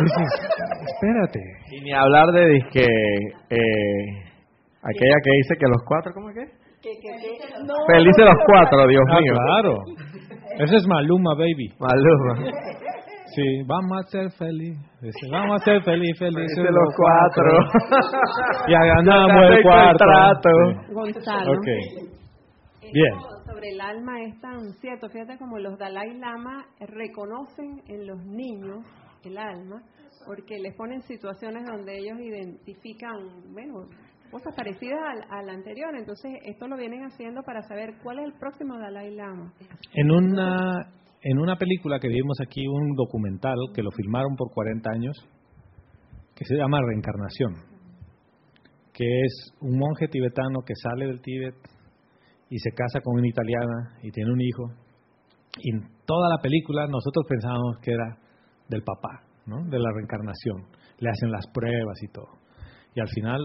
dices, 0.00 0.50
espérate. 0.86 1.40
Y 1.72 1.80
ni 1.80 1.92
hablar 1.92 2.28
de 2.32 2.46
disque, 2.50 2.86
eh, 3.50 4.06
aquella 4.82 5.16
que 5.24 5.30
dice 5.38 5.56
que 5.58 5.66
los 5.66 5.82
cuatro, 5.86 6.12
¿cómo 6.14 6.30
es 6.30 6.36
que? 6.36 6.66
Felices 7.92 8.24
los 8.24 8.38
cuatro, 8.46 8.86
Dios 8.86 9.02
ah, 9.08 9.20
mío. 9.20 9.34
Claro. 9.34 9.74
Ese 10.60 10.76
es 10.76 10.86
Maluma, 10.86 11.34
baby. 11.34 11.68
Maluma. 11.80 12.52
Sí, 13.34 13.62
vamos 13.66 13.98
a 13.98 14.08
ser 14.08 14.30
felices. 14.30 14.80
Vamos 15.30 15.60
a 15.60 15.64
ser 15.64 15.82
feliz, 15.82 16.16
felices 16.18 16.56
los, 16.56 16.70
los 16.70 16.94
cuatro. 16.96 17.58
ya 18.68 18.78
ganamos 18.84 19.50
el 19.50 19.62
cuarto. 19.62 20.04
Sí. 20.42 20.94
Gonzalo. 20.94 21.52
Ok. 21.52 21.66
Bien. 22.92 23.35
Sobre 23.56 23.70
el 23.70 23.80
alma 23.80 24.20
es 24.20 24.38
tan 24.42 24.74
cierto. 24.82 25.08
Fíjate 25.08 25.38
como 25.38 25.58
los 25.58 25.78
Dalai 25.78 26.18
Lama 26.18 26.66
reconocen 26.78 27.80
en 27.88 28.06
los 28.06 28.22
niños 28.26 28.84
el 29.24 29.38
alma 29.38 29.82
porque 30.26 30.58
les 30.58 30.74
ponen 30.76 31.00
situaciones 31.00 31.64
donde 31.64 31.96
ellos 31.96 32.18
identifican, 32.20 33.16
bueno, 33.54 33.88
cosas 34.30 34.54
parecidas 34.54 34.98
al, 35.08 35.38
al, 35.38 35.48
anterior. 35.48 35.88
Entonces, 35.96 36.32
esto 36.44 36.68
lo 36.68 36.76
vienen 36.76 37.04
haciendo 37.04 37.42
para 37.44 37.62
saber 37.62 37.94
cuál 38.02 38.18
es 38.18 38.26
el 38.26 38.34
próximo 38.34 38.76
Dalai 38.78 39.14
Lama. 39.14 39.54
En 39.94 40.10
una, 40.10 40.92
en 41.22 41.38
una 41.38 41.56
película 41.56 41.98
que 41.98 42.08
vimos 42.08 42.38
aquí, 42.42 42.66
un 42.68 42.94
documental 42.94 43.56
que 43.74 43.82
lo 43.82 43.90
filmaron 43.90 44.36
por 44.36 44.52
40 44.52 44.90
años, 44.90 45.16
que 46.34 46.44
se 46.44 46.56
llama 46.56 46.78
Reencarnación, 46.82 47.54
que 48.92 49.06
es 49.22 49.54
un 49.62 49.78
monje 49.78 50.08
tibetano 50.08 50.60
que 50.60 50.74
sale 50.74 51.06
del 51.06 51.22
Tíbet 51.22 51.54
y 52.48 52.58
se 52.58 52.70
casa 52.70 53.00
con 53.00 53.18
una 53.18 53.28
italiana 53.28 53.98
y 54.02 54.10
tiene 54.10 54.32
un 54.32 54.40
hijo. 54.40 54.64
Y 55.58 55.74
en 55.74 55.88
toda 56.04 56.28
la 56.28 56.42
película 56.42 56.86
nosotros 56.86 57.24
pensábamos 57.28 57.78
que 57.82 57.92
era 57.92 58.18
del 58.68 58.82
papá, 58.82 59.22
¿no? 59.46 59.64
de 59.68 59.78
la 59.78 59.90
reencarnación. 59.94 60.66
Le 60.98 61.10
hacen 61.10 61.30
las 61.30 61.46
pruebas 61.52 62.02
y 62.02 62.08
todo. 62.08 62.28
Y 62.94 63.00
al 63.00 63.08
final 63.08 63.40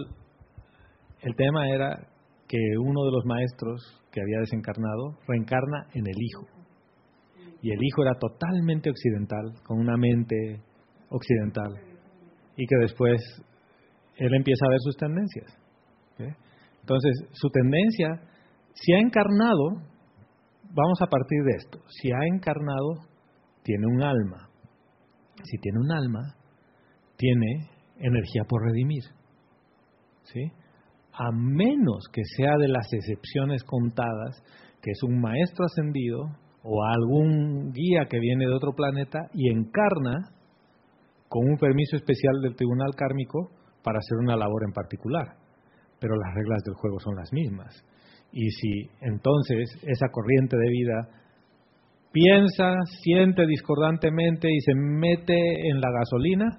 el 1.20 1.34
tema 1.36 1.68
era 1.68 2.08
que 2.48 2.58
uno 2.78 3.04
de 3.04 3.12
los 3.12 3.24
maestros 3.24 3.80
que 4.10 4.20
había 4.20 4.40
desencarnado 4.40 5.18
reencarna 5.26 5.86
en 5.94 6.06
el 6.06 6.16
hijo. 6.18 6.46
Y 7.62 7.70
el 7.70 7.78
hijo 7.80 8.02
era 8.02 8.18
totalmente 8.18 8.90
occidental, 8.90 9.54
con 9.64 9.78
una 9.78 9.96
mente 9.96 10.60
occidental. 11.08 11.72
Y 12.56 12.66
que 12.66 12.76
después 12.80 13.20
él 14.16 14.34
empieza 14.34 14.66
a 14.66 14.70
ver 14.70 14.80
sus 14.80 14.96
tendencias. 14.96 15.58
Entonces, 16.80 17.12
su 17.32 17.48
tendencia, 17.50 18.20
si 18.74 18.92
ha 18.92 18.98
encarnado, 18.98 19.82
vamos 20.70 21.00
a 21.00 21.06
partir 21.06 21.42
de 21.44 21.56
esto, 21.58 21.78
si 21.88 22.10
ha 22.10 22.26
encarnado, 22.26 23.06
tiene 23.62 23.86
un 23.86 24.02
alma. 24.02 24.48
Si 25.44 25.58
tiene 25.58 25.78
un 25.80 25.92
alma, 25.92 26.36
tiene 27.16 27.70
energía 27.98 28.44
por 28.48 28.62
redimir. 28.62 29.02
¿Sí? 30.24 30.52
a 31.12 31.30
menos 31.30 32.04
que 32.12 32.22
sea 32.36 32.56
de 32.58 32.68
las 32.68 32.86
excepciones 32.92 33.62
contadas, 33.64 34.42
que 34.80 34.90
es 34.90 35.02
un 35.02 35.20
maestro 35.20 35.66
ascendido 35.66 36.24
o 36.62 36.84
algún 36.84 37.72
guía 37.72 38.06
que 38.08 38.18
viene 38.18 38.46
de 38.46 38.54
otro 38.54 38.72
planeta 38.72 39.28
y 39.34 39.50
encarna 39.50 40.30
con 41.28 41.48
un 41.48 41.56
permiso 41.58 41.96
especial 41.96 42.40
del 42.42 42.56
tribunal 42.56 42.94
kármico 42.96 43.50
para 43.82 43.98
hacer 43.98 44.18
una 44.18 44.36
labor 44.36 44.64
en 44.66 44.72
particular. 44.72 45.36
Pero 46.00 46.16
las 46.16 46.34
reglas 46.34 46.62
del 46.64 46.74
juego 46.74 46.98
son 46.98 47.16
las 47.16 47.32
mismas. 47.32 47.84
Y 48.32 48.50
si 48.50 48.90
entonces 49.00 49.78
esa 49.82 50.08
corriente 50.10 50.56
de 50.56 50.70
vida 50.70 51.08
piensa, 52.12 52.74
siente 53.02 53.46
discordantemente 53.46 54.48
y 54.50 54.60
se 54.60 54.74
mete 54.74 55.68
en 55.68 55.80
la 55.80 55.90
gasolina, 55.90 56.58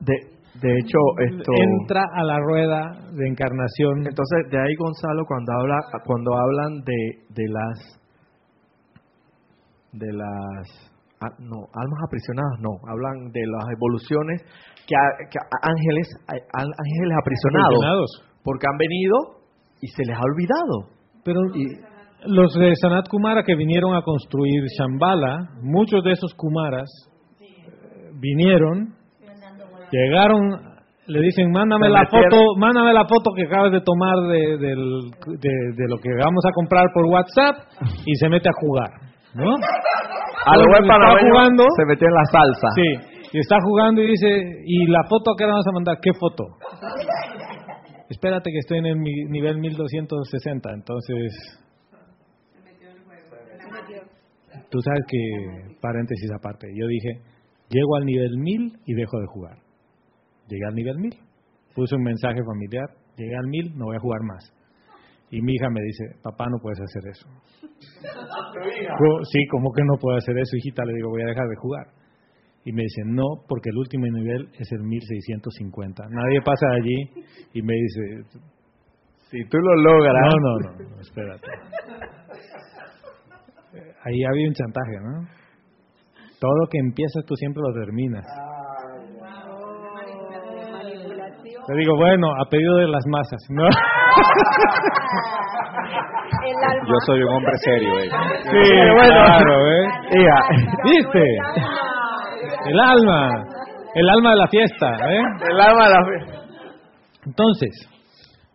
de, 0.00 0.14
de 0.60 0.78
hecho, 0.78 0.98
esto 1.30 1.52
entra 1.80 2.02
a 2.14 2.24
la 2.24 2.38
rueda 2.40 3.10
de 3.12 3.28
encarnación. 3.28 4.06
Entonces, 4.06 4.50
de 4.50 4.58
ahí 4.58 4.74
Gonzalo 4.76 5.24
cuando 5.26 5.52
habla 5.52 5.76
cuando 6.04 6.34
hablan 6.34 6.82
de, 6.84 7.00
de 7.30 7.48
las 7.48 8.00
de 9.92 10.12
las 10.12 10.92
ah, 11.20 11.34
no, 11.38 11.66
almas 11.74 12.00
aprisionadas, 12.06 12.58
no, 12.60 12.70
hablan 12.90 13.30
de 13.30 13.42
las 13.46 13.64
evoluciones 13.70 14.42
que, 14.86 14.94
ángeles 15.62 16.08
ángeles 16.26 17.14
aprisionados, 17.20 18.24
porque 18.42 18.66
han 18.70 18.78
venido 18.78 19.37
y 19.80 19.86
se 19.88 20.04
les 20.04 20.16
ha 20.16 20.20
olvidado. 20.20 20.90
Pero 21.24 21.40
los 22.26 22.54
de 22.54 22.74
Sanat 22.76 23.08
Kumara 23.08 23.42
que 23.42 23.54
vinieron 23.54 23.94
a 23.94 24.02
construir 24.02 24.64
Shambhala, 24.78 25.50
muchos 25.62 26.02
de 26.04 26.12
esos 26.12 26.34
Kumaras 26.34 26.88
vinieron 28.20 28.98
Llegaron, 29.90 30.42
le 31.06 31.20
dicen, 31.20 31.50
mándame 31.50 31.88
la 31.88 32.04
foto, 32.04 32.56
mándame 32.58 32.92
la 32.92 33.04
foto 33.08 33.32
que 33.34 33.44
acabas 33.44 33.72
de 33.72 33.80
tomar 33.80 34.16
de, 34.28 34.58
de, 34.58 35.86
lo 35.88 35.96
que 35.96 36.10
vamos 36.12 36.44
a 36.44 36.52
comprar 36.52 36.84
por 36.92 37.06
WhatsApp 37.06 37.56
y 38.04 38.14
se 38.16 38.28
mete 38.28 38.50
a 38.50 38.52
jugar, 38.60 38.90
¿no? 39.34 39.54
A 39.54 40.56
lo 40.56 40.64
jugando, 41.20 41.64
se 41.76 41.84
metió 41.86 42.06
en 42.06 42.14
la 42.14 42.24
salsa. 42.26 42.68
Sí, 42.74 43.28
y 43.32 43.38
está 43.40 43.56
jugando 43.62 44.02
y 44.02 44.08
dice, 44.08 44.28
¿y 44.66 44.86
la 44.88 45.02
foto 45.08 45.32
que 45.36 45.44
vamos 45.46 45.66
a 45.66 45.72
mandar? 45.72 45.96
¿Qué 46.02 46.10
foto? 46.18 46.44
Espérate 48.08 48.50
que 48.50 48.58
estoy 48.58 48.78
en 48.78 48.86
el 48.86 48.98
nivel 48.98 49.58
1260, 49.58 50.70
entonces... 50.72 51.60
tú 54.70 54.80
sabes 54.80 55.00
que, 55.08 55.76
paréntesis 55.80 56.30
aparte, 56.32 56.68
yo 56.74 56.86
dije, 56.86 57.20
llego 57.68 57.96
al 57.96 58.04
nivel 58.04 58.38
1000 58.38 58.78
y 58.86 58.94
dejo 58.94 59.20
de 59.20 59.26
jugar. 59.26 59.58
Llegué 60.48 60.64
al 60.66 60.74
nivel 60.74 60.98
1000. 60.98 61.14
Puse 61.74 61.96
un 61.96 62.02
mensaje 62.02 62.40
familiar, 62.44 62.88
llegué 63.16 63.36
al 63.36 63.46
1000, 63.46 63.76
no 63.76 63.86
voy 63.86 63.96
a 63.96 64.00
jugar 64.00 64.22
más. 64.22 64.52
Y 65.30 65.42
mi 65.42 65.52
hija 65.52 65.68
me 65.68 65.82
dice, 65.82 66.04
papá, 66.22 66.46
no 66.48 66.58
puedes 66.60 66.80
hacer 66.80 67.02
eso. 67.10 67.28
Sí, 69.30 69.46
¿cómo 69.50 69.70
que 69.72 69.82
no 69.84 69.96
puedo 70.00 70.16
hacer 70.16 70.36
eso, 70.36 70.56
hijita? 70.56 70.84
Le 70.84 70.94
digo, 70.94 71.10
voy 71.10 71.22
a 71.22 71.26
dejar 71.26 71.46
de 71.46 71.56
jugar. 71.56 71.86
Y 72.64 72.72
me 72.72 72.82
dice, 72.82 73.02
no, 73.06 73.24
porque 73.48 73.70
el 73.70 73.78
último 73.78 74.06
nivel 74.06 74.48
es 74.58 74.70
el 74.72 74.82
1650. 74.82 76.04
Nadie 76.10 76.42
pasa 76.42 76.66
allí 76.72 77.10
y 77.54 77.62
me 77.62 77.74
dice, 77.74 78.24
si 79.30 79.44
tú 79.48 79.58
lo 79.58 79.74
logras. 79.76 80.14
No, 80.22 80.36
no, 80.38 80.58
no, 80.90 81.00
espérate. 81.00 81.46
Ahí 84.04 84.24
había 84.24 84.48
un 84.48 84.54
chantaje, 84.54 85.00
¿no? 85.02 85.28
Todo 86.40 86.52
lo 86.62 86.66
que 86.70 86.78
empiezas 86.78 87.24
tú 87.26 87.34
siempre 87.34 87.60
lo 87.62 87.72
terminas. 87.74 88.24
Te 91.66 91.74
digo, 91.74 91.96
bueno, 91.96 92.28
a 92.40 92.48
pedido 92.48 92.76
de 92.76 92.88
las 92.88 93.04
masas, 93.08 93.40
¿no? 93.50 93.68
Yo 96.86 96.94
soy 97.04 97.22
un 97.22 97.34
hombre 97.34 97.52
serio, 97.58 97.98
eh. 97.98 98.08
Sí, 98.42 98.72
bueno, 98.94 99.14
claro, 99.14 99.68
¿eh? 99.68 99.86
¿Viste? 100.84 101.24
El 102.68 102.78
alma, 102.78 103.30
el 103.94 104.08
alma 104.08 104.30
de 104.30 104.36
la 104.36 104.48
fiesta, 104.48 104.90
¿eh? 104.90 105.22
El 105.50 105.60
alma 105.60 105.88
de 105.88 105.94
la 105.94 106.04
fiesta. 106.04 106.38
Entonces, 107.24 107.70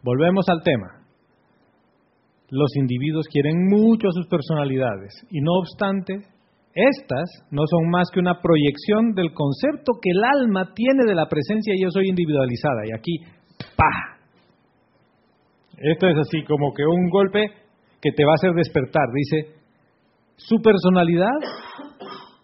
volvemos 0.03 0.47
al 0.49 0.61
tema. 0.61 0.87
Los 2.49 2.75
individuos 2.75 3.25
quieren 3.31 3.67
mucho 3.69 4.07
a 4.07 4.11
sus 4.11 4.27
personalidades 4.27 5.25
y 5.31 5.41
no 5.41 5.53
obstante, 5.53 6.13
estas 6.75 7.29
no 7.49 7.63
son 7.65 7.89
más 7.89 8.09
que 8.13 8.19
una 8.19 8.39
proyección 8.39 9.13
del 9.13 9.33
concepto 9.33 9.93
que 10.01 10.11
el 10.11 10.23
alma 10.23 10.73
tiene 10.75 11.05
de 11.05 11.15
la 11.15 11.27
presencia 11.27 11.73
y 11.75 11.81
yo 11.81 11.89
soy 11.89 12.09
individualizada. 12.09 12.85
Y 12.85 12.91
aquí, 12.93 13.17
¡pa! 13.75 14.17
Esto 15.77 16.07
es 16.07 16.17
así 16.17 16.43
como 16.45 16.71
que 16.73 16.83
un 16.85 17.09
golpe 17.09 17.47
que 17.99 18.11
te 18.11 18.25
va 18.25 18.31
a 18.31 18.35
hacer 18.35 18.51
despertar. 18.53 19.07
Dice, 19.13 19.55
su 20.35 20.57
personalidad 20.61 21.39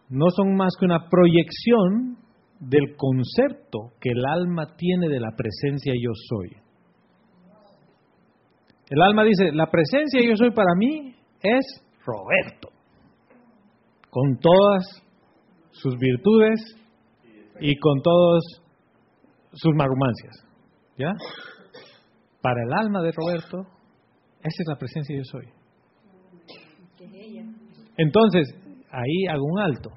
no 0.09 0.25
son 0.35 0.55
más 0.55 0.73
que 0.79 0.85
una 0.85 1.07
proyección 1.07 2.17
del 2.59 2.95
concepto 2.97 3.93
que 4.01 4.09
el 4.09 4.25
alma 4.25 4.75
tiene 4.75 5.07
de 5.07 5.19
la 5.19 5.31
presencia 5.35 5.93
yo 5.95 6.11
soy. 6.13 6.49
El 8.89 9.01
alma 9.01 9.23
dice, 9.23 9.51
la 9.53 9.67
presencia 9.67 10.19
yo 10.27 10.35
soy 10.35 10.51
para 10.51 10.73
mí 10.75 11.15
es 11.41 11.85
Roberto, 12.03 12.69
con 14.09 14.37
todas 14.39 14.83
sus 15.71 15.95
virtudes 15.97 16.59
y 17.61 17.77
con 17.77 18.01
todas 18.01 18.41
sus 19.53 19.73
marumancias. 19.75 20.45
¿Ya? 20.97 21.13
Para 22.41 22.63
el 22.63 22.73
alma 22.73 23.01
de 23.03 23.11
Roberto, 23.11 23.59
esa 24.39 24.63
es 24.63 24.67
la 24.67 24.75
presencia 24.75 25.15
yo 25.15 25.23
soy. 25.23 25.45
Entonces, 27.97 28.55
ahí 28.91 29.27
hago 29.29 29.43
un 29.43 29.59
alto. 29.59 29.91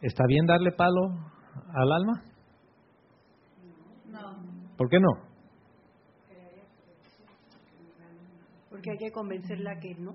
¿Está 0.00 0.24
bien 0.26 0.46
darle 0.46 0.72
palo 0.72 1.00
al 1.74 1.92
alma? 1.92 2.22
No. 4.06 4.76
¿Por 4.76 4.88
qué 4.88 5.00
no? 5.00 5.28
Porque 8.70 8.90
hay 8.92 8.98
que 8.98 9.10
convencerla 9.10 9.78
que 9.80 9.94
no. 9.96 10.14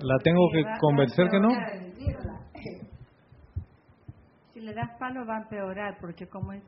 ¿La 0.00 0.18
tengo 0.22 0.48
que 0.52 0.64
convencer 0.80 1.28
que 1.30 1.40
no? 1.40 1.48
Si 4.52 4.60
le 4.60 4.72
das 4.72 4.96
palo 5.00 5.26
va 5.26 5.38
a 5.38 5.42
empeorar, 5.42 5.98
porque 6.00 6.28
como 6.28 6.52
es, 6.52 6.62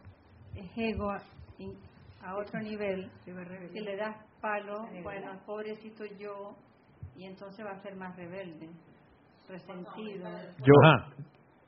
ego 0.77 1.09
a 1.09 2.37
otro 2.37 2.61
nivel, 2.61 3.09
si 3.25 3.81
le 3.81 3.97
das 3.97 4.17
palo, 4.41 4.89
bueno, 5.05 5.41
pobrecito 5.47 6.05
yo, 6.19 6.57
y 7.17 7.25
entonces 7.25 7.65
va 7.65 7.73
a 7.73 7.83
ser 7.83 7.97
más 7.97 8.15
rebelde, 8.17 8.71
resentido. 9.49 10.29
Yo, 10.59 10.75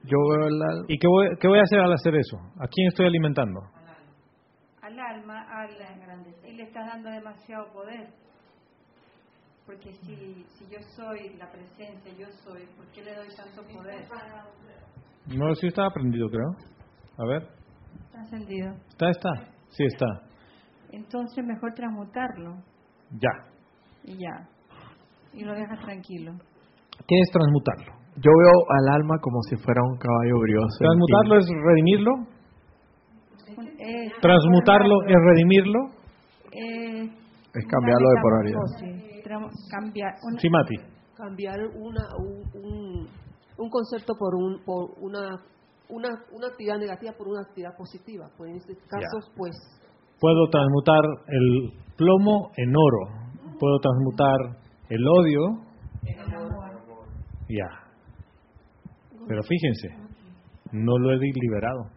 yo 0.04 0.18
veo 0.30 0.48
el 0.48 0.84
¿Y 0.88 0.98
qué 0.98 1.08
voy, 1.08 1.28
qué 1.40 1.48
voy 1.48 1.58
a 1.58 1.62
hacer 1.62 1.80
al 1.80 1.92
hacer 1.92 2.14
eso? 2.14 2.36
¿A 2.58 2.66
quién 2.68 2.88
estoy 2.88 3.06
alimentando? 3.06 3.60
Al 4.82 4.98
alma, 4.98 5.44
al 5.50 5.70
y 6.46 6.52
le 6.52 6.62
estás 6.62 6.86
dando 6.86 7.10
demasiado 7.10 7.72
poder. 7.72 8.08
Porque 9.66 9.92
si, 9.92 10.46
si 10.56 10.64
yo 10.70 10.78
soy 10.96 11.36
la 11.36 11.50
presencia, 11.50 12.10
yo 12.18 12.26
soy, 12.42 12.64
¿por 12.76 12.86
qué 12.92 13.02
le 13.02 13.14
doy 13.14 13.28
tanto 13.36 13.62
poder? 13.70 14.08
No, 15.26 15.54
sí 15.56 15.66
está 15.66 15.84
aprendido, 15.86 16.28
creo. 16.30 16.56
A 17.18 17.26
ver. 17.26 17.42
Está 18.06 18.18
encendido. 18.20 18.72
Está, 18.88 19.10
está. 19.10 19.30
Sí 19.68 19.84
está. 19.84 20.06
Entonces 20.90 21.44
mejor 21.44 21.74
transmutarlo. 21.74 22.62
Ya. 23.10 23.52
Y 24.04 24.16
ya. 24.18 24.48
Y 25.32 25.44
lo 25.44 25.54
dejas 25.54 25.80
tranquilo. 25.80 26.32
¿Qué 27.06 27.16
es 27.20 27.30
transmutarlo? 27.32 27.92
Yo 28.16 28.30
veo 28.30 28.56
al 28.70 28.94
alma 28.96 29.18
como 29.20 29.40
si 29.42 29.56
fuera 29.56 29.80
un 29.82 29.96
caballo 29.98 30.40
brioso. 30.40 30.78
¿Transmutarlo 30.78 31.38
es 31.38 31.46
redimirlo? 31.48 32.12
¿Transmutarlo 34.20 34.94
es 35.06 35.16
redimirlo? 35.16 35.98
es 37.54 37.66
cambiarlo 37.66 38.08
de 38.08 38.20
polaridad. 38.22 38.60
Cambiar, 39.70 40.14
sí, 40.38 40.48
Mati. 40.48 40.76
Cambiar 41.14 41.60
una, 41.76 42.02
un, 42.18 43.08
un, 43.58 43.70
concepto 43.70 44.14
por, 44.18 44.34
un, 44.34 44.62
por 44.64 44.90
una, 45.00 45.36
una, 45.88 46.08
una 46.32 46.46
actividad 46.46 46.78
negativa 46.78 47.12
por 47.16 47.28
una 47.28 47.42
actividad 47.42 47.76
positiva. 47.76 48.28
Pues 48.36 48.50
en 48.50 48.56
este 48.56 48.74
caso, 48.88 49.32
pues 49.36 49.54
Puedo 50.20 50.48
transmutar 50.50 51.02
el 51.28 51.72
plomo 51.96 52.50
en 52.56 52.74
oro. 52.74 53.30
Puedo 53.58 53.78
transmutar 53.78 54.67
el 54.88 55.06
odio. 55.06 55.64
Ya. 57.48 57.88
Pero 59.26 59.42
fíjense, 59.42 59.88
no 60.72 60.98
lo 60.98 61.12
he 61.12 61.18
liberado. 61.18 61.90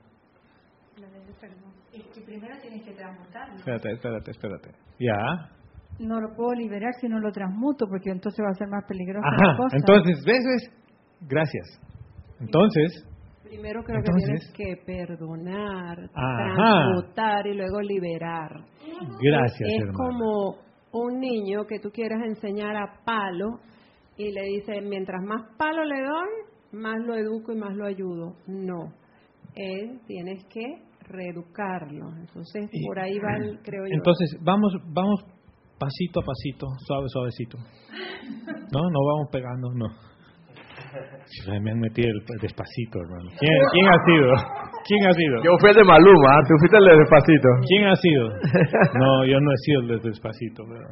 Es 1.93 2.05
que 2.13 2.21
primero 2.21 2.55
tienes 2.61 2.83
que 2.83 2.93
transmutarlo. 2.93 3.55
Espérate, 3.55 3.91
espérate, 3.91 4.31
espérate. 4.31 4.71
Ya. 4.99 5.49
No 5.99 6.19
lo 6.19 6.33
puedo 6.35 6.53
liberar 6.53 6.93
si 6.99 7.07
no 7.07 7.19
lo 7.19 7.31
transmuto, 7.31 7.85
porque 7.87 8.11
entonces 8.11 8.43
va 8.43 8.49
a 8.49 8.55
ser 8.55 8.67
más 8.67 8.85
peligroso. 8.87 9.25
Ajá. 9.25 9.57
Entonces, 9.73 10.23
¿ves? 10.25 10.71
Gracias. 11.21 11.79
Entonces, 12.39 13.05
Primero 13.51 13.83
creo 13.83 14.01
que 14.01 14.11
tienes 14.13 14.53
que 14.53 14.77
perdonar, 14.85 15.97
transmutar 16.13 17.45
y 17.47 17.53
luego 17.53 17.81
liberar. 17.81 18.49
Gracias, 19.21 19.69
Es 19.69 19.91
como 19.93 20.55
un 20.93 21.19
niño 21.19 21.65
que 21.67 21.79
tú 21.79 21.89
quieres 21.91 22.19
enseñar 22.25 22.75
a 22.75 23.03
palo 23.05 23.59
y 24.17 24.31
le 24.31 24.41
dices, 24.43 24.77
mientras 24.83 25.21
más 25.23 25.55
palo 25.57 25.83
le 25.83 26.01
doy, 26.01 26.79
más 26.81 26.97
lo 27.05 27.15
educo 27.15 27.51
y 27.53 27.55
más 27.55 27.75
lo 27.75 27.85
ayudo. 27.85 28.35
No, 28.47 28.93
él 29.55 29.99
tienes 30.07 30.45
que 30.45 30.61
reeducarlo. 31.07 32.15
Entonces, 32.17 32.69
por 32.85 32.99
ahí 32.99 33.17
va, 33.19 33.37
el, 33.37 33.59
creo 33.61 33.85
yo. 33.85 33.93
Entonces, 33.93 34.37
vamos, 34.41 34.73
vamos 34.93 35.25
pasito 35.79 36.19
a 36.19 36.23
pasito, 36.23 36.67
suave, 36.85 37.07
suavecito. 37.07 37.57
No, 37.57 38.89
no 38.89 38.99
vamos 39.13 39.29
pegando, 39.31 39.73
no. 39.73 40.10
Me 41.47 41.71
han 41.71 41.79
metido 41.79 42.09
el 42.09 42.39
despacito, 42.41 42.99
hermano. 42.99 43.29
¿Quién, 43.39 43.53
¿Quién, 43.71 43.87
ha 43.87 43.97
sido? 44.05 44.27
¿Quién 44.85 45.07
ha 45.07 45.13
sido? 45.13 45.43
Yo 45.43 45.51
fui 45.59 45.69
el 45.69 45.75
de 45.75 45.83
Maluma, 45.83 46.29
¿ah? 46.35 46.43
tú 46.47 46.53
fuiste 46.59 46.77
el 46.77 46.85
de 46.85 46.97
despacito. 46.97 47.47
¿Quién 47.67 47.87
ha 47.87 47.95
sido? 47.95 48.29
No, 48.99 49.25
yo 49.25 49.39
no 49.39 49.51
he 49.51 49.57
sido 49.57 49.81
el 49.81 49.87
de 49.87 50.09
despacito. 50.09 50.63
Pero... 50.67 50.87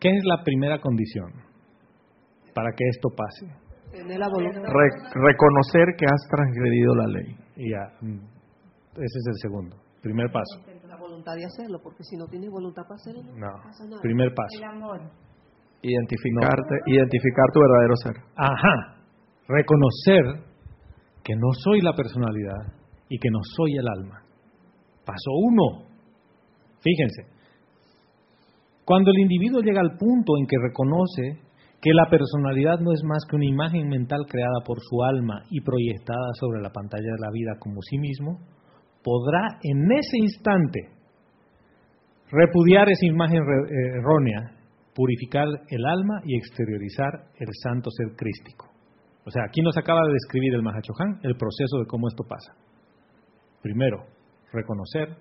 ¿Qué 0.00 0.08
es 0.10 0.24
la 0.24 0.42
primera 0.44 0.78
condición 0.78 1.32
para 2.54 2.70
que 2.76 2.84
esto 2.88 3.08
pase? 3.16 3.46
reconocer 5.14 5.96
que 5.96 6.04
has 6.04 6.28
transgredido 6.28 6.94
la 6.94 7.06
ley. 7.06 7.36
Ya, 7.56 7.96
mm, 8.00 8.18
ese 8.96 9.18
es 9.18 9.26
el 9.28 9.38
segundo. 9.40 9.76
Primer 10.02 10.30
paso. 10.30 10.60
La 10.86 10.96
voluntad 10.96 11.34
de 11.34 11.46
hacerlo, 11.46 11.80
porque 11.82 12.04
si 12.04 12.16
no 12.16 12.26
tienes 12.28 12.50
voluntad 12.50 12.82
para 12.82 12.96
hacerlo, 12.96 13.22
no, 13.22 13.62
pasa 13.62 13.84
nada. 13.84 14.02
Primer 14.02 14.34
paso. 14.34 14.58
El 14.58 14.64
amor. 14.64 15.00
Identificarte, 15.88 16.74
identificar 16.86 17.46
tu 17.52 17.60
verdadero 17.60 17.96
ser. 17.96 18.16
Ajá. 18.36 18.96
Reconocer 19.48 20.44
que 21.22 21.34
no 21.36 21.52
soy 21.62 21.80
la 21.80 21.92
personalidad 21.92 22.74
y 23.08 23.18
que 23.18 23.30
no 23.30 23.38
soy 23.56 23.76
el 23.76 23.86
alma. 23.86 24.22
Paso 25.04 25.30
uno. 25.32 25.86
Fíjense. 26.80 27.22
Cuando 28.84 29.10
el 29.10 29.18
individuo 29.18 29.60
llega 29.60 29.80
al 29.80 29.96
punto 29.96 30.36
en 30.38 30.46
que 30.46 30.56
reconoce 30.60 31.40
que 31.80 31.92
la 31.92 32.08
personalidad 32.08 32.80
no 32.80 32.92
es 32.92 33.02
más 33.04 33.24
que 33.28 33.36
una 33.36 33.46
imagen 33.46 33.88
mental 33.88 34.26
creada 34.28 34.60
por 34.64 34.78
su 34.80 35.02
alma 35.04 35.42
y 35.50 35.60
proyectada 35.60 36.32
sobre 36.40 36.60
la 36.60 36.70
pantalla 36.70 37.12
de 37.14 37.20
la 37.20 37.30
vida 37.30 37.58
como 37.60 37.80
sí 37.82 37.98
mismo, 37.98 38.40
podrá 39.04 39.58
en 39.62 39.92
ese 39.92 40.18
instante 40.18 40.80
repudiar 42.30 42.88
esa 42.88 43.06
imagen 43.06 43.38
eh, 43.38 43.98
errónea 43.98 44.55
purificar 44.96 45.46
el 45.68 45.84
alma 45.84 46.22
y 46.24 46.38
exteriorizar 46.38 47.28
el 47.38 47.48
santo 47.62 47.90
ser 47.90 48.16
crístico. 48.16 48.66
O 49.26 49.30
sea, 49.30 49.42
aquí 49.46 49.60
nos 49.60 49.76
acaba 49.76 50.00
de 50.06 50.14
describir 50.14 50.54
el 50.54 50.62
Mahachohan 50.62 51.20
el 51.22 51.36
proceso 51.36 51.78
de 51.78 51.86
cómo 51.86 52.08
esto 52.08 52.24
pasa. 52.24 52.56
Primero, 53.60 54.06
reconocer 54.52 55.14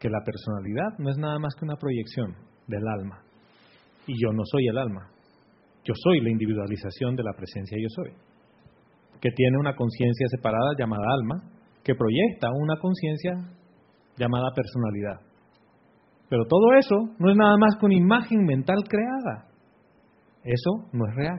que 0.00 0.08
la 0.08 0.24
personalidad 0.24 0.98
no 0.98 1.10
es 1.10 1.18
nada 1.18 1.38
más 1.38 1.54
que 1.54 1.66
una 1.66 1.76
proyección 1.76 2.34
del 2.66 2.82
alma. 2.88 3.22
Y 4.06 4.14
yo 4.14 4.32
no 4.32 4.44
soy 4.44 4.66
el 4.68 4.78
alma. 4.78 5.10
Yo 5.84 5.92
soy 5.94 6.20
la 6.20 6.30
individualización 6.30 7.14
de 7.14 7.22
la 7.22 7.34
presencia 7.34 7.76
yo 7.78 7.88
soy. 7.90 8.12
Que 9.20 9.30
tiene 9.30 9.58
una 9.58 9.76
conciencia 9.76 10.26
separada 10.28 10.72
llamada 10.78 11.04
alma, 11.12 11.42
que 11.84 11.94
proyecta 11.94 12.48
una 12.50 12.78
conciencia 12.78 13.32
llamada 14.16 14.50
personalidad. 14.54 15.31
Pero 16.32 16.46
todo 16.46 16.72
eso 16.78 17.14
no 17.18 17.30
es 17.30 17.36
nada 17.36 17.58
más 17.58 17.76
que 17.78 17.84
una 17.84 17.94
imagen 17.94 18.42
mental 18.46 18.78
creada. 18.88 19.50
Eso 20.42 20.88
no 20.94 21.06
es 21.06 21.14
real. 21.14 21.38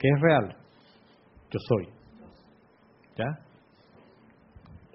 ¿Qué 0.00 0.08
es 0.08 0.20
real? 0.20 0.56
Yo 1.48 1.58
soy. 1.68 1.88
¿Ya? 3.16 3.38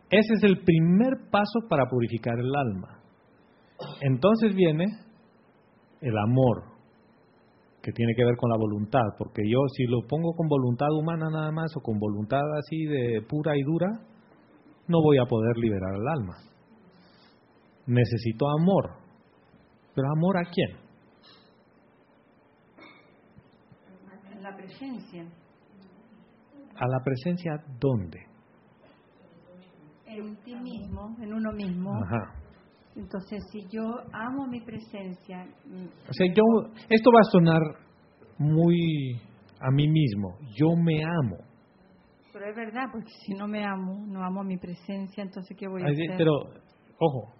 Ese 0.09 0.33
es 0.33 0.43
el 0.43 0.65
primer 0.65 1.29
paso 1.31 1.61
para 1.69 1.85
purificar 1.85 2.37
el 2.37 2.53
alma. 2.53 2.99
Entonces 4.01 4.53
viene 4.53 4.83
el 6.01 6.17
amor, 6.17 6.63
que 7.81 7.93
tiene 7.93 8.15
que 8.17 8.25
ver 8.25 8.35
con 8.35 8.49
la 8.49 8.57
voluntad, 8.57 9.15
porque 9.17 9.43
yo 9.49 9.59
si 9.77 9.85
lo 9.85 10.05
pongo 10.09 10.33
con 10.33 10.49
voluntad 10.49 10.89
humana 10.91 11.29
nada 11.31 11.53
más 11.53 11.71
o 11.77 11.79
con 11.79 11.97
voluntad 11.97 12.43
así 12.57 12.83
de 12.83 13.21
pura 13.21 13.55
y 13.55 13.61
dura, 13.61 13.87
no 14.89 15.01
voy 15.01 15.19
a 15.19 15.25
poder 15.25 15.55
liberar 15.55 15.95
el 15.95 16.05
alma. 16.19 16.48
Necesito 17.89 18.47
amor. 18.47 18.91
¿Pero 19.95 20.07
amor 20.11 20.37
a 20.37 20.43
quién? 20.43 20.77
La 24.41 24.55
presencia. 24.55 25.23
¿A 26.75 26.87
la 26.87 27.03
presencia 27.03 27.51
dónde? 27.79 28.19
En 30.05 30.35
ti 30.43 30.55
mismo, 30.55 31.15
en 31.19 31.33
uno 31.33 31.51
mismo. 31.51 31.91
Ajá. 31.95 32.35
Entonces, 32.95 33.43
si 33.51 33.67
yo 33.69 33.81
amo 34.13 34.45
mi 34.47 34.61
presencia... 34.61 35.45
Mm, 35.65 35.87
o 36.09 36.13
sea, 36.13 36.27
yo, 36.31 36.43
esto 36.89 37.11
va 37.11 37.19
a 37.21 37.31
sonar 37.31 37.61
muy 38.37 39.19
a 39.59 39.71
mí 39.71 39.87
mismo. 39.87 40.37
Yo 40.55 40.75
me 40.75 41.03
amo. 41.03 41.37
Pero 42.31 42.49
es 42.49 42.55
verdad, 42.55 42.83
porque 42.91 43.09
si 43.25 43.33
no 43.33 43.47
me 43.47 43.65
amo, 43.65 44.05
no 44.05 44.23
amo 44.23 44.43
mi 44.43 44.57
presencia, 44.57 45.23
entonces 45.23 45.57
¿qué 45.57 45.67
voy 45.67 45.81
a 45.81 45.87
hacer? 45.87 46.15
Pero, 46.17 46.33
ojo, 46.99 47.38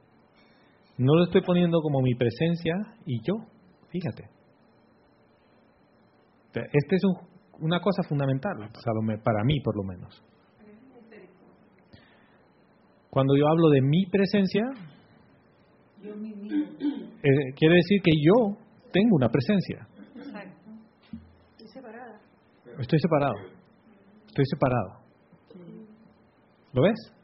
no 1.00 1.16
lo 1.16 1.24
estoy 1.24 1.42
poniendo 1.42 1.80
como 1.82 2.02
mi 2.02 2.14
presencia 2.14 2.76
y 3.06 3.22
yo, 3.24 3.36
fíjate. 3.90 4.30
Esta 6.54 6.96
es 6.96 7.02
una 7.60 7.80
cosa 7.80 8.04
fundamental, 8.04 8.58
para 9.24 9.44
mí 9.46 9.62
por 9.62 9.78
lo 9.78 9.84
menos. 9.84 10.22
Cuando 13.10 13.38
yo 13.38 13.48
hablo 13.48 13.70
de 13.70 13.82
mi 13.82 14.06
presencia, 14.08 14.66
eh, 16.04 17.54
quiere 17.56 17.76
decir 17.76 18.02
que 18.04 18.12
yo 18.22 18.58
tengo 18.92 19.16
una 19.16 19.30
presencia. 19.30 19.88
Estoy 21.58 21.70
separado. 21.70 22.20
Estoy 22.78 23.00
separado. 23.00 23.36
Estoy 24.28 24.46
separado. 24.46 25.00
¿Lo 26.74 26.82
ves? 26.84 27.19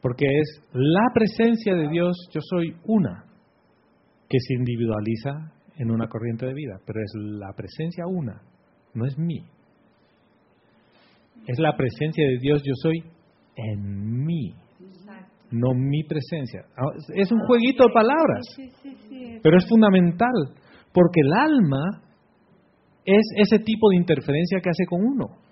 Porque 0.00 0.26
es 0.26 0.62
la 0.72 1.06
presencia 1.12 1.74
de 1.74 1.88
Dios, 1.88 2.16
yo 2.32 2.40
soy 2.40 2.74
una, 2.84 3.24
que 4.28 4.38
se 4.40 4.54
individualiza 4.54 5.52
en 5.76 5.90
una 5.90 6.08
corriente 6.08 6.46
de 6.46 6.54
vida, 6.54 6.78
pero 6.86 7.00
es 7.00 7.12
la 7.14 7.52
presencia 7.56 8.06
una, 8.06 8.42
no 8.94 9.06
es 9.06 9.18
mí. 9.18 9.44
Es 11.46 11.58
la 11.58 11.76
presencia 11.76 12.26
de 12.26 12.38
Dios, 12.38 12.62
yo 12.62 12.74
soy 12.82 13.02
en 13.56 14.24
mí, 14.24 14.54
no 15.50 15.72
mi 15.74 16.04
presencia. 16.04 16.64
Ah, 16.76 16.92
es 17.14 17.32
un 17.32 17.40
jueguito 17.46 17.84
de 17.84 17.92
palabras, 17.92 18.46
pero 19.42 19.56
es 19.56 19.68
fundamental, 19.68 20.34
porque 20.92 21.20
el 21.20 21.32
alma 21.32 22.02
es 23.04 23.24
ese 23.36 23.58
tipo 23.60 23.88
de 23.90 23.96
interferencia 23.96 24.60
que 24.60 24.70
hace 24.70 24.84
con 24.86 25.00
uno. 25.02 25.47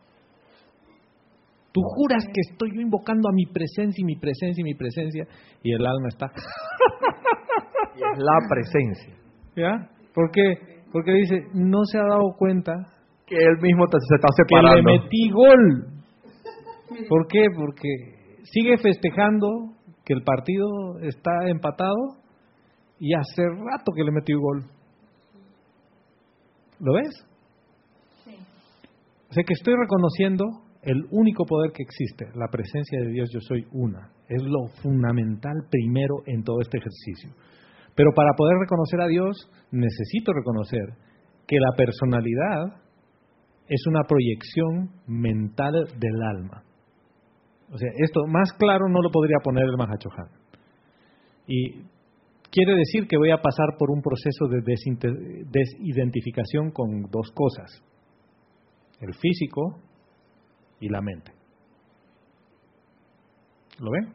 Tú 1.77 1.83
juras 1.83 2.24
que 2.33 2.41
estoy 2.41 2.70
yo 2.74 2.81
invocando 2.81 3.29
a 3.29 3.33
mi 3.35 3.45
presencia 3.45 4.01
y 4.01 4.05
mi 4.07 4.16
presencia 4.16 4.62
y 4.62 4.64
mi 4.64 4.74
presencia 4.74 5.27
y 5.62 5.74
el 5.74 5.87
alma 5.87 6.09
está. 6.09 6.33
y 7.95 7.99
es 7.99 8.18
la 8.18 8.39
presencia. 8.49 9.14
¿Ya? 9.55 9.91
¿Por 10.14 10.31
qué? 10.31 10.55
Porque 10.91 11.12
dice, 11.12 11.37
no 11.53 11.85
se 11.85 11.99
ha 11.99 12.05
dado 12.05 12.33
cuenta 12.39 12.72
que 13.27 13.37
él 13.37 13.61
mismo 13.61 13.85
se 13.91 14.14
está 14.14 14.29
separando. 14.35 14.70
Que 14.70 14.91
le 14.91 15.01
metí 15.03 15.31
gol. 15.31 17.07
¿Por 17.11 17.27
qué? 17.27 17.45
Porque 17.55 17.89
sigue 18.45 18.79
festejando 18.79 19.74
que 20.03 20.14
el 20.14 20.22
partido 20.22 20.99
está 21.03 21.47
empatado 21.47 22.16
y 22.99 23.12
hace 23.12 23.43
rato 23.43 23.93
que 23.95 24.03
le 24.03 24.12
metió 24.12 24.41
gol. 24.41 24.64
¿Lo 26.81 26.95
ves? 26.95 27.27
Sí. 28.24 28.35
O 29.29 29.35
sea 29.35 29.45
que 29.45 29.53
estoy 29.53 29.74
reconociendo 29.79 30.66
el 30.87 31.05
único 31.11 31.45
poder 31.45 31.72
que 31.72 31.82
existe, 31.82 32.26
la 32.37 32.47
presencia 32.49 33.01
de 33.01 33.11
Dios, 33.11 33.28
yo 33.32 33.41
soy 33.41 33.66
una. 33.72 34.12
Es 34.28 34.41
lo 34.41 34.68
fundamental 34.82 35.66
primero 35.68 36.22
en 36.26 36.45
todo 36.45 36.61
este 36.61 36.78
ejercicio. 36.78 37.30
Pero 37.97 38.12
para 38.14 38.30
poder 38.37 38.57
reconocer 38.61 39.01
a 39.01 39.09
Dios, 39.09 39.51
necesito 39.72 40.32
reconocer 40.32 40.95
que 41.49 41.57
la 41.59 41.74
personalidad 41.76 42.80
es 43.68 43.84
una 43.89 44.05
proyección 44.05 44.91
mental 45.09 45.72
del 45.99 46.22
alma. 46.22 46.62
O 47.72 47.76
sea, 47.78 47.91
esto 47.99 48.24
más 48.28 48.53
claro 48.53 48.89
no 48.89 49.03
lo 49.03 49.11
podría 49.11 49.39
poner 49.43 49.64
el 49.64 49.76
Mahachohan. 49.76 50.28
Y 51.49 51.82
quiere 52.53 52.76
decir 52.76 53.09
que 53.09 53.16
voy 53.16 53.32
a 53.32 53.43
pasar 53.43 53.76
por 53.76 53.91
un 53.91 54.03
proceso 54.03 54.47
de 54.47 54.62
desidentificación 55.51 56.70
con 56.70 57.11
dos 57.11 57.32
cosas. 57.34 57.82
El 59.01 59.14
físico 59.14 59.80
y 60.81 60.89
la 60.89 61.01
mente. 61.01 61.33
¿Lo 63.79 63.91
ven? 63.91 64.12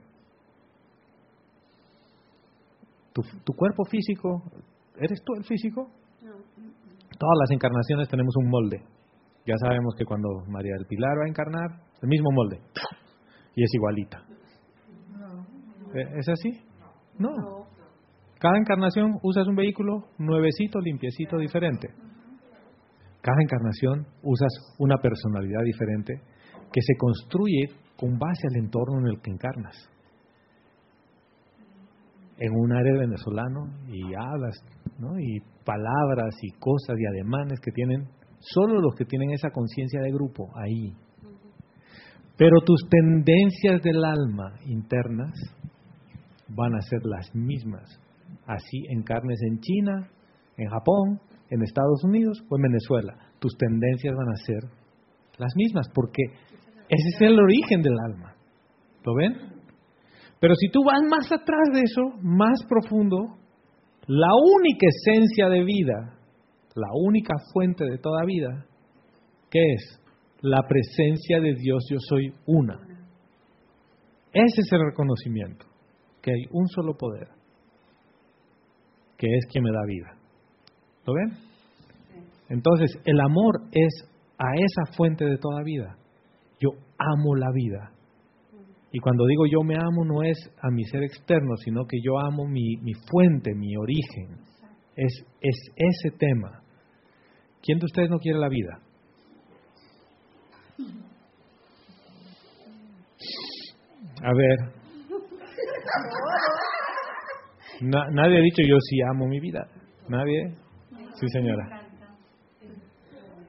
Tu, 3.13 3.53
cuerpo 3.53 3.83
físico, 3.85 4.41
¿eres 4.95 5.21
tú 5.23 5.33
el 5.35 5.43
físico? 5.43 5.89
Todas 6.21 7.37
las 7.41 7.51
encarnaciones 7.51 8.07
tenemos 8.07 8.33
un 8.37 8.49
molde. 8.49 8.81
Ya 9.45 9.55
sabemos 9.57 9.93
que 9.97 10.05
cuando 10.05 10.29
María 10.47 10.73
del 10.77 10.87
Pilar 10.87 11.17
va 11.19 11.25
a 11.25 11.29
encarnar, 11.29 11.81
el 12.01 12.09
mismo 12.09 12.29
molde. 12.31 12.61
Y 13.53 13.63
es 13.63 13.73
igualita. 13.73 14.23
¿E-, 15.93 16.19
¿Es 16.19 16.29
así? 16.29 16.61
No. 17.19 17.67
Cada 18.39 18.57
encarnación 18.57 19.19
usas 19.21 19.45
un 19.47 19.55
vehículo 19.55 20.05
nuevecito, 20.17 20.79
limpiecito, 20.79 21.37
diferente. 21.37 21.89
Cada 23.21 23.37
encarnación 23.41 24.07
usas 24.23 24.51
una 24.79 24.97
personalidad 24.97 25.61
diferente 25.63 26.13
que 26.71 26.81
se 26.81 26.95
construye 26.97 27.69
con 27.97 28.17
base 28.17 28.47
al 28.49 28.63
entorno 28.63 28.99
en 28.99 29.07
el 29.07 29.21
que 29.21 29.31
encarnas. 29.31 29.75
En 32.37 32.53
un 32.53 32.73
área 32.73 32.93
venezolano 32.93 33.67
y 33.87 34.01
hablas, 34.15 34.57
y 35.19 35.39
palabras 35.63 36.35
y 36.41 36.51
cosas 36.59 36.97
y 36.97 37.05
ademanes 37.05 37.59
que 37.59 37.71
tienen 37.71 38.07
solo 38.39 38.79
los 38.81 38.95
que 38.95 39.05
tienen 39.05 39.31
esa 39.31 39.51
conciencia 39.51 40.01
de 40.01 40.11
grupo 40.11 40.49
ahí. 40.55 40.93
Pero 42.37 42.61
tus 42.65 42.87
tendencias 42.89 43.81
del 43.83 44.03
alma 44.03 44.53
internas 44.65 45.33
van 46.47 46.75
a 46.75 46.81
ser 46.81 47.01
las 47.03 47.33
mismas. 47.35 47.87
Así 48.47 48.85
encarnes 48.89 49.39
en 49.43 49.59
China, 49.59 50.09
en 50.57 50.69
Japón, 50.69 51.19
en 51.49 51.61
Estados 51.61 52.03
Unidos 52.03 52.43
o 52.49 52.55
en 52.57 52.63
Venezuela. 52.63 53.17
Tus 53.39 53.55
tendencias 53.57 54.15
van 54.15 54.29
a 54.29 54.35
ser 54.37 54.63
las 55.37 55.53
mismas 55.55 55.87
porque 55.93 56.23
ese 56.91 57.07
es 57.15 57.21
el 57.21 57.39
origen 57.39 57.81
del 57.81 57.93
alma. 58.05 58.35
¿Lo 59.05 59.15
ven? 59.15 59.33
Pero 60.41 60.53
si 60.55 60.69
tú 60.69 60.83
vas 60.83 61.01
más 61.09 61.31
atrás 61.31 61.69
de 61.71 61.79
eso, 61.79 62.17
más 62.21 62.59
profundo, 62.67 63.37
la 64.07 64.27
única 64.57 64.87
esencia 64.89 65.47
de 65.47 65.63
vida, 65.63 66.17
la 66.75 66.89
única 66.93 67.33
fuente 67.53 67.85
de 67.85 67.97
toda 67.97 68.25
vida, 68.25 68.65
¿qué 69.49 69.61
es? 69.73 70.01
La 70.41 70.67
presencia 70.67 71.39
de 71.39 71.53
Dios, 71.55 71.85
yo 71.89 71.97
soy 72.09 72.33
una. 72.45 72.77
Ese 74.33 74.61
es 74.61 74.73
el 74.73 74.81
reconocimiento, 74.89 75.65
que 76.21 76.31
hay 76.31 76.43
un 76.51 76.67
solo 76.67 76.97
poder, 76.97 77.29
que 79.17 79.27
es 79.27 79.45
quien 79.49 79.63
me 79.63 79.71
da 79.71 79.85
vida. 79.87 80.17
¿Lo 81.05 81.13
ven? 81.13 81.37
Entonces, 82.49 82.99
el 83.05 83.21
amor 83.21 83.61
es 83.71 84.09
a 84.37 84.55
esa 84.55 84.93
fuente 84.97 85.23
de 85.23 85.37
toda 85.37 85.63
vida. 85.63 85.95
Amo 87.01 87.35
la 87.35 87.51
vida. 87.51 87.91
Y 88.91 88.99
cuando 88.99 89.25
digo 89.25 89.45
yo 89.45 89.63
me 89.63 89.75
amo 89.75 90.03
no 90.05 90.21
es 90.21 90.37
a 90.61 90.69
mi 90.69 90.83
ser 90.83 91.03
externo, 91.03 91.55
sino 91.57 91.85
que 91.85 91.97
yo 92.03 92.19
amo 92.19 92.45
mi, 92.45 92.75
fuente, 93.09 93.55
mi 93.55 93.75
origen. 93.77 94.37
Es, 94.95 95.25
es 95.39 95.55
ese 95.75 96.17
tema. 96.17 96.61
¿Quién 97.63 97.79
de 97.79 97.85
ustedes 97.85 98.09
no 98.09 98.19
quiere 98.19 98.37
la 98.37 98.49
vida? 98.49 98.79
A 104.23 104.33
ver. 104.33 104.59
nadie 108.11 108.37
ha 108.37 108.41
dicho 108.41 108.61
yo 108.67 108.75
sí 108.79 108.97
amo 109.09 109.27
mi 109.27 109.39
vida. 109.39 109.67
¿Nadie? 110.09 110.55
Sí, 111.15 111.27
señora. 111.29 111.87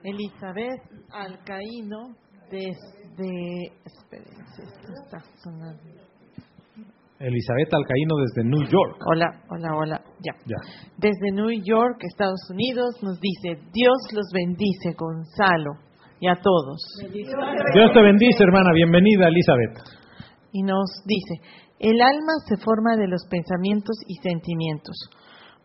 Elizabeth 0.03 0.81
Alcaíno 1.11 2.15
desde... 3.15 3.65
esto 4.63 4.93
está 5.03 5.19
sonando. 5.41 5.81
Elizabeth 7.19 7.73
Alcaíno 7.73 8.15
desde 8.17 8.43
New 8.43 8.67
York. 8.67 8.99
Hola, 9.05 9.27
hola, 9.49 9.75
hola. 9.75 10.01
Ya. 10.19 10.33
ya. 10.45 10.57
Desde 10.97 11.31
New 11.31 11.51
York, 11.63 11.97
Estados 12.01 12.41
Unidos, 12.49 13.01
nos 13.01 13.19
dice, 13.19 13.61
Dios 13.71 13.97
los 14.11 14.27
bendice, 14.33 14.93
Gonzalo, 14.97 15.79
y 16.19 16.27
a 16.27 16.35
todos. 16.35 16.81
Dios 17.01 17.93
te 17.93 18.01
bendice, 18.01 18.43
hermana. 18.43 18.73
Bienvenida, 18.73 19.27
Elizabeth. 19.27 19.77
Y 20.51 20.63
nos 20.63 20.89
dice, 21.05 21.39
el 21.79 22.01
alma 22.01 22.33
se 22.45 22.57
forma 22.57 22.97
de 22.97 23.07
los 23.07 23.25
pensamientos 23.29 23.95
y 24.07 24.15
sentimientos. 24.15 24.95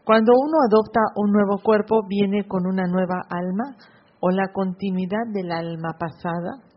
Cuando 0.05 0.33
uno 0.35 0.59
adopta 0.63 1.01
un 1.17 1.33
nuevo 1.33 1.59
cuerpo, 1.63 2.07
viene 2.09 2.47
con 2.47 2.67
una 2.67 2.85
nueva 2.87 3.21
alma 3.29 3.77
o 4.21 4.31
la 4.31 4.53
continuidad 4.53 5.27
del 5.33 5.51
alma 5.51 5.97
pasada? 5.99 6.68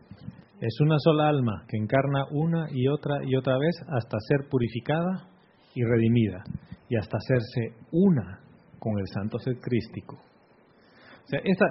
Es 0.62 0.80
una 0.80 0.96
sola 1.00 1.28
alma 1.28 1.64
que 1.66 1.76
encarna 1.76 2.24
una 2.30 2.68
y 2.70 2.86
otra 2.86 3.16
y 3.26 3.34
otra 3.34 3.58
vez 3.58 3.74
hasta 3.88 4.16
ser 4.28 4.48
purificada 4.48 5.28
y 5.74 5.82
redimida 5.82 6.44
y 6.88 6.96
hasta 6.96 7.16
hacerse 7.16 7.74
una 7.90 8.38
con 8.78 8.96
el 9.00 9.08
santo 9.08 9.40
ser 9.40 9.58
crístico. 9.58 10.14
O 10.14 11.26
sea, 11.26 11.40
esta, 11.42 11.66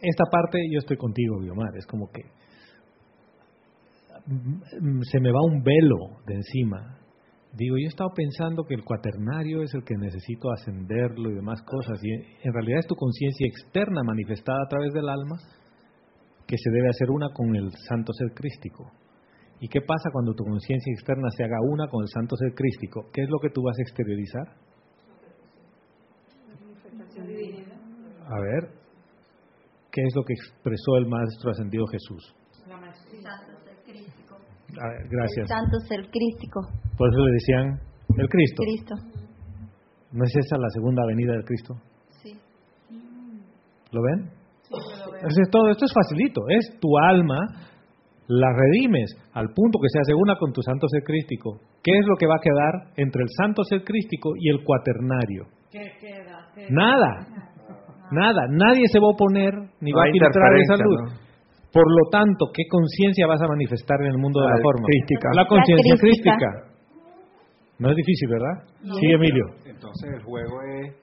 esta 0.00 0.24
parte 0.30 0.60
yo 0.70 0.78
estoy 0.78 0.96
contigo, 0.96 1.40
Biomar, 1.40 1.76
es 1.76 1.84
como 1.86 2.08
que 2.12 2.22
se 5.10 5.18
me 5.18 5.32
va 5.32 5.42
un 5.42 5.64
velo 5.64 6.22
de 6.24 6.34
encima 6.34 7.00
Digo, 7.52 7.76
yo 7.76 7.86
he 7.86 7.88
estado 7.88 8.10
pensando 8.14 8.62
que 8.64 8.74
el 8.74 8.84
cuaternario 8.84 9.62
es 9.62 9.74
el 9.74 9.82
que 9.82 9.96
necesito 9.96 10.52
ascenderlo 10.52 11.30
y 11.30 11.34
demás 11.34 11.60
cosas, 11.62 11.98
y 12.00 12.12
en 12.12 12.52
realidad 12.52 12.78
es 12.78 12.86
tu 12.86 12.94
conciencia 12.94 13.44
externa 13.48 14.04
manifestada 14.04 14.58
a 14.64 14.68
través 14.68 14.92
del 14.92 15.08
alma 15.08 15.36
que 16.50 16.58
se 16.58 16.70
debe 16.72 16.88
hacer 16.88 17.08
una 17.12 17.28
con 17.32 17.54
el 17.54 17.70
santo 17.86 18.12
ser 18.12 18.34
crístico. 18.34 18.90
¿Y 19.60 19.68
qué 19.68 19.80
pasa 19.82 20.10
cuando 20.12 20.34
tu 20.34 20.42
conciencia 20.42 20.92
externa 20.92 21.30
se 21.30 21.44
haga 21.44 21.58
una 21.62 21.86
con 21.86 22.02
el 22.02 22.08
santo 22.08 22.34
ser 22.34 22.54
crístico? 22.54 23.06
¿Qué 23.12 23.22
es 23.22 23.30
lo 23.30 23.38
que 23.38 23.50
tú 23.50 23.62
vas 23.62 23.78
a 23.78 23.82
exteriorizar? 23.82 24.48
A 28.26 28.40
ver, 28.40 28.74
¿qué 29.92 30.02
es 30.02 30.12
lo 30.16 30.24
que 30.24 30.34
expresó 30.34 30.96
el 30.98 31.06
Maestro 31.06 31.52
Ascendido 31.52 31.86
Jesús? 31.86 32.34
gracias. 35.08 35.48
santo 35.48 35.78
ser 35.86 36.10
crístico. 36.10 36.62
Por 36.98 37.10
eso 37.10 37.26
le 37.26 37.32
decían 37.32 37.80
el 38.18 38.28
Cristo. 38.28 38.62
Cristo. 38.64 38.94
¿No 40.10 40.24
es 40.24 40.34
esa 40.34 40.58
la 40.58 40.70
segunda 40.70 41.06
venida 41.06 41.32
del 41.32 41.44
Cristo? 41.44 41.74
Sí. 42.22 42.36
¿Lo 43.92 44.02
ven? 44.02 44.40
Todo 45.50 45.68
esto 45.70 45.84
es 45.84 45.92
facilito. 45.92 46.42
Es 46.48 46.78
tu 46.80 46.98
alma, 46.98 47.38
la 48.28 48.48
redimes 48.52 49.10
al 49.32 49.48
punto 49.54 49.78
que 49.80 49.88
se 49.88 49.98
hace 50.00 50.14
una 50.14 50.36
con 50.36 50.52
tu 50.52 50.62
santo 50.62 50.86
ser 50.88 51.02
crístico. 51.02 51.58
¿Qué 51.82 51.92
es 51.92 52.06
lo 52.06 52.16
que 52.16 52.26
va 52.26 52.36
a 52.36 52.42
quedar 52.42 52.92
entre 52.96 53.22
el 53.22 53.28
santo 53.36 53.64
ser 53.64 53.82
crístico 53.82 54.32
y 54.36 54.50
el 54.50 54.62
cuaternario? 54.64 55.46
¿Qué 55.70 55.90
queda? 56.00 56.46
Nada. 56.70 57.26
Nada. 58.12 58.42
Nadie 58.50 58.86
se 58.88 58.98
va 58.98 59.06
a 59.06 59.10
oponer 59.10 59.54
ni 59.80 59.92
va 59.92 60.02
a 60.02 60.12
filtrar 60.12 60.54
esa 60.58 60.76
luz. 60.76 61.30
Por 61.72 61.86
lo 61.86 62.10
tanto, 62.10 62.46
¿qué 62.52 62.64
conciencia 62.68 63.26
vas 63.26 63.40
a 63.40 63.46
manifestar 63.46 64.00
en 64.02 64.08
el 64.08 64.18
mundo 64.18 64.40
de 64.40 64.48
la, 64.48 64.58
forma? 64.62 64.86
La 65.34 65.46
conciencia 65.46 65.94
crística. 66.00 66.70
No 67.78 67.90
es 67.90 67.96
difícil, 67.96 68.28
¿verdad? 68.28 68.66
Sí, 69.00 69.06
Emilio. 69.06 69.44
Entonces 69.64 70.10
el 70.12 70.22
juego 70.22 70.60
es 70.62 70.94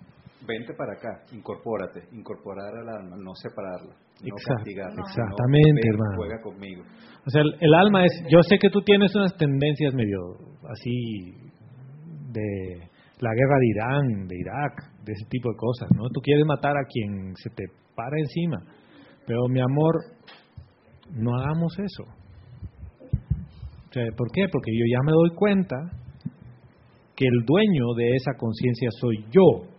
vente 0.47 0.73
para 0.73 0.93
acá, 0.93 1.25
incorpórate, 1.31 2.07
incorporar 2.11 2.73
al 2.75 2.89
alma, 2.89 3.15
no 3.17 3.35
separarla, 3.35 3.93
no 3.93 4.35
castigarla. 4.35 5.01
Exactamente, 5.05 5.87
hermano. 5.87 6.15
Juega 6.17 6.41
conmigo. 6.41 6.83
O 7.25 7.29
sea, 7.29 7.41
el, 7.41 7.73
alma 7.73 8.05
es, 8.05 8.23
yo 8.29 8.41
sé 8.41 8.57
que 8.57 8.69
tú 8.69 8.81
tienes 8.81 9.13
unas 9.15 9.35
tendencias 9.37 9.93
medio 9.93 10.17
así 10.69 11.35
de 12.31 12.89
la 13.19 13.31
guerra 13.33 13.57
de 13.59 13.67
Irán, 13.67 14.27
de 14.27 14.35
Irak, 14.39 15.03
de 15.03 15.11
ese 15.13 15.25
tipo 15.29 15.51
de 15.51 15.57
cosas, 15.57 15.89
¿no? 15.95 16.09
Tú 16.09 16.21
quieres 16.21 16.45
matar 16.45 16.71
a 16.77 16.85
quien 16.87 17.35
se 17.35 17.49
te 17.49 17.63
para 17.95 18.17
encima, 18.17 18.57
pero 19.25 19.47
mi 19.49 19.59
amor, 19.59 19.95
no 21.11 21.35
hagamos 21.35 21.77
eso. 21.79 22.03
¿Por 24.15 24.31
qué? 24.31 24.45
Porque 24.51 24.71
yo 24.71 24.85
ya 24.91 25.01
me 25.03 25.11
doy 25.11 25.31
cuenta 25.35 25.75
que 27.15 27.25
el 27.25 27.45
dueño 27.45 27.95
de 27.97 28.15
esa 28.15 28.33
conciencia 28.37 28.89
soy 29.01 29.25
yo. 29.31 29.76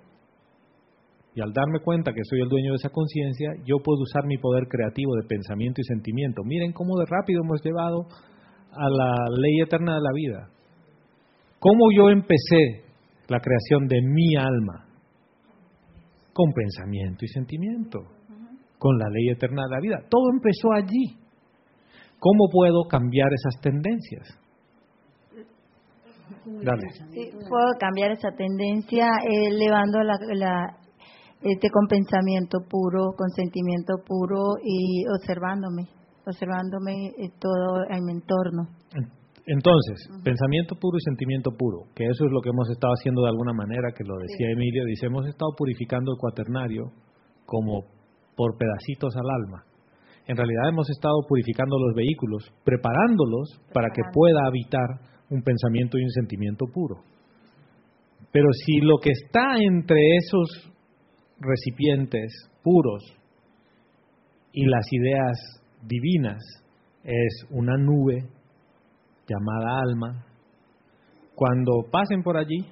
Y 1.38 1.40
al 1.40 1.52
darme 1.52 1.78
cuenta 1.78 2.12
que 2.12 2.24
soy 2.24 2.40
el 2.40 2.48
dueño 2.48 2.72
de 2.72 2.78
esa 2.78 2.88
conciencia, 2.90 3.50
yo 3.64 3.76
puedo 3.78 4.02
usar 4.02 4.26
mi 4.26 4.38
poder 4.38 4.66
creativo 4.66 5.14
de 5.14 5.22
pensamiento 5.28 5.80
y 5.80 5.84
sentimiento. 5.84 6.42
Miren 6.42 6.72
cómo 6.72 6.98
de 6.98 7.06
rápido 7.06 7.42
hemos 7.44 7.62
llevado 7.62 8.08
a 8.72 8.90
la 8.90 9.14
ley 9.40 9.60
eterna 9.62 9.94
de 9.94 10.00
la 10.00 10.12
vida. 10.12 10.50
¿Cómo 11.60 11.92
yo 11.96 12.10
empecé 12.10 12.82
la 13.28 13.38
creación 13.38 13.86
de 13.86 14.02
mi 14.02 14.34
alma? 14.34 14.88
Con 16.32 16.50
pensamiento 16.52 17.24
y 17.24 17.28
sentimiento 17.28 18.00
con 18.78 18.98
la 18.98 19.08
ley 19.08 19.30
eterna 19.30 19.62
de 19.62 19.74
la 19.76 19.80
vida. 19.80 20.08
Todo 20.10 20.30
empezó 20.32 20.72
allí. 20.72 21.16
¿Cómo 22.18 22.48
puedo 22.50 22.88
cambiar 22.88 23.28
esas 23.32 23.60
tendencias? 23.60 24.26
Dale. 26.44 26.90
Sí, 27.12 27.30
puedo 27.48 27.70
cambiar 27.78 28.10
esa 28.10 28.30
tendencia 28.32 29.06
elevando 29.24 30.02
la, 30.02 30.76
este 31.42 31.70
con 31.70 31.86
pensamiento 31.86 32.58
puro, 32.68 33.12
con 33.16 33.28
sentimiento 33.30 33.94
puro 34.06 34.58
y 34.62 35.04
observándome, 35.06 35.86
observándome 36.26 37.12
todo 37.38 37.84
en 37.90 38.04
mi 38.04 38.12
entorno. 38.12 38.68
Entonces, 39.46 40.10
pensamiento 40.22 40.74
puro 40.76 40.98
y 40.98 41.04
sentimiento 41.04 41.50
puro, 41.56 41.88
que 41.94 42.04
eso 42.04 42.26
es 42.26 42.30
lo 42.30 42.42
que 42.42 42.50
hemos 42.50 42.68
estado 42.68 42.92
haciendo 42.92 43.22
de 43.22 43.30
alguna 43.30 43.54
manera, 43.54 43.92
que 43.96 44.04
lo 44.04 44.14
decía 44.18 44.50
Emilio, 44.52 44.84
dice, 44.84 45.06
hemos 45.06 45.26
estado 45.26 45.52
purificando 45.56 46.12
el 46.12 46.18
cuaternario 46.20 46.92
como 47.46 47.84
por 48.36 48.58
pedacitos 48.58 49.16
al 49.16 49.24
alma. 49.24 49.64
En 50.26 50.36
realidad 50.36 50.68
hemos 50.68 50.90
estado 50.90 51.24
purificando 51.26 51.78
los 51.78 51.94
vehículos, 51.94 52.44
preparándolos 52.62 53.62
para 53.72 53.88
que 53.88 54.02
pueda 54.12 54.46
habitar 54.46 55.00
un 55.30 55.40
pensamiento 55.40 55.96
y 55.96 56.04
un 56.04 56.10
sentimiento 56.10 56.66
puro. 56.66 56.96
Pero 58.30 58.48
si 58.52 58.80
lo 58.80 58.98
que 58.98 59.10
está 59.10 59.56
entre 59.56 59.96
esos 60.16 60.67
recipientes 61.40 62.50
puros 62.62 63.02
y 64.52 64.66
las 64.66 64.84
ideas 64.92 65.38
divinas 65.86 66.38
es 67.04 67.46
una 67.50 67.76
nube 67.76 68.28
llamada 69.28 69.80
alma, 69.80 70.24
cuando 71.34 71.84
pasen 71.90 72.22
por 72.22 72.36
allí, 72.36 72.66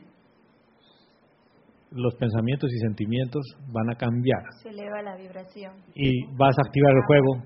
los 1.92 2.14
pensamientos 2.16 2.70
y 2.72 2.78
sentimientos 2.80 3.42
van 3.68 3.90
a 3.90 3.94
cambiar. 3.94 4.42
Se 4.62 4.70
eleva 4.70 5.02
la 5.02 5.16
vibración. 5.16 5.72
Y 5.94 6.26
vas 6.36 6.56
a 6.58 6.66
activar 6.66 6.92
el 6.92 7.02
juego, 7.06 7.36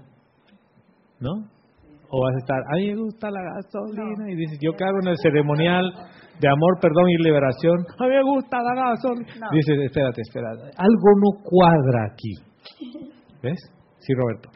¿no? 1.20 1.30
O 2.08 2.22
vas 2.22 2.34
a 2.34 2.38
estar, 2.38 2.58
a 2.72 2.76
mí 2.76 2.86
me 2.88 2.96
gusta 2.96 3.30
la 3.30 3.42
gasolina, 3.42 4.30
y 4.32 4.36
dices, 4.36 4.58
yo 4.60 4.70
hago 4.70 4.98
en 5.02 5.08
el 5.08 5.16
ceremonial 5.22 5.92
de 6.40 6.48
amor, 6.48 6.80
perdón 6.80 7.08
y 7.08 7.22
liberación, 7.22 7.84
a 7.98 8.04
mí 8.04 8.10
me 8.10 8.22
gusta 8.22 8.56
la 8.62 8.74
gasolina. 8.74 9.48
Dices, 9.52 9.76
espérate, 9.84 10.22
espérate, 10.22 10.72
algo 10.76 11.10
no 11.20 11.42
cuadra 11.44 12.08
aquí. 12.12 12.32
¿Ves? 13.42 13.60
Sí, 13.98 14.14
Roberto. 14.14 14.48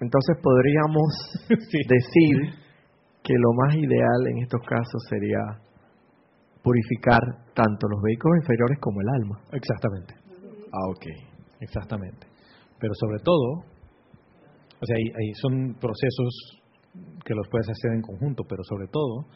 Entonces 0.00 0.36
podríamos 0.42 1.10
decir 1.48 2.36
que 3.22 3.34
lo 3.34 3.52
más 3.54 3.76
ideal 3.76 4.26
en 4.30 4.38
estos 4.38 4.60
casos 4.62 5.02
sería 5.08 5.38
purificar 6.62 7.20
tanto 7.54 7.86
los 7.88 8.00
vehículos 8.02 8.38
inferiores 8.42 8.78
como 8.80 9.00
el 9.00 9.08
alma. 9.08 9.40
Exactamente. 9.52 10.14
Ah, 10.72 10.90
ok. 10.90 11.06
Exactamente. 11.60 12.26
Pero 12.78 12.92
sobre 12.94 13.18
todo, 13.22 13.64
o 14.80 14.86
sea, 14.86 14.96
hay, 14.96 15.32
son 15.34 15.74
procesos 15.80 16.62
que 17.24 17.34
los 17.34 17.46
puedes 17.48 17.68
hacer 17.68 17.92
en 17.94 18.02
conjunto, 18.02 18.44
pero 18.48 18.62
sobre 18.64 18.88
todo, 18.88 19.26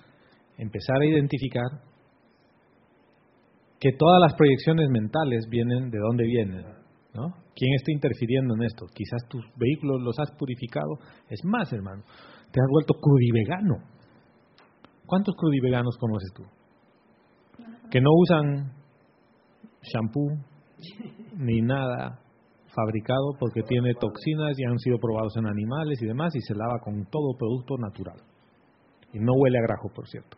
empezar 0.59 1.01
a 1.01 1.07
identificar 1.07 1.67
que 3.79 3.93
todas 3.93 4.21
las 4.21 4.35
proyecciones 4.35 4.89
mentales 4.91 5.47
vienen 5.49 5.91
de 5.91 5.99
dónde 5.99 6.25
vienen, 6.25 6.65
¿no? 7.15 7.35
¿Quién 7.55 7.75
está 7.75 7.93
interfiriendo 7.93 8.55
en 8.55 8.63
esto? 8.63 8.87
Quizás 8.95 9.29
tus 9.29 9.45
vehículos 9.57 10.03
los 10.03 10.19
has 10.19 10.31
purificado. 10.33 10.99
Es 11.29 11.45
más, 11.45 11.73
hermano, 11.73 12.03
te 12.53 12.61
has 12.61 12.69
vuelto 12.71 12.95
crudivegano. 12.95 13.77
¿Cuántos 15.07 15.35
crudiveganos 15.37 15.97
conoces 15.99 16.33
tú? 16.35 16.43
que 17.91 18.01
no 18.01 18.11
usan 18.13 18.73
shampoo 19.83 20.37
ni 21.37 21.61
nada 21.61 22.21
fabricado 22.75 23.33
porque 23.39 23.63
tiene 23.63 23.95
toxinas 23.95 24.59
y 24.59 24.65
han 24.65 24.79
sido 24.79 24.99
probados 24.99 25.37
en 25.37 25.47
animales 25.47 26.01
y 26.03 26.07
demás 26.07 26.35
y 26.35 26.41
se 26.41 26.55
lava 26.55 26.79
con 26.83 27.07
todo 27.07 27.37
producto 27.39 27.79
natural. 27.79 28.19
Y 29.13 29.19
no 29.19 29.33
huele 29.35 29.59
a 29.59 29.63
grajo, 29.63 29.89
por 29.95 30.07
cierto. 30.09 30.37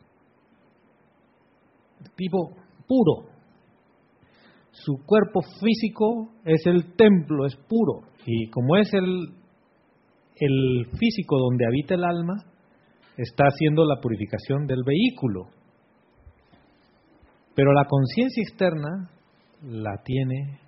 Tipo 2.17 2.57
puro. 2.87 3.29
Su 4.71 5.05
cuerpo 5.05 5.41
físico 5.61 6.31
es 6.45 6.67
el 6.67 6.95
templo, 6.95 7.47
es 7.47 7.57
puro. 7.69 8.09
Y 8.27 8.49
como 8.51 8.77
es 8.77 8.93
el, 8.95 9.05
el 10.37 10.87
físico 10.99 11.39
donde 11.39 11.67
habita 11.67 11.95
el 11.95 12.05
alma, 12.05 12.35
está 13.17 13.45
haciendo 13.45 13.85
la 13.85 14.01
purificación 14.01 14.67
del 14.67 14.83
vehículo. 14.85 15.47
Pero 17.55 17.73
la 17.73 17.85
conciencia 17.87 18.43
externa 18.43 19.11
la 19.63 19.97
tiene. 20.05 20.61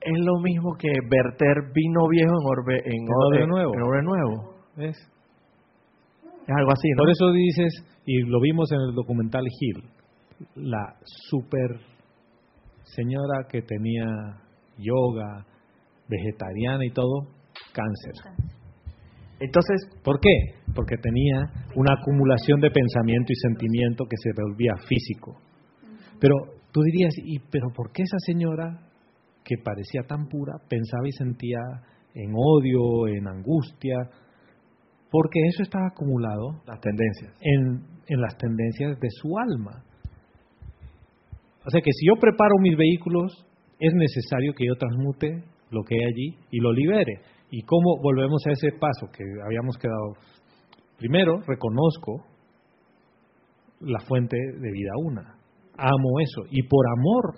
Es 0.00 0.18
lo 0.24 0.40
mismo 0.40 0.74
que 0.78 0.88
verter 0.88 1.72
vino 1.72 2.08
viejo 2.08 2.32
en 2.32 2.46
orbe, 2.46 2.82
en, 2.84 3.06
oro 3.08 3.46
nuevo. 3.46 3.72
En 3.74 4.04
nuevo. 4.04 4.54
¿Es? 4.78 4.96
es 6.48 6.56
algo 6.56 6.72
así, 6.72 6.88
¿no? 6.96 7.02
Por 7.02 7.10
eso 7.10 7.32
dices, 7.32 7.84
y 8.06 8.22
lo 8.22 8.40
vimos 8.40 8.72
en 8.72 8.80
el 8.80 8.94
documental 8.94 9.44
Hill, 9.44 9.84
la 10.54 10.96
super 11.04 11.80
señora 12.84 13.46
que 13.48 13.62
tenía 13.62 14.06
yoga, 14.78 15.46
vegetariana 16.08 16.84
y 16.84 16.90
todo, 16.90 17.28
cáncer. 17.72 18.48
Entonces, 19.40 19.88
¿por 20.02 20.18
qué? 20.20 20.30
Porque 20.74 20.96
tenía 20.96 21.42
una 21.76 21.94
acumulación 22.00 22.60
de 22.60 22.70
pensamiento 22.70 23.32
y 23.32 23.36
sentimiento 23.36 24.04
que 24.04 24.16
se 24.16 24.30
volvía 24.40 24.74
físico. 24.88 25.40
Pero 26.20 26.34
tú 26.72 26.82
dirías, 26.82 27.14
¿y 27.24 27.38
pero 27.50 27.68
por 27.74 27.92
qué 27.92 28.02
esa 28.02 28.18
señora 28.26 28.80
que 29.44 29.56
parecía 29.62 30.02
tan 30.02 30.26
pura 30.28 30.54
pensaba 30.68 31.06
y 31.06 31.12
sentía 31.12 31.60
en 32.14 32.32
odio, 32.34 33.06
en 33.06 33.28
angustia? 33.28 33.96
Porque 35.10 35.40
eso 35.48 35.62
estaba 35.62 35.86
acumulado 35.86 36.62
las 36.66 36.80
tendencias 36.80 37.32
en, 37.40 37.82
en 38.08 38.20
las 38.20 38.36
tendencias 38.36 38.98
de 38.98 39.08
su 39.10 39.38
alma. 39.38 39.84
O 41.68 41.70
sea 41.70 41.82
que 41.82 41.92
si 41.92 42.06
yo 42.06 42.14
preparo 42.18 42.54
mis 42.62 42.78
vehículos, 42.78 43.44
es 43.78 43.92
necesario 43.92 44.54
que 44.54 44.64
yo 44.64 44.74
transmute 44.76 45.44
lo 45.70 45.82
que 45.84 45.96
hay 45.96 46.00
allí 46.00 46.38
y 46.50 46.60
lo 46.60 46.72
libere. 46.72 47.20
¿Y 47.50 47.60
cómo 47.60 48.00
volvemos 48.02 48.40
a 48.46 48.52
ese 48.52 48.72
paso 48.72 49.12
que 49.12 49.22
habíamos 49.44 49.76
quedado? 49.76 50.14
Primero, 50.96 51.42
reconozco 51.46 52.24
la 53.80 54.00
fuente 54.00 54.38
de 54.38 54.72
vida 54.72 54.92
una. 55.04 55.36
Amo 55.76 56.20
eso. 56.20 56.44
Y 56.50 56.62
por 56.62 56.86
amor 56.96 57.34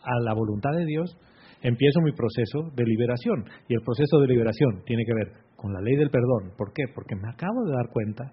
a 0.00 0.24
la 0.24 0.32
voluntad 0.32 0.72
de 0.72 0.86
Dios, 0.86 1.14
empiezo 1.60 2.00
mi 2.00 2.12
proceso 2.12 2.74
de 2.74 2.84
liberación. 2.84 3.44
Y 3.68 3.74
el 3.74 3.82
proceso 3.82 4.20
de 4.20 4.26
liberación 4.26 4.84
tiene 4.86 5.04
que 5.04 5.12
ver 5.12 5.44
con 5.54 5.74
la 5.74 5.82
ley 5.82 5.96
del 5.96 6.08
perdón. 6.08 6.54
¿Por 6.56 6.72
qué? 6.72 6.84
Porque 6.94 7.14
me 7.14 7.28
acabo 7.28 7.62
de 7.66 7.74
dar 7.74 7.92
cuenta 7.92 8.24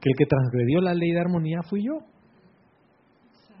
que 0.00 0.10
el 0.10 0.16
que 0.16 0.26
transgredió 0.26 0.80
la 0.82 0.94
ley 0.94 1.10
de 1.10 1.20
armonía 1.20 1.62
fui 1.68 1.82
yo. 1.84 1.98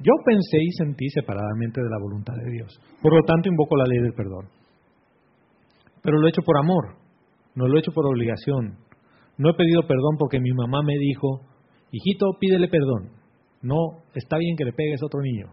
Yo 0.00 0.12
pensé 0.24 0.58
y 0.60 0.70
sentí 0.72 1.08
separadamente 1.10 1.80
de 1.80 1.88
la 1.88 1.98
voluntad 1.98 2.34
de 2.34 2.50
Dios. 2.50 2.78
Por 3.00 3.14
lo 3.14 3.22
tanto, 3.24 3.48
invoco 3.48 3.76
la 3.76 3.84
ley 3.84 4.02
del 4.02 4.12
perdón. 4.12 4.48
Pero 6.02 6.18
lo 6.18 6.26
he 6.26 6.30
hecho 6.30 6.42
por 6.42 6.58
amor, 6.58 6.96
no 7.54 7.66
lo 7.66 7.76
he 7.76 7.80
hecho 7.80 7.92
por 7.92 8.06
obligación. 8.06 8.78
No 9.38 9.50
he 9.50 9.54
pedido 9.54 9.82
perdón 9.82 10.16
porque 10.18 10.40
mi 10.40 10.52
mamá 10.52 10.82
me 10.82 10.94
dijo, 10.98 11.40
hijito, 11.90 12.36
pídele 12.38 12.68
perdón. 12.68 13.10
No, 13.62 14.04
está 14.14 14.38
bien 14.38 14.56
que 14.56 14.64
le 14.64 14.72
pegues 14.72 15.02
a 15.02 15.06
otro 15.06 15.20
niño. 15.20 15.46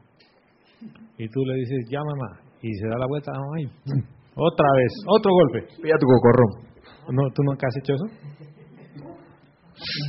Y 1.18 1.28
tú 1.30 1.40
le 1.46 1.56
dices, 1.56 1.86
ya 1.90 2.00
mamá, 2.04 2.40
y 2.62 2.72
se 2.74 2.88
da 2.88 2.98
la 2.98 3.08
vuelta, 3.08 3.32
ay, 3.32 3.66
otra 4.36 4.68
vez, 4.78 4.92
otro 5.08 5.32
golpe. 5.32 5.68
Pilla 5.82 5.96
tu 6.00 6.08
cocorrón. 6.08 6.74
No, 7.12 7.30
¿Tú 7.34 7.44
nunca 7.44 7.68
has 7.68 7.78
hecho 7.78 7.94
eso? 7.94 8.06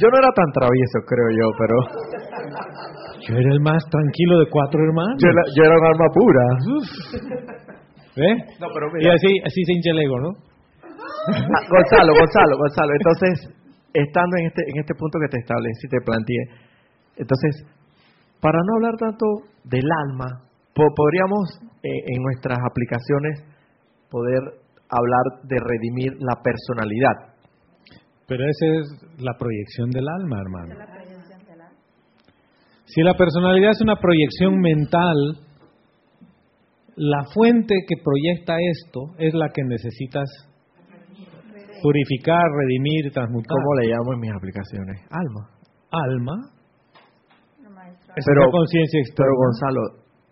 Yo 0.01 0.09
no 0.09 0.19
era 0.19 0.31
tan 0.35 0.53
travieso, 0.53 0.99
creo 1.07 1.29
yo, 1.31 1.47
pero... 1.59 1.77
Yo 3.27 3.37
era 3.37 3.51
el 3.53 3.61
más 3.61 3.83
tranquilo 3.91 4.39
de 4.41 4.47
cuatro 4.51 4.81
hermanos. 4.81 5.17
Yo, 5.23 5.29
yo 5.57 5.65
era 5.65 5.77
un 5.79 5.87
alma 5.87 6.07
pura. 6.13 6.45
¿Eh? 8.17 8.35
No, 8.61 8.69
pero 8.73 8.87
Y 9.01 9.09
así, 9.09 9.41
así 9.45 9.65
se 9.65 9.73
hincha 9.73 9.91
el 9.91 10.01
ego, 10.01 10.21
¿no? 10.21 10.31
Ah, 11.27 11.65
Gonzalo, 11.69 12.13
Gonzalo, 12.15 12.59
Gonzalo. 12.59 12.93
Entonces, 12.95 13.35
estando 13.93 14.37
en 14.39 14.47
este, 14.47 14.63
en 14.69 14.79
este 14.79 14.95
punto 14.95 15.19
que 15.19 15.29
te 15.29 15.39
establecí, 15.39 15.89
te 15.89 16.01
planteé, 16.05 16.43
entonces, 17.17 17.67
para 18.41 18.59
no 18.59 18.75
hablar 18.77 18.95
tanto 18.99 19.27
del 19.65 19.87
alma, 20.09 20.43
podríamos 20.75 21.61
eh, 21.83 21.89
en 22.07 22.23
nuestras 22.23 22.59
aplicaciones 22.59 23.45
poder 24.11 24.41
hablar 24.91 25.43
de 25.45 25.57
redimir 25.59 26.13
la 26.21 26.43
personalidad. 26.43 27.35
Pero 28.27 28.45
esa 28.45 28.67
es 28.67 29.23
la 29.23 29.33
proyección 29.39 29.91
del 29.91 30.05
alma, 30.09 30.41
hermano. 30.41 31.04
Si 32.85 33.03
la 33.03 33.15
personalidad 33.15 33.71
es 33.71 33.81
una 33.81 33.97
proyección 33.97 34.61
mental, 34.61 35.17
la 36.97 37.25
fuente 37.33 37.75
que 37.89 37.97
proyecta 38.03 38.57
esto 38.61 39.15
es 39.19 39.35
la 39.35 39.49
que 39.49 39.63
necesitas 39.65 40.29
purificar, 41.83 42.43
redimir, 42.57 43.13
transmutar. 43.13 43.57
¿Cómo 43.57 43.75
le 43.81 43.89
llamo 43.89 44.13
en 44.15 44.21
mis 44.21 44.33
aplicaciones? 44.33 45.01
Alma. 45.11 45.51
Alma. 45.91 46.55
Es 48.17 48.25
pero, 48.25 48.51
conciencia 48.51 49.01
externa. 49.01 49.27
Pero 49.27 49.37
Gonzalo. 49.37 49.81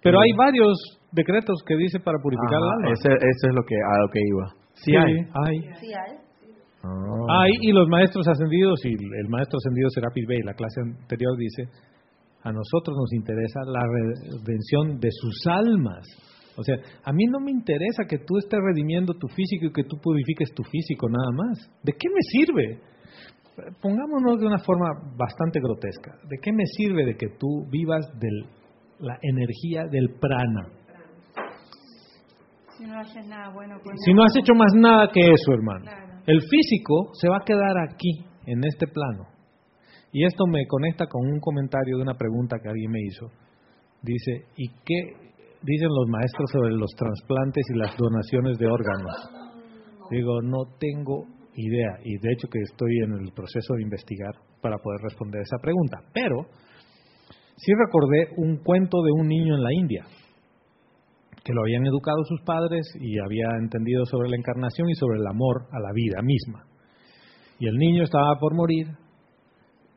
Pero 0.02 0.20
hay 0.20 0.32
varios 0.32 1.00
decretos 1.12 1.62
que 1.66 1.76
dice 1.76 1.98
para 2.00 2.18
purificar 2.22 2.58
el 2.58 2.70
alma. 2.78 2.92
Ese, 2.92 3.12
eso 3.12 3.48
es 3.48 3.54
lo 3.54 3.62
que 3.64 3.74
a 3.76 3.98
lo 4.00 4.08
que 4.08 4.20
iba. 4.22 4.46
Sí, 4.74 4.96
hay. 4.96 5.12
hay. 5.34 5.60
Sí 5.80 5.92
hay. 5.92 6.16
Ah. 6.84 7.42
Hay 7.42 7.52
y 7.60 7.72
los 7.72 7.88
maestros 7.88 8.26
ascendidos 8.26 8.80
y 8.84 8.92
el 8.92 9.28
maestro 9.28 9.58
ascendido 9.58 9.88
Serapis 9.90 10.26
Bey, 10.26 10.42
la 10.42 10.54
clase 10.54 10.80
anterior 10.80 11.36
dice, 11.36 11.64
a 12.42 12.52
nosotros 12.52 12.96
nos 12.96 13.12
interesa 13.12 13.60
la 13.66 13.82
redención 13.86 14.98
de 14.98 15.08
sus 15.10 15.46
almas. 15.46 16.06
O 16.56 16.62
sea, 16.62 16.76
a 17.04 17.12
mí 17.12 17.24
no 17.26 17.40
me 17.40 17.50
interesa 17.50 18.04
que 18.08 18.18
tú 18.18 18.36
estés 18.38 18.60
redimiendo 18.60 19.14
tu 19.14 19.28
físico 19.28 19.66
y 19.66 19.72
que 19.72 19.84
tú 19.84 19.96
purifiques 20.02 20.52
tu 20.54 20.62
físico 20.64 21.08
nada 21.08 21.30
más. 21.32 21.70
¿De 21.82 21.92
qué 21.92 22.08
me 22.08 22.20
sirve? 22.20 22.80
Pongámonos 23.80 24.40
de 24.40 24.46
una 24.46 24.58
forma 24.58 24.86
bastante 25.16 25.60
grotesca. 25.60 26.12
¿De 26.28 26.38
qué 26.42 26.52
me 26.52 26.64
sirve 26.66 27.04
de 27.06 27.16
que 27.16 27.28
tú 27.38 27.66
vivas 27.70 28.06
de 28.18 28.28
la 28.98 29.18
energía 29.22 29.84
del 29.90 30.10
prana? 30.20 30.68
Si 32.76 32.84
no 32.84 32.98
haces 32.98 33.26
nada 33.28 33.52
bueno 33.52 33.76
Si 34.04 34.12
no 34.12 34.24
has 34.24 34.36
hecho 34.36 34.54
más 34.54 34.72
nada 34.74 35.08
que 35.12 35.20
eso, 35.20 35.52
hermano. 35.52 35.84
El 36.26 36.40
físico 36.40 37.10
se 37.14 37.28
va 37.28 37.38
a 37.38 37.44
quedar 37.44 37.78
aquí, 37.88 38.24
en 38.46 38.64
este 38.64 38.86
plano. 38.86 39.31
Y 40.12 40.24
esto 40.26 40.44
me 40.46 40.66
conecta 40.66 41.06
con 41.06 41.26
un 41.26 41.40
comentario 41.40 41.96
de 41.96 42.02
una 42.02 42.14
pregunta 42.14 42.58
que 42.62 42.68
alguien 42.68 42.90
me 42.90 43.00
hizo. 43.00 43.30
Dice, 44.02 44.44
¿y 44.56 44.68
qué 44.84 45.32
dicen 45.62 45.88
los 45.88 46.08
maestros 46.08 46.50
sobre 46.52 46.74
los 46.74 46.90
trasplantes 46.94 47.64
y 47.70 47.78
las 47.78 47.96
donaciones 47.96 48.58
de 48.58 48.66
órganos? 48.66 49.16
Digo, 50.10 50.42
no 50.42 50.64
tengo 50.78 51.24
idea 51.54 51.98
y 52.04 52.18
de 52.18 52.32
hecho 52.32 52.48
que 52.48 52.60
estoy 52.60 52.92
en 53.04 53.12
el 53.24 53.32
proceso 53.32 53.74
de 53.74 53.82
investigar 53.82 54.34
para 54.60 54.76
poder 54.78 55.00
responder 55.02 55.40
esa 55.40 55.56
pregunta. 55.62 56.00
Pero 56.12 56.46
sí 57.56 57.72
recordé 57.72 58.34
un 58.36 58.58
cuento 58.58 59.02
de 59.02 59.12
un 59.12 59.28
niño 59.28 59.54
en 59.54 59.62
la 59.62 59.72
India 59.72 60.04
que 61.42 61.54
lo 61.54 61.62
habían 61.62 61.86
educado 61.86 62.22
sus 62.24 62.40
padres 62.42 62.86
y 63.00 63.18
había 63.18 63.46
entendido 63.58 64.04
sobre 64.06 64.28
la 64.28 64.36
encarnación 64.36 64.88
y 64.90 64.94
sobre 64.94 65.18
el 65.18 65.26
amor 65.26 65.66
a 65.72 65.80
la 65.80 65.92
vida 65.92 66.22
misma. 66.22 66.66
Y 67.58 67.66
el 67.66 67.76
niño 67.76 68.04
estaba 68.04 68.38
por 68.38 68.54
morir 68.54 68.86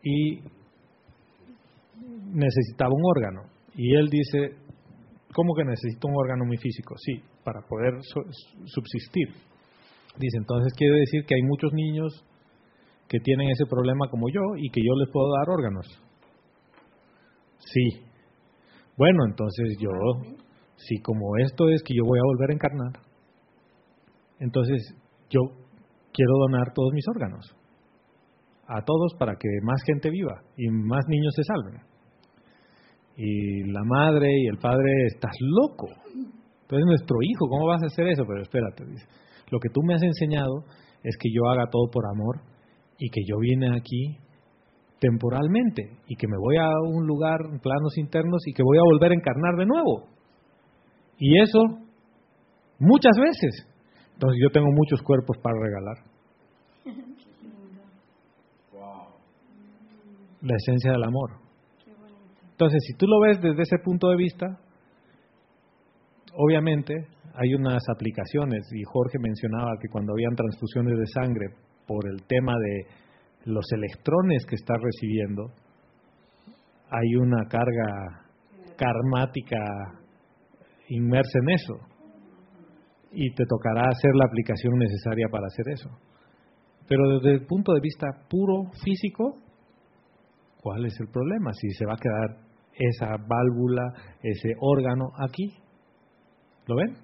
y 0.06 0.40
necesitaba 2.32 2.94
un 2.94 3.04
órgano. 3.04 3.42
Y 3.76 3.94
él 3.96 4.08
dice, 4.10 4.56
¿Cómo 5.36 5.54
que 5.54 5.66
necesito 5.66 6.08
un 6.08 6.16
órgano 6.16 6.46
muy 6.46 6.56
físico? 6.56 6.96
Sí, 6.98 7.22
para 7.44 7.60
poder 7.68 8.00
subsistir. 8.64 9.28
Dice, 10.18 10.38
entonces 10.38 10.74
quiere 10.78 10.98
decir 10.98 11.26
que 11.26 11.36
hay 11.36 11.42
muchos 11.42 11.74
niños 11.74 12.24
que 13.10 13.20
tienen 13.20 13.50
ese 13.50 13.66
problema 13.66 14.08
como 14.10 14.30
yo 14.30 14.40
y 14.56 14.70
que 14.70 14.80
yo 14.80 14.96
les 14.96 15.12
puedo 15.12 15.28
dar 15.36 15.50
órganos. 15.50 15.86
Sí. 17.60 18.02
Bueno, 18.96 19.26
entonces 19.28 19.76
yo, 19.78 19.92
si 20.78 21.02
como 21.02 21.36
esto 21.40 21.68
es 21.70 21.84
que 21.84 21.94
yo 21.94 22.06
voy 22.06 22.18
a 22.18 22.24
volver 22.24 22.52
a 22.52 22.54
encarnar, 22.54 22.94
entonces 24.40 24.96
yo 25.30 25.42
quiero 26.14 26.32
donar 26.48 26.74
todos 26.74 26.94
mis 26.94 27.06
órganos 27.10 27.46
a 28.68 28.82
todos 28.84 29.14
para 29.20 29.36
que 29.36 29.50
más 29.64 29.82
gente 29.86 30.10
viva 30.10 30.42
y 30.58 30.70
más 30.70 31.06
niños 31.08 31.34
se 31.36 31.44
salven 31.44 31.96
y 33.18 33.72
la 33.72 33.84
madre 33.84 34.30
y 34.30 34.48
el 34.48 34.58
padre, 34.58 34.92
estás 35.08 35.36
loco. 35.40 35.88
Eres 36.70 36.86
nuestro 36.86 37.18
hijo, 37.22 37.48
¿cómo 37.48 37.68
vas 37.68 37.82
a 37.84 37.88
hacer 37.88 38.08
eso? 38.08 38.24
Pero 38.28 38.42
espérate, 38.42 38.86
dice, 38.86 39.06
lo 39.52 39.60
que 39.60 39.70
tú 39.70 39.82
me 39.84 39.94
has 39.94 40.04
enseñado 40.04 40.66
es 41.04 41.16
que 41.18 41.30
yo 41.32 41.50
haga 41.50 41.70
todo 41.72 41.90
por 41.92 42.04
amor 42.06 42.42
y 42.98 43.10
que 43.10 43.22
yo 43.28 43.38
vine 43.40 43.76
aquí 43.76 44.18
temporalmente 45.00 46.00
y 46.08 46.16
que 46.16 46.28
me 46.28 46.38
voy 46.38 46.58
a 46.58 46.70
un 46.90 47.06
lugar, 47.06 47.40
planos 47.62 47.98
internos 47.98 48.42
y 48.48 48.54
que 48.54 48.64
voy 48.64 48.78
a 48.78 48.84
volver 48.84 49.12
a 49.12 49.16
encarnar 49.16 49.56
de 49.58 49.66
nuevo. 49.66 50.08
Y 51.18 51.40
eso 51.42 51.60
muchas 52.80 53.16
veces. 53.18 53.68
Entonces 54.14 54.40
yo 54.42 54.50
tengo 54.50 54.68
muchos 54.72 55.02
cuerpos 55.02 55.38
para 55.42 55.56
regalar. 55.62 56.15
La 60.46 60.56
esencia 60.58 60.92
del 60.92 61.04
amor. 61.04 61.32
Entonces, 62.52 62.84
si 62.86 62.94
tú 62.94 63.08
lo 63.08 63.20
ves 63.20 63.42
desde 63.42 63.64
ese 63.64 63.80
punto 63.84 64.10
de 64.10 64.16
vista, 64.16 64.46
obviamente 66.36 66.94
hay 67.34 67.56
unas 67.56 67.82
aplicaciones, 67.90 68.62
y 68.72 68.84
Jorge 68.84 69.18
mencionaba 69.20 69.72
que 69.82 69.90
cuando 69.90 70.14
habían 70.14 70.36
transfusiones 70.36 71.00
de 71.00 71.08
sangre 71.08 71.48
por 71.88 72.08
el 72.08 72.24
tema 72.28 72.54
de 72.60 73.52
los 73.52 73.66
electrones 73.72 74.46
que 74.46 74.54
está 74.54 74.76
recibiendo, 74.78 75.52
hay 76.92 77.16
una 77.16 77.48
carga 77.50 78.28
karmática 78.78 79.58
inmersa 80.90 81.40
en 81.40 81.50
eso. 81.50 81.74
Y 83.14 83.34
te 83.34 83.46
tocará 83.50 83.90
hacer 83.90 84.12
la 84.14 84.28
aplicación 84.28 84.78
necesaria 84.78 85.26
para 85.32 85.48
hacer 85.48 85.70
eso. 85.70 85.90
Pero 86.88 87.18
desde 87.18 87.32
el 87.32 87.48
punto 87.48 87.74
de 87.74 87.82
vista 87.82 88.06
puro 88.30 88.70
físico, 88.84 89.42
¿cuál 90.66 90.84
es 90.84 91.00
el 91.00 91.08
problema? 91.10 91.54
Si 91.54 91.70
se 91.78 91.86
va 91.86 91.94
a 91.94 91.98
quedar 91.98 92.44
esa 92.74 93.18
válvula, 93.30 93.84
ese 94.24 94.50
órgano 94.60 95.12
aquí. 95.24 95.54
¿Lo 96.66 96.76
ven? 96.76 96.98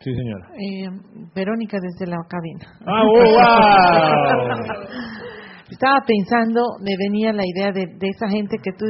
Sí, 0.00 0.14
señora. 0.14 0.48
Eh, 0.58 0.88
Verónica 1.34 1.76
desde 1.82 2.10
la 2.10 2.16
cabina. 2.26 2.66
¡Ah, 2.86 3.02
oh, 3.04 3.12
wow! 3.12 4.78
Estaba 5.70 6.00
pensando, 6.06 6.62
me 6.80 6.96
venía 6.98 7.34
la 7.34 7.44
idea 7.46 7.70
de, 7.70 7.84
de, 7.86 8.08
esa 8.08 8.30
gente 8.30 8.56
que 8.56 8.72
tú, 8.72 8.86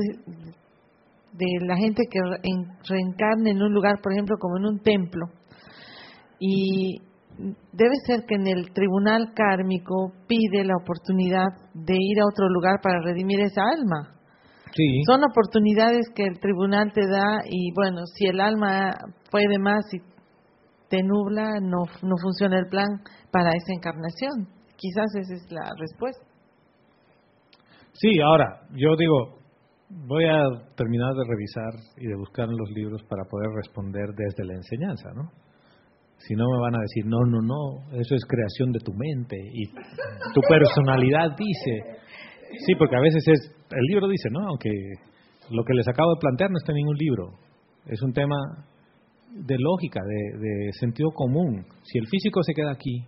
de 1.32 1.66
la 1.66 1.76
gente 1.76 2.04
que 2.08 2.20
reencarna 2.88 3.50
en 3.50 3.60
un 3.60 3.74
lugar, 3.74 3.96
por 4.00 4.12
ejemplo, 4.12 4.36
como 4.38 4.58
en 4.58 4.66
un 4.66 4.78
templo. 4.78 5.26
Y 6.38 7.02
debe 7.72 7.94
ser 8.06 8.24
que 8.26 8.34
en 8.34 8.46
el 8.46 8.72
tribunal 8.72 9.32
kármico 9.34 10.12
pide 10.26 10.64
la 10.64 10.76
oportunidad 10.76 11.48
de 11.74 11.94
ir 11.96 12.20
a 12.20 12.26
otro 12.26 12.48
lugar 12.48 12.80
para 12.82 13.00
redimir 13.02 13.40
esa 13.40 13.62
alma. 13.62 14.16
Sí. 14.72 15.02
Son 15.06 15.20
oportunidades 15.24 16.06
que 16.14 16.24
el 16.24 16.38
tribunal 16.38 16.92
te 16.92 17.06
da 17.06 17.40
y 17.44 17.72
bueno, 17.74 18.06
si 18.14 18.26
el 18.26 18.40
alma 18.40 18.94
puede 19.30 19.58
más 19.58 19.84
y 19.92 19.98
te 20.88 21.02
nubla, 21.02 21.60
no, 21.60 21.84
no 22.02 22.16
funciona 22.20 22.58
el 22.58 22.66
plan 22.66 22.88
para 23.32 23.50
esa 23.50 23.72
encarnación. 23.74 24.48
Quizás 24.76 25.14
esa 25.14 25.34
es 25.34 25.50
la 25.50 25.70
respuesta. 25.78 26.24
Sí, 27.92 28.20
ahora, 28.20 28.62
yo 28.72 28.96
digo, 28.96 29.40
voy 29.88 30.24
a 30.24 30.42
terminar 30.76 31.12
de 31.14 31.24
revisar 31.28 31.72
y 31.96 32.06
de 32.06 32.16
buscar 32.16 32.48
en 32.48 32.56
los 32.56 32.70
libros 32.70 33.02
para 33.04 33.24
poder 33.24 33.50
responder 33.56 34.08
desde 34.16 34.44
la 34.44 34.54
enseñanza, 34.54 35.10
¿no? 35.14 35.30
Si 36.26 36.34
no 36.34 36.44
me 36.50 36.60
van 36.60 36.76
a 36.76 36.80
decir, 36.80 37.06
no, 37.06 37.18
no, 37.24 37.40
no, 37.40 37.98
eso 37.98 38.14
es 38.14 38.24
creación 38.26 38.72
de 38.72 38.80
tu 38.80 38.92
mente 38.92 39.36
y 39.36 39.66
tu 40.34 40.40
personalidad 40.42 41.34
dice. 41.36 41.98
Sí, 42.66 42.74
porque 42.78 42.96
a 42.96 43.00
veces 43.00 43.24
es, 43.26 43.56
el 43.70 43.84
libro 43.88 44.06
dice, 44.06 44.28
¿no? 44.30 44.40
Aunque 44.48 44.70
lo 45.50 45.64
que 45.64 45.74
les 45.74 45.88
acabo 45.88 46.14
de 46.14 46.20
plantear 46.20 46.50
no 46.50 46.58
está 46.58 46.72
en 46.72 46.76
ningún 46.76 46.96
libro. 46.96 47.38
Es 47.86 48.02
un 48.02 48.12
tema 48.12 48.36
de 49.32 49.56
lógica, 49.58 50.00
de, 50.04 50.38
de 50.38 50.72
sentido 50.72 51.10
común. 51.10 51.64
Si 51.84 51.98
el 51.98 52.06
físico 52.06 52.42
se 52.42 52.52
queda 52.52 52.72
aquí, 52.72 53.02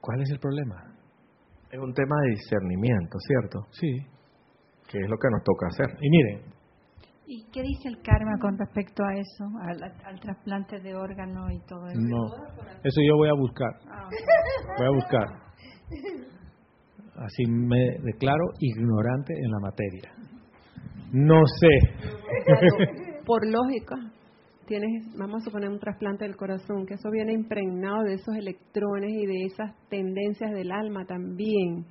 ¿cuál 0.00 0.22
es 0.22 0.30
el 0.30 0.40
problema? 0.40 0.82
Es 1.70 1.78
un 1.78 1.92
tema 1.92 2.16
de 2.24 2.30
discernimiento, 2.30 3.18
¿cierto? 3.20 3.66
Sí. 3.70 3.92
Que 4.90 4.98
es 4.98 5.08
lo 5.08 5.16
que 5.16 5.28
nos 5.30 5.44
toca 5.44 5.66
hacer. 5.68 5.96
Y 6.00 6.10
miren, 6.10 6.57
¿Y 7.30 7.44
qué 7.52 7.60
dice 7.60 7.88
el 7.88 8.00
karma 8.00 8.38
con 8.40 8.56
respecto 8.56 9.04
a 9.04 9.12
eso, 9.12 9.44
al, 9.60 9.82
al 9.82 10.18
trasplante 10.18 10.80
de 10.80 10.94
órgano 10.94 11.50
y 11.50 11.60
todo 11.66 11.86
eso? 11.88 12.00
No, 12.00 12.24
eso 12.82 13.00
yo 13.06 13.16
voy 13.16 13.28
a 13.28 13.34
buscar. 13.34 13.68
Ah, 13.86 14.08
Voy 14.78 14.86
a 14.86 14.90
buscar. 14.90 15.26
Así 17.16 17.44
me 17.46 17.98
declaro 18.02 18.44
ignorante 18.60 19.34
en 19.34 19.50
la 19.50 19.58
materia. 19.60 20.10
No 21.12 21.42
sé. 21.60 21.68
Por 23.26 23.46
lógica, 23.46 23.96
tienes, 24.66 25.14
vamos 25.18 25.42
a 25.42 25.44
suponer 25.44 25.68
un 25.68 25.80
trasplante 25.80 26.24
del 26.24 26.36
corazón, 26.36 26.86
que 26.86 26.94
eso 26.94 27.10
viene 27.10 27.34
impregnado 27.34 28.04
de 28.04 28.14
esos 28.14 28.36
electrones 28.36 29.10
y 29.10 29.26
de 29.26 29.44
esas 29.44 29.76
tendencias 29.90 30.50
del 30.52 30.72
alma 30.72 31.04
también. 31.04 31.84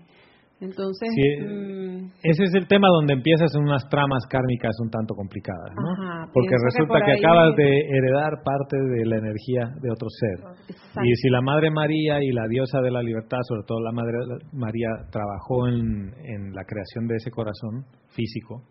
Entonces, 0.60 1.10
Sí, 1.14 1.46
mm, 1.46 2.12
Ese 2.24 2.44
es 2.44 2.54
el 2.56 2.68
tema 2.68 2.88
donde 2.88 3.14
empiezas 3.14 3.54
en 3.54 3.62
unas 3.62 3.88
tramas 3.90 4.26
kármicas 4.28 4.76
un 4.82 4.90
tanto 4.90 5.14
complicadas, 5.14 5.70
¿no? 5.76 5.92
Ajá, 5.92 6.32
Porque 6.34 6.50
que 6.50 6.56
resulta 6.66 6.98
por 6.98 7.06
que, 7.06 7.12
acabas 7.14 7.56
de 7.56 7.70
heredar 7.80 8.42
parte 8.44 8.76
de 8.76 9.06
la 9.06 9.18
energía 9.18 9.70
de 9.82 9.92
otro 9.92 10.10
ser. 10.10 10.40
exacto. 10.68 11.02
Y 11.04 11.16
si 11.16 11.30
la 11.30 11.42
Madre 11.42 11.70
María 11.70 12.24
y 12.24 12.32
la 12.32 12.48
diosa 12.48 12.82
de 12.82 12.90
la 12.90 13.04
libertad, 13.04 13.38
sobre 13.48 13.64
todo 13.68 13.80
la 13.82 13.92
Madre 13.92 14.18
María, 14.52 14.90
trabajó 15.12 15.68
en, 15.68 16.14
en 16.26 16.54
la 16.54 16.64
creación 16.66 17.08
de 17.08 17.16
ese 17.18 17.30
corazón 17.30 17.86
físico, 18.10 18.64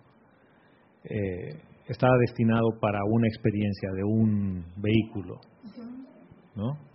eh, 1.08 1.54
estaba 1.88 2.12
destinado 2.18 2.66
para 2.80 2.98
una 3.08 3.28
experiencia 3.28 3.90
de 3.94 4.02
un 4.02 4.64
vehículo, 4.76 5.36
¿no? 6.56 6.85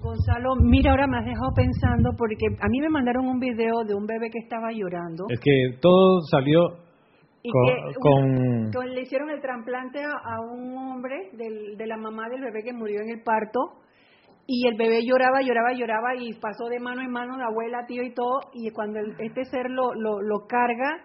Gonzalo, 0.00 0.54
mira, 0.60 0.90
ahora 0.90 1.06
me 1.06 1.18
has 1.18 1.24
dejado 1.24 1.50
pensando 1.54 2.10
porque 2.16 2.46
a 2.60 2.68
mí 2.68 2.80
me 2.80 2.88
mandaron 2.88 3.26
un 3.26 3.38
video 3.40 3.82
de 3.86 3.94
un 3.94 4.06
bebé 4.06 4.30
que 4.30 4.38
estaba 4.38 4.70
llorando. 4.72 5.24
Es 5.28 5.40
que 5.40 5.78
todo 5.80 6.20
salió 6.30 6.60
y 7.42 7.50
con, 7.50 7.64
que 8.70 8.70
con- 8.78 8.88
le 8.94 9.02
hicieron 9.02 9.30
el 9.30 9.40
trasplante 9.40 10.00
a, 10.02 10.10
a 10.10 10.40
un 10.40 10.76
hombre 10.76 11.30
del- 11.32 11.76
de 11.76 11.86
la 11.86 11.96
mamá 11.96 12.28
del 12.28 12.42
bebé 12.42 12.62
que 12.64 12.72
murió 12.72 13.00
en 13.00 13.10
el 13.18 13.22
parto 13.22 13.60
y 14.46 14.66
el 14.68 14.76
bebé 14.76 15.00
lloraba, 15.04 15.40
lloraba, 15.42 15.72
lloraba 15.72 16.14
y 16.16 16.32
pasó 16.40 16.66
de 16.68 16.78
mano 16.78 17.02
en 17.02 17.10
mano 17.10 17.36
la 17.36 17.46
abuela, 17.46 17.84
tío 17.86 18.02
y 18.02 18.14
todo. 18.14 18.40
Y 18.52 18.70
cuando 18.70 18.98
el- 19.00 19.14
este 19.20 19.44
ser 19.44 19.70
lo, 19.70 19.92
lo, 19.94 20.20
lo 20.22 20.46
carga, 20.46 21.04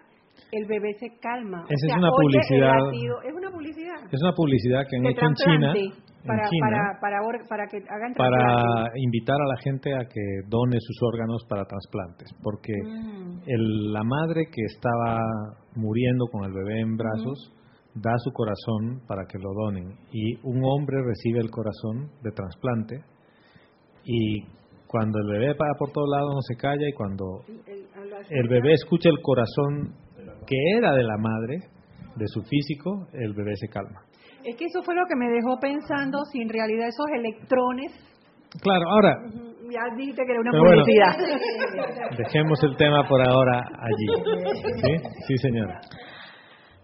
el 0.52 0.66
bebé 0.68 0.94
se 1.00 1.08
calma. 1.20 1.62
O 1.62 1.66
Esa 1.70 1.88
es 1.88 1.98
una 1.98 2.10
publicidad. 2.12 2.76
latido. 2.86 3.16
Es 3.24 3.34
una 3.34 3.52
publicidad. 3.52 4.00
es 4.12 4.22
una 4.22 4.34
publicidad 4.34 4.82
que 4.90 4.98
han 4.98 5.06
hecho 5.06 5.26
en 5.26 5.34
China, 5.36 5.74
para, 6.26 6.44
en 6.44 6.50
China 6.50 6.68
para, 7.00 7.00
para, 7.00 7.18
para 7.50 7.68
que 7.68 7.78
hagan 7.78 8.14
para 8.14 8.86
invitar 8.96 9.36
a 9.42 9.48
la 9.48 9.58
gente 9.64 9.94
a 9.96 10.06
que 10.08 10.22
done 10.48 10.78
sus 10.80 10.98
órganos 11.04 11.46
para 11.50 11.66
trasplantes, 11.66 12.30
porque 12.44 12.74
Mm. 12.84 13.40
el- 13.48 13.94
la 13.94 14.04
madre 14.04 14.46
que 14.52 14.62
estaba 14.66 15.20
muriendo 15.76 16.26
con 16.32 16.44
el 16.46 16.52
bebé 16.54 16.82
en 16.82 16.96
brazos 16.98 17.54
da 17.96 18.14
su 18.20 18.32
corazón 18.32 19.02
para 19.08 19.26
que 19.26 19.38
lo 19.40 19.50
donen 19.54 19.98
y 20.12 20.36
un 20.44 20.62
hombre 20.64 20.98
recibe 21.06 21.40
el 21.40 21.50
corazón 21.50 22.10
de 22.24 22.32
trasplante 22.32 23.02
y 24.06 24.44
cuando 24.88 25.20
el 25.20 25.28
bebé 25.40 25.56
para 25.56 25.74
por 25.78 25.92
todos 25.92 26.08
lados 26.10 26.32
no 26.36 26.42
se 26.42 26.56
calla 26.56 26.88
y 26.88 26.94
cuando 26.94 27.42
el 28.30 28.48
bebé 28.48 28.74
escucha 28.74 29.10
el 29.10 29.22
corazón 29.22 29.94
que 30.46 30.56
era 30.78 30.94
de 30.94 31.04
la 31.04 31.18
madre, 31.18 31.60
de 32.16 32.28
su 32.28 32.42
físico, 32.44 33.08
el 33.14 33.34
bebé 33.34 33.56
se 33.56 33.68
calma. 33.68 34.02
Es 34.44 34.56
que 34.58 34.66
eso 34.66 34.82
fue 34.84 34.96
lo 34.96 35.06
que 35.06 35.16
me 35.16 35.30
dejó 35.30 35.60
pensando 35.60 36.26
si 36.32 36.42
en 36.42 36.50
realidad 36.50 36.88
esos 36.88 37.08
electrones, 37.14 37.92
Claro, 38.60 38.84
ahora 38.90 39.16
ya 39.72 39.96
dijiste 39.96 40.24
que 40.26 40.32
era 40.32 40.42
una 40.42 40.52
bueno. 40.52 40.84
publicidad. 40.84 42.18
dejemos 42.18 42.62
el 42.64 42.76
tema 42.76 43.08
por 43.08 43.22
ahora 43.22 43.62
allí. 43.80 44.08
¿Sí? 44.76 45.10
Sí, 45.28 45.38
señora. 45.38 45.80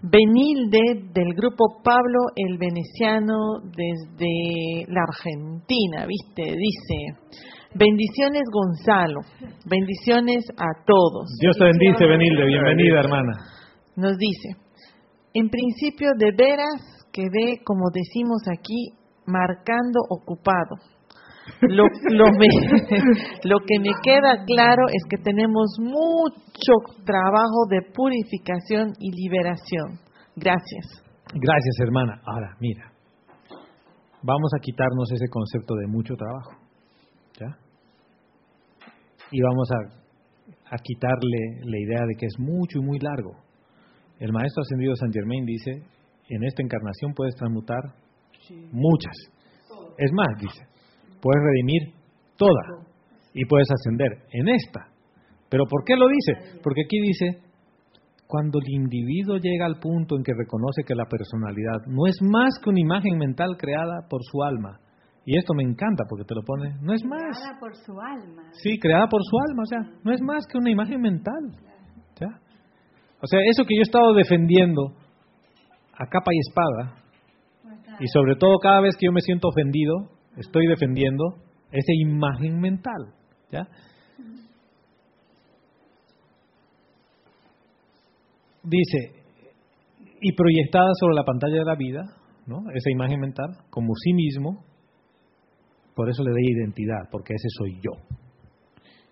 Benilde 0.02 1.10
del 1.12 1.34
grupo 1.34 1.82
Pablo 1.84 2.20
el 2.36 2.58
Veneciano 2.58 3.60
desde 3.76 4.86
la 4.88 5.02
Argentina, 5.02 6.06
¿viste? 6.06 6.44
Dice, 6.44 7.36
bendiciones 7.78 8.44
Gonzalo, 8.52 9.20
bendiciones 9.66 10.46
a 10.58 10.84
todos. 10.86 11.30
Dios 11.40 11.56
te 11.58 11.66
bendice, 11.66 12.06
Benilde. 12.06 12.46
Bienvenida, 12.46 13.00
hermana. 13.00 13.34
Nos 13.96 14.18
dice, 14.18 14.50
en 15.34 15.50
principio 15.50 16.10
de 16.18 16.32
veras 16.32 17.08
quedé, 17.12 17.62
como 17.64 17.90
decimos 17.94 18.42
aquí, 18.52 18.92
marcando 19.26 20.00
ocupado. 20.10 20.76
Lo, 21.62 21.86
lo, 22.12 22.26
me- 22.38 22.48
lo 23.44 23.60
que 23.60 23.80
me 23.80 23.92
queda 24.04 24.44
claro 24.46 24.84
es 24.90 25.04
que 25.10 25.18
tenemos 25.18 25.78
mucho 25.80 26.74
trabajo 27.06 27.66
de 27.70 27.82
purificación 27.94 28.94
y 29.00 29.12
liberación. 29.12 30.00
Gracias. 30.36 31.04
Gracias, 31.34 31.80
hermana. 31.82 32.22
Ahora, 32.26 32.56
mira. 32.60 32.92
Vamos 34.24 34.52
a 34.58 34.60
quitarnos 34.60 35.12
ese 35.12 35.28
concepto 35.30 35.76
de 35.76 35.88
mucho 35.88 36.16
trabajo. 36.16 36.52
Y 39.32 39.42
vamos 39.42 39.70
a, 39.72 40.76
a 40.76 40.78
quitarle 40.78 41.62
la 41.64 41.80
idea 41.80 42.06
de 42.08 42.16
que 42.16 42.26
es 42.26 42.36
mucho 42.40 42.80
y 42.80 42.82
muy 42.82 43.00
largo. 43.00 43.32
El 44.20 44.32
maestro 44.32 44.62
ascendido 44.62 44.96
San 44.96 45.12
Germain 45.12 45.46
dice, 45.46 45.84
en 46.30 46.44
esta 46.44 46.64
encarnación 46.64 47.14
puedes 47.14 47.36
transmutar 47.36 47.82
muchas. 48.72 49.16
Es 49.98 50.12
más, 50.14 50.40
dice, 50.40 50.66
puedes 51.22 51.44
redimir 51.44 51.94
toda 52.38 52.88
y 53.34 53.46
puedes 53.46 53.68
ascender 53.72 54.12
en 54.32 54.48
esta. 54.50 54.88
¿Pero 55.50 55.66
por 55.70 55.84
qué 55.86 55.96
lo 55.96 56.08
dice? 56.08 56.60
Porque 56.64 56.82
aquí 56.86 57.00
dice 57.02 57.48
cuando 58.28 58.60
el 58.60 58.70
individuo 58.70 59.38
llega 59.38 59.66
al 59.66 59.80
punto 59.80 60.18
en 60.18 60.24
que 60.24 60.34
reconoce 60.38 60.84
que 60.86 60.96
la 60.96 61.06
personalidad 61.06 61.88
no 61.88 62.06
es 62.08 62.18
más 62.22 62.60
que 62.62 62.70
una 62.70 62.82
imagen 62.82 63.18
mental 63.18 63.56
creada 63.58 64.06
por 64.10 64.22
su 64.24 64.44
alma, 64.44 64.80
y 65.28 65.38
esto 65.38 65.54
me 65.54 65.64
encanta 65.64 66.06
porque 66.08 66.24
te 66.24 66.34
lo 66.34 66.42
pone, 66.42 66.74
no 66.82 66.94
es 66.94 67.04
más. 67.04 67.38
Creada 67.38 67.60
por 67.60 67.76
su 67.76 67.92
alma. 68.00 68.44
Sí, 68.64 68.80
creada 68.80 69.08
por 69.10 69.20
su 69.22 69.38
alma, 69.50 69.64
o 69.64 69.66
sea, 69.66 70.00
no 70.02 70.14
es 70.14 70.22
más 70.22 70.46
que 70.50 70.58
una 70.58 70.72
imagen 70.72 71.02
mental. 71.02 71.52
¿ya? 72.18 72.28
O 73.22 73.28
sea, 73.28 73.42
eso 73.52 73.66
que 73.66 73.76
yo 73.76 73.82
he 73.82 73.84
estado 73.84 74.14
defendiendo 74.14 74.94
a 75.92 76.06
capa 76.08 76.32
y 76.32 76.40
espada, 76.40 77.04
y 78.00 78.08
sobre 78.08 78.38
todo 78.38 78.58
cada 78.60 78.80
vez 78.80 78.96
que 78.98 79.08
yo 79.08 79.12
me 79.12 79.20
siento 79.20 79.50
ofendido, 79.50 79.96
estoy 80.38 80.66
defendiendo 80.66 81.26
esa 81.72 81.92
imagen 81.94 82.62
mental. 82.62 83.14
¿ya? 83.52 83.68
dice, 88.64 89.24
y 90.22 90.32
proyectada 90.38 90.88
sobre 91.02 91.16
la 91.16 91.26
pantalla 91.26 91.56
de 91.56 91.66
la 91.66 91.76
vida, 91.76 92.04
¿no? 92.46 92.60
esa 92.74 92.92
imagen 92.92 93.20
mental, 93.20 93.50
como 93.70 93.94
sí 93.94 94.14
mismo, 94.14 94.64
por 95.98 96.12
eso 96.12 96.24
le 96.24 96.30
doy 96.30 96.44
identidad, 96.46 97.10
porque 97.12 97.34
ese 97.34 97.48
soy 97.58 97.80
yo. 97.82 97.92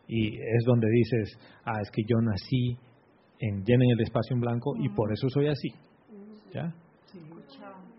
Y 0.07 0.35
es 0.37 0.63
donde 0.67 0.87
dices, 0.87 1.35
ah, 1.65 1.81
es 1.81 1.89
que 1.89 2.03
yo 2.07 2.21
nací 2.21 2.77
en 3.39 3.65
llenen 3.65 3.89
el 3.89 4.01
espacio 4.01 4.35
en 4.35 4.41
blanco 4.41 4.75
y 4.77 4.87
por 4.89 5.11
eso 5.11 5.27
soy 5.29 5.47
así. 5.47 5.69
¿Ya? 6.53 6.71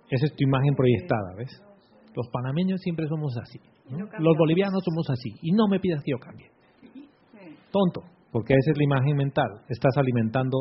Esa 0.08 0.26
es 0.26 0.36
tu 0.36 0.44
imagen 0.44 0.76
proyectada, 0.76 1.34
¿ves? 1.36 1.50
Los 2.14 2.28
panameños 2.28 2.80
siempre 2.80 3.08
somos 3.08 3.36
así. 3.36 3.58
Los 3.90 4.38
bolivianos 4.38 4.80
somos 4.84 5.10
así. 5.10 5.34
Y 5.42 5.50
no 5.50 5.66
me 5.66 5.80
pidas 5.80 6.00
que 6.04 6.12
yo 6.12 6.18
cambie. 6.18 6.48
Tonto, 7.72 8.02
porque 8.30 8.54
esa 8.54 8.70
es 8.70 8.78
la 8.78 8.84
imagen 8.84 9.16
mental. 9.16 9.50
Estás 9.68 9.96
alimentando 9.96 10.58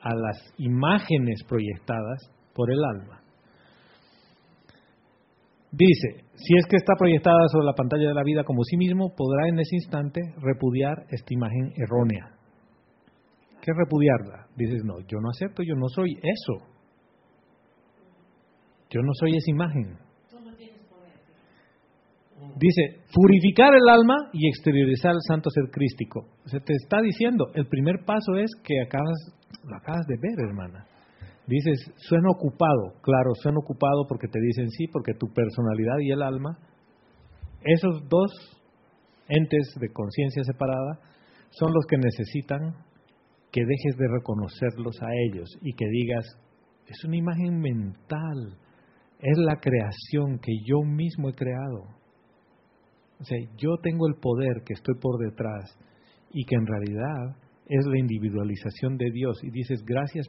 a 0.00 0.14
las 0.14 0.54
imágenes 0.56 1.44
proyectadas 1.46 2.30
por 2.54 2.72
el 2.72 2.82
alma. 2.82 3.21
Dice, 5.72 6.24
si 6.34 6.54
es 6.58 6.66
que 6.68 6.76
está 6.76 6.92
proyectada 6.98 7.48
sobre 7.50 7.64
la 7.64 7.72
pantalla 7.72 8.08
de 8.08 8.14
la 8.14 8.22
vida 8.22 8.44
como 8.44 8.62
sí 8.62 8.76
mismo, 8.76 9.14
podrá 9.16 9.48
en 9.48 9.58
ese 9.58 9.76
instante 9.76 10.20
repudiar 10.36 11.06
esta 11.08 11.32
imagen 11.32 11.72
errónea. 11.76 12.36
¿Qué 13.62 13.70
es 13.70 13.76
repudiarla? 13.76 14.48
Dices, 14.54 14.84
no, 14.84 15.00
yo 15.00 15.18
no 15.20 15.30
acepto, 15.30 15.62
yo 15.62 15.74
no 15.74 15.88
soy 15.88 16.12
eso. 16.22 16.66
Yo 18.90 19.00
no 19.00 19.12
soy 19.14 19.30
esa 19.30 19.50
imagen. 19.50 19.96
Dice, 22.58 23.00
purificar 23.14 23.72
el 23.74 23.88
alma 23.88 24.16
y 24.34 24.48
exteriorizar 24.48 25.12
el 25.12 25.22
santo 25.26 25.48
ser 25.48 25.70
crístico. 25.70 26.26
Se 26.44 26.60
te 26.60 26.74
está 26.74 27.00
diciendo, 27.00 27.46
el 27.54 27.66
primer 27.66 28.04
paso 28.04 28.34
es 28.36 28.50
que 28.62 28.82
acabas, 28.82 29.16
lo 29.64 29.76
acabas 29.76 30.06
de 30.06 30.16
ver, 30.20 30.48
hermana. 30.48 30.86
Dices, 31.46 31.92
suena 31.96 32.28
ocupado. 32.30 33.00
Claro, 33.02 33.34
suena 33.34 33.58
ocupado 33.58 34.06
porque 34.08 34.28
te 34.28 34.40
dicen 34.40 34.70
sí, 34.70 34.86
porque 34.92 35.14
tu 35.14 35.26
personalidad 35.32 35.98
y 36.00 36.10
el 36.10 36.22
alma, 36.22 36.58
esos 37.64 38.08
dos 38.08 38.30
entes 39.28 39.74
de 39.80 39.92
conciencia 39.92 40.44
separada, 40.44 41.00
son 41.50 41.72
los 41.72 41.84
que 41.86 41.96
necesitan 41.96 42.74
que 43.50 43.60
dejes 43.64 43.98
de 43.98 44.08
reconocerlos 44.08 44.96
a 45.02 45.08
ellos 45.28 45.50
y 45.60 45.74
que 45.74 45.86
digas, 45.86 46.24
es 46.86 47.04
una 47.04 47.16
imagen 47.16 47.60
mental, 47.60 48.56
es 49.18 49.38
la 49.38 49.56
creación 49.56 50.38
que 50.38 50.52
yo 50.64 50.80
mismo 50.82 51.28
he 51.28 51.34
creado 51.34 52.02
o 53.22 53.24
sea, 53.24 53.38
yo 53.56 53.76
tengo 53.80 54.08
el 54.08 54.16
poder 54.16 54.64
que 54.66 54.74
estoy 54.74 54.96
por 55.00 55.16
detrás 55.18 55.78
y 56.32 56.44
que 56.44 56.56
en 56.56 56.66
realidad 56.66 57.36
es 57.68 57.86
la 57.86 57.98
individualización 57.98 58.96
de 58.96 59.12
Dios. 59.12 59.38
Y 59.44 59.50
dices, 59.50 59.84
gracias 59.84 60.26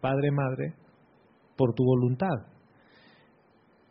Padre, 0.00 0.30
Madre, 0.30 0.74
por 1.56 1.74
tu 1.74 1.84
voluntad. 1.84 2.46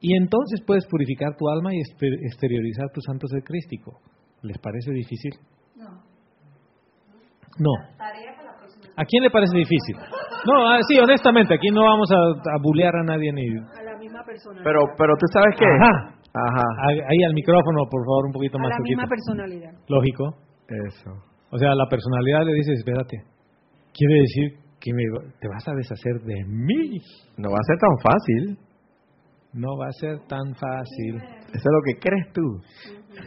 Y 0.01 0.15
entonces 0.15 0.61
puedes 0.65 0.85
purificar 0.87 1.35
tu 1.37 1.49
alma 1.49 1.73
y 1.73 1.79
exteriorizar 1.79 2.87
tu 2.93 3.01
santo 3.01 3.27
ser 3.27 3.43
crístico. 3.43 3.99
¿Les 4.41 4.57
parece 4.57 4.91
difícil? 4.91 5.33
No. 5.75 5.89
No. 7.59 7.71
¿A 8.95 9.05
quién 9.05 9.23
le 9.23 9.29
parece 9.29 9.57
difícil? 9.57 9.95
No, 10.45 10.69
ah, 10.69 10.79
sí, 10.87 10.97
honestamente, 10.99 11.53
aquí 11.53 11.69
no 11.69 11.83
vamos 11.83 12.09
a, 12.11 12.15
a 12.15 12.57
bulear 12.61 12.95
a 12.95 13.03
nadie 13.03 13.31
ni... 13.33 13.47
A 13.47 13.83
la 13.83 13.97
misma 13.97 14.23
persona. 14.23 14.61
Pero, 14.63 14.79
pero 14.97 15.13
tú 15.19 15.25
sabes 15.33 15.55
que... 15.59 15.65
Ajá. 15.65 16.15
Ajá. 16.33 16.63
Ahí 16.87 17.23
al 17.23 17.33
micrófono, 17.33 17.83
por 17.89 18.05
favor, 18.05 18.25
un 18.27 18.33
poquito 18.33 18.59
más. 18.59 18.71
A 18.71 18.77
la 18.77 18.83
misma 18.83 19.07
personalidad. 19.07 19.71
Lógico. 19.87 20.35
Eso. 20.87 21.11
O 21.51 21.57
sea, 21.57 21.73
la 21.73 21.87
personalidad 21.89 22.45
le 22.45 22.53
dice, 22.53 22.73
espérate, 22.73 23.17
quiere 23.93 24.21
decir 24.21 24.68
que 24.79 24.93
me, 24.93 25.03
te 25.39 25.47
vas 25.47 25.67
a 25.67 25.73
deshacer 25.73 26.21
de 26.21 26.43
mí. 26.45 26.99
No 27.37 27.51
va 27.51 27.57
a 27.57 27.67
ser 27.67 27.77
tan 27.77 27.97
fácil. 28.01 28.57
No 29.53 29.77
va 29.77 29.87
a 29.87 29.91
ser 29.93 30.19
tan 30.27 30.53
fácil. 30.55 31.15
Eso 31.15 31.53
es 31.53 31.73
lo 31.73 31.81
que 31.85 31.99
crees 31.99 32.33
tú. 32.33 32.61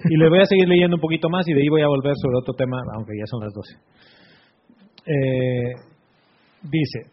Y 0.09 0.17
le 0.17 0.29
voy 0.29 0.41
a 0.41 0.47
seguir 0.47 0.69
leyendo 0.69 0.97
un 0.97 1.01
poquito 1.01 1.29
más 1.29 1.47
y 1.49 1.53
de 1.53 1.61
ahí 1.61 1.69
voy 1.69 1.83
a 1.83 1.89
volver 1.89 2.15
sobre 2.17 2.39
otro 2.39 2.55
tema, 2.55 2.79
aunque 2.95 3.13
ya 3.19 3.27
son 3.27 3.41
las 3.41 3.53
12. 3.53 3.93
Eh, 5.05 5.73
dice, 6.63 7.11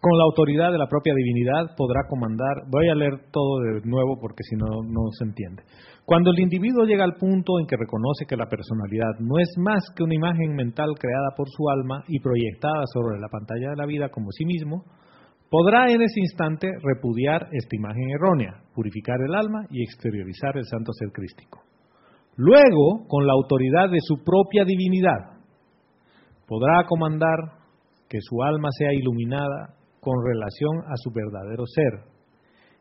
con 0.00 0.18
la 0.18 0.24
autoridad 0.24 0.72
de 0.72 0.78
la 0.78 0.88
propia 0.88 1.14
divinidad 1.14 1.76
podrá 1.76 2.02
comandar. 2.08 2.66
Voy 2.68 2.88
a 2.88 2.94
leer 2.94 3.30
todo 3.30 3.60
de 3.60 3.80
nuevo 3.84 4.18
porque 4.20 4.42
si 4.42 4.56
no, 4.56 4.82
no 4.82 5.10
se 5.18 5.24
entiende. 5.24 5.62
Cuando 6.04 6.32
el 6.32 6.40
individuo 6.40 6.84
llega 6.84 7.04
al 7.04 7.14
punto 7.14 7.60
en 7.60 7.66
que 7.66 7.76
reconoce 7.76 8.26
que 8.26 8.36
la 8.36 8.48
personalidad 8.48 9.20
no 9.20 9.38
es 9.38 9.54
más 9.56 9.84
que 9.94 10.02
una 10.02 10.14
imagen 10.14 10.54
mental 10.54 10.90
creada 10.98 11.30
por 11.36 11.48
su 11.48 11.68
alma 11.70 12.02
y 12.08 12.18
proyectada 12.18 12.82
sobre 12.92 13.20
la 13.20 13.28
pantalla 13.28 13.70
de 13.70 13.76
la 13.76 13.86
vida 13.86 14.08
como 14.08 14.32
sí 14.32 14.44
mismo, 14.44 14.84
podrá 15.48 15.92
en 15.92 16.02
ese 16.02 16.18
instante 16.18 16.68
repudiar 16.82 17.46
esta 17.52 17.76
imagen 17.76 18.10
errónea, 18.10 18.62
purificar 18.74 19.16
el 19.20 19.34
alma 19.34 19.64
y 19.70 19.82
exteriorizar 19.84 20.56
el 20.56 20.64
santo 20.64 20.92
ser 20.92 21.12
crístico. 21.12 21.60
Luego, 22.36 23.06
con 23.06 23.26
la 23.26 23.34
autoridad 23.34 23.90
de 23.90 24.00
su 24.00 24.24
propia 24.24 24.64
divinidad, 24.64 25.38
podrá 26.48 26.84
comandar 26.88 27.38
que 28.08 28.18
su 28.20 28.42
alma 28.42 28.70
sea 28.76 28.92
iluminada 28.92 29.76
con 30.00 30.14
relación 30.24 30.78
a 30.90 30.96
su 30.96 31.12
verdadero 31.12 31.64
ser 31.66 32.10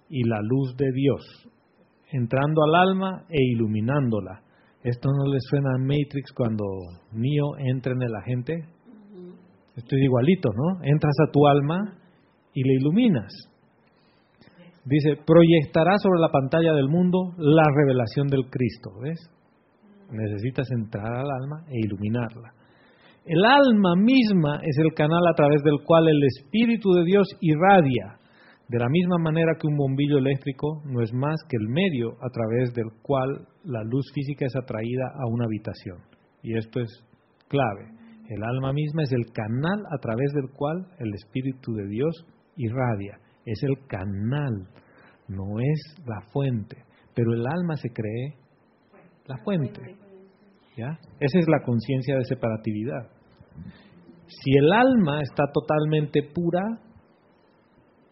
y 0.10 0.24
la 0.28 0.40
luz 0.42 0.76
de 0.76 0.92
Dios, 0.92 1.51
entrando 2.12 2.64
al 2.64 2.76
alma 2.76 3.24
e 3.30 3.42
iluminándola. 3.54 4.42
¿Esto 4.84 5.10
no 5.12 5.32
le 5.32 5.38
suena 5.40 5.70
a 5.76 5.80
Matrix 5.80 6.32
cuando 6.36 6.64
Neo 7.14 7.58
entra 7.58 7.94
en 7.94 8.02
el 8.02 8.16
agente? 8.16 8.54
Esto 9.76 9.96
es 9.96 10.02
igualito, 10.04 10.50
¿no? 10.54 10.84
Entras 10.84 11.16
a 11.28 11.32
tu 11.32 11.46
alma 11.48 11.98
y 12.54 12.64
le 12.64 12.74
iluminas. 12.76 13.32
Dice, 14.84 15.16
proyectará 15.26 15.98
sobre 16.00 16.20
la 16.20 16.30
pantalla 16.30 16.74
del 16.74 16.90
mundo 16.90 17.34
la 17.38 17.64
revelación 17.76 18.28
del 18.28 18.50
Cristo, 18.50 18.90
¿ves? 19.02 19.20
Necesitas 20.12 20.70
entrar 20.72 21.14
al 21.14 21.30
alma 21.30 21.64
e 21.70 21.80
iluminarla. 21.86 22.54
El 23.26 23.46
alma 23.46 23.94
misma 23.96 24.60
es 24.64 24.78
el 24.80 24.94
canal 24.96 25.22
a 25.28 25.36
través 25.36 25.62
del 25.62 25.86
cual 25.86 26.08
el 26.10 26.24
Espíritu 26.24 26.92
de 26.94 27.04
Dios 27.04 27.28
irradia, 27.40 28.18
de 28.72 28.80
la 28.80 28.88
misma 28.88 29.18
manera 29.18 29.58
que 29.60 29.68
un 29.68 29.76
bombillo 29.76 30.18
eléctrico 30.18 30.82
no 30.86 31.02
es 31.02 31.12
más 31.12 31.36
que 31.50 31.58
el 31.58 31.68
medio 31.68 32.14
a 32.22 32.30
través 32.30 32.74
del 32.74 32.90
cual 33.02 33.46
la 33.66 33.84
luz 33.84 34.06
física 34.14 34.46
es 34.46 34.56
atraída 34.56 35.12
a 35.14 35.28
una 35.28 35.44
habitación. 35.44 35.98
Y 36.42 36.58
esto 36.58 36.80
es 36.80 36.90
clave. 37.50 37.92
El 38.30 38.42
alma 38.42 38.72
misma 38.72 39.04
es 39.04 39.12
el 39.12 39.26
canal 39.34 39.84
a 39.92 39.98
través 39.98 40.32
del 40.32 40.52
cual 40.56 40.88
el 41.00 41.14
Espíritu 41.14 41.74
de 41.74 41.86
Dios 41.90 42.26
irradia. 42.56 43.20
Es 43.46 43.62
el 43.62 43.76
canal, 43.88 44.70
no 45.28 45.60
es 45.60 45.96
la 46.08 46.22
fuente. 46.32 46.78
Pero 47.14 47.34
el 47.34 47.46
alma 47.46 47.76
se 47.76 47.90
cree 47.90 48.38
la 49.26 49.36
fuente. 49.44 49.82
¿Ya? 50.78 50.98
Esa 51.20 51.40
es 51.40 51.48
la 51.50 51.62
conciencia 51.66 52.16
de 52.16 52.24
separatividad. 52.24 53.10
Si 54.28 54.58
el 54.58 54.72
alma 54.72 55.20
está 55.24 55.44
totalmente 55.52 56.22
pura 56.34 56.64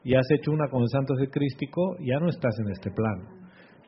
y 0.03 0.15
has 0.15 0.29
hecho 0.31 0.51
una 0.51 0.67
con 0.69 0.81
el 0.81 0.89
santo 0.89 1.13
crístico, 1.31 1.95
ya 1.99 2.19
no 2.19 2.27
estás 2.29 2.57
en 2.59 2.71
este 2.71 2.89
plano. 2.91 3.29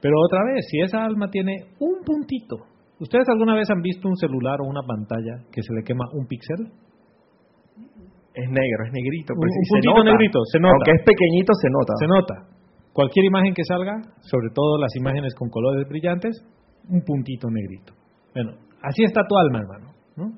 Pero 0.01 0.16
otra 0.26 0.43
vez, 0.43 0.66
si 0.70 0.82
esa 0.82 1.05
alma 1.05 1.30
tiene 1.30 1.68
un 1.80 2.03
puntito, 2.03 2.57
¿ustedes 2.99 3.30
alguna 3.30 3.55
vez 3.55 3.70
han 3.70 3.82
visto 3.82 4.09
un 4.09 4.18
celular 4.18 4.59
o 4.62 4.66
una 4.66 4.82
pantalla 4.82 5.45
que 5.51 5.62
se 5.62 5.72
le 5.74 5.84
quema 5.84 6.05
un 6.14 6.26
píxel? 6.26 6.72
Es 8.34 8.49
negro, 8.49 8.86
es 8.88 8.93
negrito. 8.93 9.34
un, 9.34 9.39
puntito 9.39 10.03
negrito, 10.03 10.39
se 10.51 10.59
nota. 10.59 10.74
Aunque 10.74 10.91
es 10.91 11.03
pequeñito, 11.05 11.53
se 11.53 11.70
nota. 11.70 11.93
Se 11.99 12.07
nota. 12.07 12.47
Cualquier 12.93 13.26
imagen 13.26 13.53
que 13.53 13.64
salga, 13.64 14.01
sobre 14.22 14.49
todo 14.53 14.80
las 14.80 14.95
imágenes 14.95 15.36
con 15.36 15.49
colores 15.49 15.88
brillantes, 15.88 16.43
un 16.89 17.01
puntito 17.01 17.47
negrito. 17.49 17.93
Bueno, 18.34 18.53
así 18.82 19.03
está 19.03 19.28
tu 19.28 19.38
alma, 19.38 19.59
hermano. 19.59 19.91
¿no? 20.16 20.32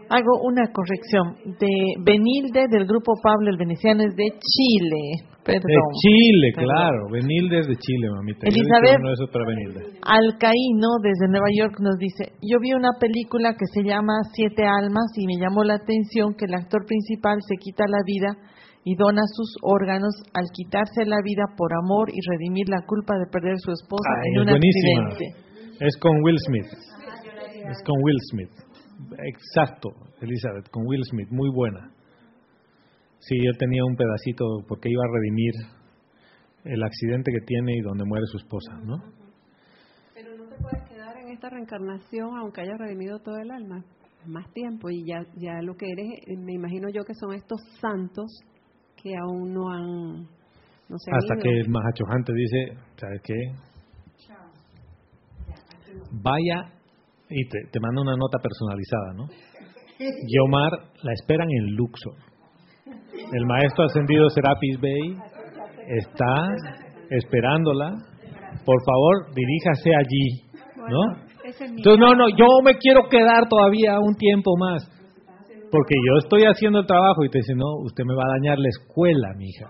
Hago 0.10 0.42
una 0.44 0.72
corrección. 0.72 1.58
De 1.60 1.68
Benilde 2.04 2.68
del 2.70 2.86
grupo 2.86 3.14
Pablo 3.22 3.50
el 3.50 3.58
Veneciano 3.58 4.04
es 4.04 4.16
de 4.16 4.32
Chile. 4.40 5.30
Perdón. 5.58 5.66
De 5.66 5.98
Chile, 6.02 6.48
claro. 6.54 7.02
Benilde 7.12 7.60
es 7.60 7.68
de 7.68 7.76
Chile, 7.76 8.06
mamita. 8.14 8.46
Elizabeth 8.46 9.00
no 9.02 9.14
eso 9.14 9.26
para 9.32 9.46
Benilde. 9.46 10.00
Alcaíno 10.06 10.90
desde 11.02 11.28
Nueva 11.30 11.50
York 11.56 11.76
nos 11.80 11.98
dice, 11.98 12.38
yo 12.42 12.60
vi 12.62 12.74
una 12.74 12.94
película 13.00 13.54
que 13.58 13.66
se 13.74 13.82
llama 13.84 14.14
Siete 14.34 14.64
Almas 14.66 15.12
y 15.18 15.26
me 15.26 15.38
llamó 15.42 15.64
la 15.64 15.76
atención 15.76 16.34
que 16.36 16.46
el 16.46 16.54
actor 16.54 16.86
principal 16.86 17.40
se 17.48 17.56
quita 17.58 17.86
la 17.88 18.02
vida 18.06 18.38
y 18.84 18.96
dona 18.96 19.22
sus 19.26 19.56
órganos 19.62 20.14
al 20.34 20.48
quitarse 20.54 21.06
la 21.06 21.20
vida 21.24 21.44
por 21.58 21.74
amor 21.74 22.10
y 22.10 22.20
redimir 22.30 22.70
la 22.70 22.82
culpa 22.86 23.18
de 23.18 23.28
perder 23.32 23.58
su 23.60 23.72
esposa 23.72 24.10
en 24.26 24.34
es 24.34 24.40
un 24.40 24.50
buenísima. 24.50 25.10
accidente. 25.10 25.50
Es 25.80 25.98
con 25.98 26.24
Will 26.24 26.40
Smith. 26.48 26.70
Es 27.70 27.80
con 27.86 27.96
Will 28.04 28.20
Smith. 28.32 28.52
Exacto, 29.24 29.90
Elizabeth, 30.22 30.70
con 30.72 30.84
Will 30.88 31.04
Smith. 31.04 31.28
Muy 31.32 31.50
buena. 31.54 31.92
Sí, 33.20 33.36
yo 33.44 33.52
tenía 33.58 33.84
un 33.86 33.96
pedacito 33.96 34.46
porque 34.68 34.90
iba 34.90 35.02
a 35.04 35.14
redimir 35.14 35.54
el 36.66 36.84
accidente 36.84 37.32
que 37.32 37.46
tiene 37.46 37.74
y 37.78 37.82
donde 37.82 38.06
muere 38.06 38.26
su 38.28 38.38
esposa, 38.38 38.80
¿no? 38.84 38.98
Pero 40.14 40.36
no 40.38 40.46
te 40.50 40.56
puedes 40.62 40.90
quedar 40.90 41.18
en 41.18 41.30
esta 41.30 41.50
reencarnación 41.50 42.38
aunque 42.38 42.62
hayas 42.62 42.78
redimido 42.78 43.20
todo 43.20 43.38
el 43.38 43.52
alma. 43.52 43.84
Más 44.26 44.52
tiempo 44.54 44.90
y 44.90 45.06
ya, 45.06 45.26
ya 45.38 45.62
lo 45.62 45.76
que 45.76 45.86
eres, 45.90 46.08
eh, 46.28 46.38
me 46.38 46.54
imagino 46.54 46.90
yo 46.90 47.04
que 47.06 47.14
son 47.14 47.34
estos 47.34 47.62
santos 47.80 48.28
que 49.02 49.16
aún 49.16 49.54
no 49.54 49.70
han. 49.70 50.24
No 50.90 50.98
se 50.98 51.12
han 51.12 51.18
Hasta 51.18 51.36
ido. 51.36 51.44
que 51.44 51.60
el 51.62 51.70
Mahachojante 51.70 52.34
dice, 52.34 52.78
¿sabes 52.98 53.22
qué? 53.24 53.34
Vaya 56.12 56.74
y 57.30 57.48
te, 57.48 57.60
te 57.72 57.80
manda 57.80 58.02
una 58.02 58.16
nota 58.16 58.40
personalizada, 58.40 59.14
¿no? 59.14 59.28
Yomar 60.28 60.72
la 61.04 61.14
esperan 61.14 61.48
en 61.50 61.76
Luxor. 61.76 62.29
El 63.32 63.46
maestro 63.46 63.86
ascendido 63.86 64.30
Serapis 64.30 64.80
Bey 64.82 65.16
está 65.88 66.48
esperándola. 67.12 67.92
Por 68.66 68.84
favor, 68.84 69.34
diríjase 69.36 69.92
allí, 69.96 70.42
¿no? 70.90 71.30
Entonces, 71.44 72.00
no, 72.00 72.16
no, 72.16 72.30
yo 72.30 72.46
me 72.64 72.76
quiero 72.78 73.08
quedar 73.10 73.48
todavía 73.48 74.00
un 74.00 74.16
tiempo 74.16 74.56
más. 74.58 74.88
Porque 75.72 75.96
yo 75.96 76.18
estoy 76.24 76.44
haciendo 76.44 76.80
el 76.80 76.88
trabajo 76.88 77.24
y 77.24 77.30
te 77.30 77.40
dice, 77.40 77.54
no, 77.56 77.84
usted 77.84 78.04
me 78.04 78.16
va 78.16 78.24
a 78.24 78.38
dañar 78.40 78.58
la 78.58 78.70
escuela, 78.70 79.30
mija. 79.38 79.68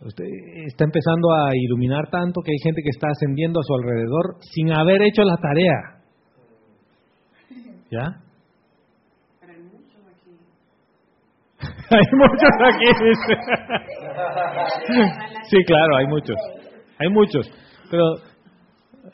Usted 0.00 0.24
está 0.66 0.84
empezando 0.84 1.34
a 1.34 1.50
iluminar 1.54 2.08
tanto 2.10 2.40
que 2.42 2.52
hay 2.52 2.58
gente 2.62 2.80
que 2.82 2.88
está 2.88 3.08
ascendiendo 3.10 3.60
a 3.60 3.62
su 3.62 3.74
alrededor 3.74 4.36
sin 4.40 4.72
haber 4.72 5.02
hecho 5.02 5.22
la 5.24 5.36
tarea. 5.36 6.00
¿Ya? 7.90 8.29
Hay 11.96 12.06
muchos 12.12 12.54
aquí, 12.62 12.86
dice. 13.04 13.34
Sí, 15.50 15.56
claro, 15.66 15.96
hay 15.96 16.06
muchos. 16.06 16.36
Hay 16.98 17.08
muchos. 17.10 17.50
Pero, 17.90 18.04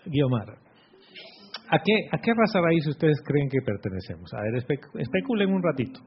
Guiomar, 0.07 0.45
¿a 1.70 1.79
qué, 1.79 1.95
¿a 2.12 2.18
qué 2.18 2.33
raza 2.37 2.61
raíz 2.61 2.87
ustedes 2.89 3.16
creen 3.24 3.49
que 3.49 3.59
pertenecemos? 3.64 4.33
A 4.35 4.43
ver, 4.43 4.55
espe- 4.62 5.01
especulen 5.01 5.53
un 5.55 5.62
ratito. 5.62 6.01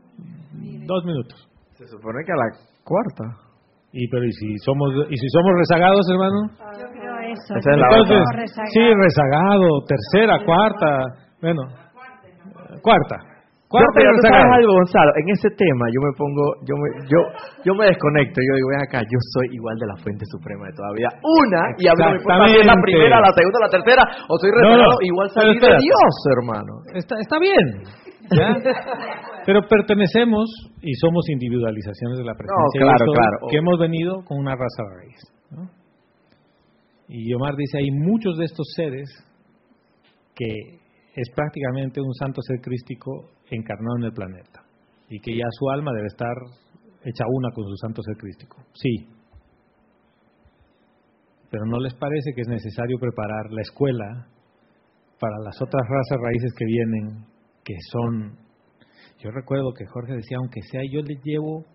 Dos 0.86 1.06
minutos. 1.06 1.48
Se 1.74 1.88
supone 1.88 2.24
que 2.26 2.32
a 2.34 2.36
la 2.36 2.50
cuarta. 2.84 3.50
Y 3.92 4.08
pero 4.10 4.24
¿y 4.24 4.32
si 4.32 4.58
somos 4.60 4.94
y 5.10 5.18
si 5.18 5.28
somos 5.30 5.52
rezagados, 5.58 6.06
hermano? 6.12 6.40
Yo 6.78 6.88
creo 6.94 7.18
eso. 7.34 7.56
Esa 7.58 7.72
es 7.72 7.78
la 7.78 7.88
Entonces, 7.98 8.52
sí, 8.72 8.82
rezagado, 8.94 9.68
tercera, 9.88 10.46
cuarta, 10.46 11.00
bueno, 11.42 11.62
cuarta. 12.84 13.16
Cuarta 13.70 13.86
No, 13.86 13.94
pero 13.94 14.10
y 14.10 14.16
tú 14.18 14.22
sabes 14.26 14.34
rezagado. 14.34 14.58
algo, 14.58 14.72
Gonzalo, 14.82 15.12
en 15.22 15.28
ese 15.30 15.50
tema 15.54 15.86
yo 15.94 16.00
me 16.02 16.14
pongo, 16.18 16.44
yo 16.66 16.74
me, 16.74 16.88
yo, 17.06 17.20
yo 17.62 17.72
me 17.78 17.86
desconecto, 17.86 18.42
yo 18.42 18.54
digo, 18.58 18.68
ven 18.74 18.82
acá, 18.82 19.00
yo 19.06 19.20
soy 19.38 19.46
igual 19.54 19.78
de 19.78 19.86
la 19.86 19.98
fuente 20.02 20.26
suprema 20.26 20.66
de 20.66 20.74
toda 20.74 20.90
vida. 20.98 21.10
Una, 21.22 21.62
y 21.78 21.86
a 21.86 21.94
mí 21.94 22.02
no 22.18 22.46
me 22.50 22.66
la 22.66 22.78
primera, 22.82 23.22
la 23.22 23.30
segunda, 23.30 23.60
la 23.62 23.70
tercera, 23.70 24.02
o 24.26 24.34
soy 24.42 24.50
No, 24.50 24.58
rezagado, 24.58 24.90
no, 24.90 25.06
igual 25.06 25.28
salí 25.30 25.54
de. 25.62 25.70
Dios, 25.86 26.14
hermano. 26.34 26.74
Está, 26.98 27.14
está 27.22 27.38
bien. 27.38 27.66
¿ya? 28.34 28.58
Pero 29.46 29.62
pertenecemos 29.70 30.50
y 30.82 30.94
somos 30.98 31.30
individualizaciones 31.30 32.18
de 32.18 32.26
la 32.26 32.34
presencia 32.34 32.82
No, 32.82 32.86
claro, 32.90 33.06
yo 33.06 33.14
claro. 33.14 33.38
que 33.50 33.58
hemos 33.58 33.78
venido 33.80 34.26
con 34.26 34.38
una 34.42 34.58
raza 34.58 34.82
raíz. 34.98 35.22
¿no? 35.54 35.70
Y 37.08 37.34
Omar 37.34 37.56
dice, 37.56 37.78
hay 37.80 37.90
muchos 37.92 38.38
de 38.38 38.46
estos 38.46 38.68
seres 38.76 39.10
que 40.36 40.50
es 41.16 41.30
prácticamente 41.36 42.02
un 42.02 42.14
santo 42.14 42.42
ser 42.42 42.62
crístico 42.62 43.30
encarnado 43.52 43.98
en 43.98 44.04
el 44.06 44.14
planeta 44.14 44.64
y 45.10 45.20
que 45.20 45.36
ya 45.36 45.46
su 45.52 45.70
alma 45.70 45.92
debe 45.94 46.08
estar 46.08 46.36
hecha 47.04 47.26
una 47.28 47.52
con 47.52 47.66
su 47.66 47.76
santo 47.78 48.02
ser 48.04 48.18
crístico. 48.18 48.58
Sí. 48.74 49.08
Pero 51.50 51.66
¿no 51.66 51.80
les 51.80 51.94
parece 51.96 52.32
que 52.36 52.42
es 52.42 52.48
necesario 52.48 53.00
preparar 53.00 53.52
la 53.52 53.62
escuela 53.62 54.28
para 55.20 55.38
las 55.44 55.62
otras 55.62 55.84
razas 55.88 56.18
raíces 56.22 56.54
que 56.58 56.66
vienen, 56.66 57.26
que 57.64 57.76
son... 57.92 58.38
Yo 59.20 59.32
recuerdo 59.32 59.74
que 59.74 59.86
Jorge 59.86 60.14
decía, 60.14 60.38
aunque 60.38 60.62
sea 60.62 60.82
yo 60.90 61.02
les 61.02 61.20
llevo 61.24 61.66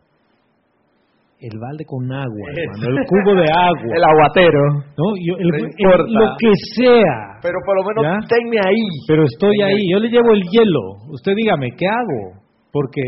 el 1.41 1.59
balde 1.61 1.85
con 1.85 2.11
agua, 2.11 2.47
hermano, 2.51 2.99
el 3.01 3.07
cubo 3.07 3.35
de 3.35 3.47
agua. 3.51 3.93
El 3.97 4.05
aguatero. 4.05 4.61
¿no? 4.97 5.07
Yo- 5.27 5.37
el- 5.37 5.55
el- 5.55 6.13
lo 6.15 6.27
que 6.39 6.53
sea. 6.75 7.39
Pero 7.43 7.59
por 7.67 7.77
lo 7.77 7.85
menos 7.85 8.05
¿Ya? 8.05 8.29
tenme 8.29 8.59
ahí. 8.65 8.87
Pero 9.09 9.25
estoy 9.25 9.61
ahí, 9.63 9.91
yo 9.93 9.99
le 9.99 10.09
llevo 10.09 10.33
el 10.33 10.43
hielo. 10.43 10.81
Usted 11.11 11.33
dígame, 11.37 11.69
¿qué 11.77 11.87
hago? 11.87 12.41
Porque 12.73 13.03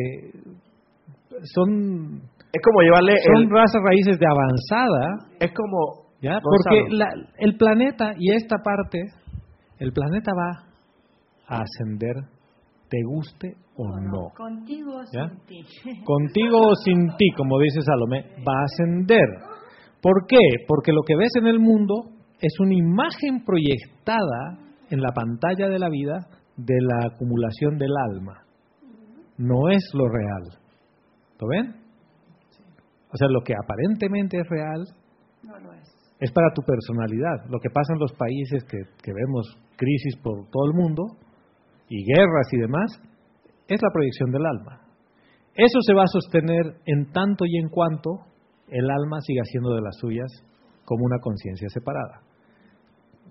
son, 1.55 2.20
Es 2.53 2.62
como 2.62 2.81
llevarle 2.83 3.14
son 3.33 3.43
el... 3.45 3.51
razas 3.51 3.83
raíces 3.85 4.18
de 4.18 4.27
avanzada, 4.27 5.29
Es 5.41 5.53
como... 5.53 6.07
¿ya? 6.20 6.39
Porque 6.41 6.85
la- 6.91 7.12
el 7.39 7.57
planeta 7.57 8.12
y 8.18 8.33
esta 8.35 8.57
parte, 8.62 8.99
el 9.79 9.93
planeta 9.93 10.33
va 10.37 10.64
a 11.49 11.62
ascender, 11.62 12.14
te 12.97 13.03
guste 13.05 13.55
o 13.76 13.88
no. 14.01 14.30
Contigo 14.34 14.97
o 14.97 15.03
¿Ya? 15.12 15.28
sin 15.28 15.40
ti. 15.47 15.64
Contigo 16.05 16.68
o 16.68 16.74
sin 16.76 17.09
ti, 17.18 17.30
como 17.36 17.59
dice 17.59 17.80
Salomé, 17.82 18.22
va 18.47 18.61
a 18.61 18.64
ascender. 18.64 19.28
¿Por 20.01 20.26
qué? 20.26 20.64
Porque 20.66 20.92
lo 20.92 21.03
que 21.03 21.16
ves 21.16 21.32
en 21.38 21.47
el 21.47 21.59
mundo 21.59 22.05
es 22.40 22.59
una 22.61 22.74
imagen 22.74 23.44
proyectada 23.44 24.59
en 24.90 25.01
la 25.01 25.11
pantalla 25.12 25.68
de 25.68 25.78
la 25.78 25.88
vida 25.90 26.26
de 26.57 26.74
la 26.80 27.09
acumulación 27.12 27.76
del 27.76 27.92
alma. 28.12 28.42
No 29.36 29.68
es 29.68 29.84
lo 29.92 30.09
real. 30.09 30.59
¿Lo 31.40 31.49
ven? 31.49 31.74
O 33.12 33.16
sea, 33.16 33.28
lo 33.28 33.40
que 33.42 33.53
aparentemente 33.55 34.38
es 34.38 34.49
real 34.49 34.84
No 35.42 35.59
lo 35.59 35.72
es. 35.74 35.88
es 36.20 36.32
para 36.32 36.49
tu 36.55 36.62
personalidad. 36.62 37.44
Lo 37.51 37.59
que 37.61 37.68
pasa 37.68 37.92
en 37.92 38.01
los 38.01 38.12
países 38.14 38.64
que, 38.64 38.78
que 39.03 39.12
vemos 39.12 39.59
crisis 39.76 40.16
por 40.22 40.49
todo 40.51 40.66
el 40.72 40.74
mundo 40.74 41.03
y 41.89 42.05
guerras 42.05 42.47
y 42.53 42.59
demás, 42.59 43.01
es 43.68 43.80
la 43.82 43.91
proyección 43.93 44.30
del 44.30 44.47
alma. 44.47 44.80
Eso 45.55 45.78
se 45.87 45.95
va 45.95 46.03
a 46.03 46.09
sostener 46.09 46.80
en 46.84 47.11
tanto 47.12 47.45
y 47.47 47.57
en 47.59 47.68
cuanto 47.68 48.11
el 48.68 48.91
alma 48.91 49.20
siga 49.20 49.43
siendo 49.45 49.74
de 49.74 49.80
las 49.80 49.97
suyas 49.97 50.30
como 50.84 51.05
una 51.05 51.18
conciencia 51.18 51.68
separada. 51.68 52.20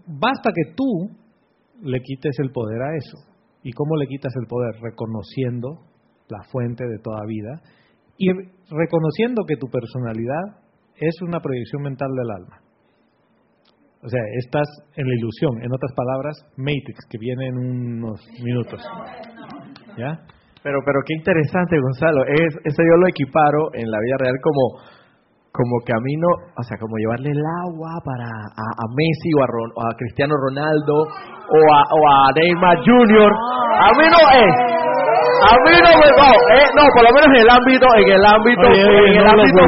Basta 0.08 0.51
que 0.53 0.74
tú 0.76 1.10
le 1.82 1.99
quites 2.01 2.38
el 2.39 2.51
poder 2.51 2.82
a 2.82 2.95
eso. 2.95 3.18
¿Y 3.64 3.72
cómo 3.72 3.95
le 3.97 4.08
quitas 4.08 4.34
el 4.39 4.47
poder? 4.47 4.76
Reconociendo 4.82 5.80
la 6.30 6.43
fuente 6.51 6.86
de 6.86 6.99
toda 6.99 7.26
vida 7.28 7.62
y 8.18 8.30
reconociendo 8.70 9.43
que 9.47 9.58
tu 9.58 9.68
personalidad 9.68 10.62
es 10.95 11.22
una 11.22 11.39
proyección 11.39 11.84
mental 11.84 12.10
del 12.16 12.32
alma. 12.32 12.62
O 14.04 14.10
sea, 14.10 14.22
estás 14.43 14.68
en 14.96 15.08
la 15.08 15.16
ilusión, 15.16 15.64
en 15.64 15.74
otras 15.74 15.91
palabras, 15.96 16.36
Matrix, 16.58 17.06
que 17.10 17.18
viene 17.18 17.48
en 17.48 17.58
unos 17.58 18.22
minutos. 18.43 18.82
¿Ya? 19.98 20.20
Pero, 20.62 20.80
pero 20.86 21.00
qué 21.06 21.14
interesante, 21.14 21.80
Gonzalo. 21.80 22.26
Es, 22.26 22.54
eso 22.64 22.82
yo 22.82 22.98
lo 22.98 23.08
equiparo 23.08 23.70
en 23.74 23.89
la 23.89 24.00
vida 24.00 24.18
real 24.20 24.36
como, 24.41 24.82
como 25.52 25.76
que 25.86 25.93
a 25.93 26.02
mí 26.02 26.16
no, 26.18 26.28
o 26.58 26.64
sea, 26.64 26.78
como 26.78 26.98
llevarle 26.98 27.32
el 27.32 27.43
agua 27.66 28.02
para 28.04 28.26
a, 28.26 28.86
Messi 28.93 29.30
o 29.38 29.43
a, 29.82 29.96
Cristiano 29.96 30.34
Ronaldo 30.36 31.06
o 31.06 31.60
a, 31.74 31.82
o 31.89 32.00
a 32.10 32.32
Neymar 32.34 32.78
Jr. 32.78 33.32
A 33.78 33.89
mí 33.98 34.06
no 34.10 34.22
es. 34.41 34.85
A 35.46 35.54
mí 35.62 35.74
no 35.78 35.91
me 36.02 36.10
no, 36.18 36.30
eh, 36.58 36.68
no, 36.74 36.84
por 36.89 37.04
lo 37.06 37.12
menos 37.14 37.30
en 37.38 37.41
el 37.46 37.52
ámbito, 37.54 37.86
en 38.02 38.10
el 38.18 38.26
ámbito, 38.26 38.66
en 38.66 39.14
el 39.14 39.28
ámbito, 39.30 39.62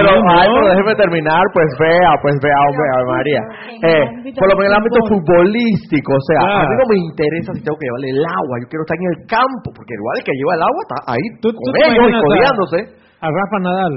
pero, 0.00 0.10
ay, 0.32 0.48
pero 0.48 0.66
déjeme 0.72 0.94
terminar, 0.96 1.44
pues 1.52 1.68
vea, 1.76 2.12
pues 2.24 2.34
vea, 2.40 2.58
hombre, 2.64 2.84
María, 3.12 3.42
eh, 3.84 4.04
por 4.32 4.48
lo 4.48 4.54
menos 4.56 4.64
en 4.64 4.72
el 4.72 4.78
ámbito 4.80 4.98
futbolístico, 5.12 6.10
o 6.16 6.24
sea, 6.32 6.40
a 6.40 6.64
mí 6.64 6.74
no 6.80 6.86
me 6.88 6.98
interesa 7.04 7.52
si 7.52 7.60
tengo 7.60 7.76
que 7.76 7.84
llevarle 7.84 8.10
el 8.16 8.22
agua, 8.24 8.54
yo 8.64 8.66
quiero 8.72 8.82
estar 8.88 8.96
en 8.96 9.08
el 9.12 9.18
campo, 9.28 9.68
porque 9.76 9.92
igual 9.92 10.14
el 10.16 10.24
que 10.24 10.34
lleva 10.40 10.52
el 10.56 10.64
agua 10.64 10.80
está 10.88 10.98
ahí 11.12 11.26
¿Tú, 11.44 11.48
con 11.52 11.72
ellos 11.76 12.08
y 12.08 12.16
codeándose. 12.24 12.78
A 13.20 13.28
Rafa 13.28 13.56
Nadal, 13.60 13.96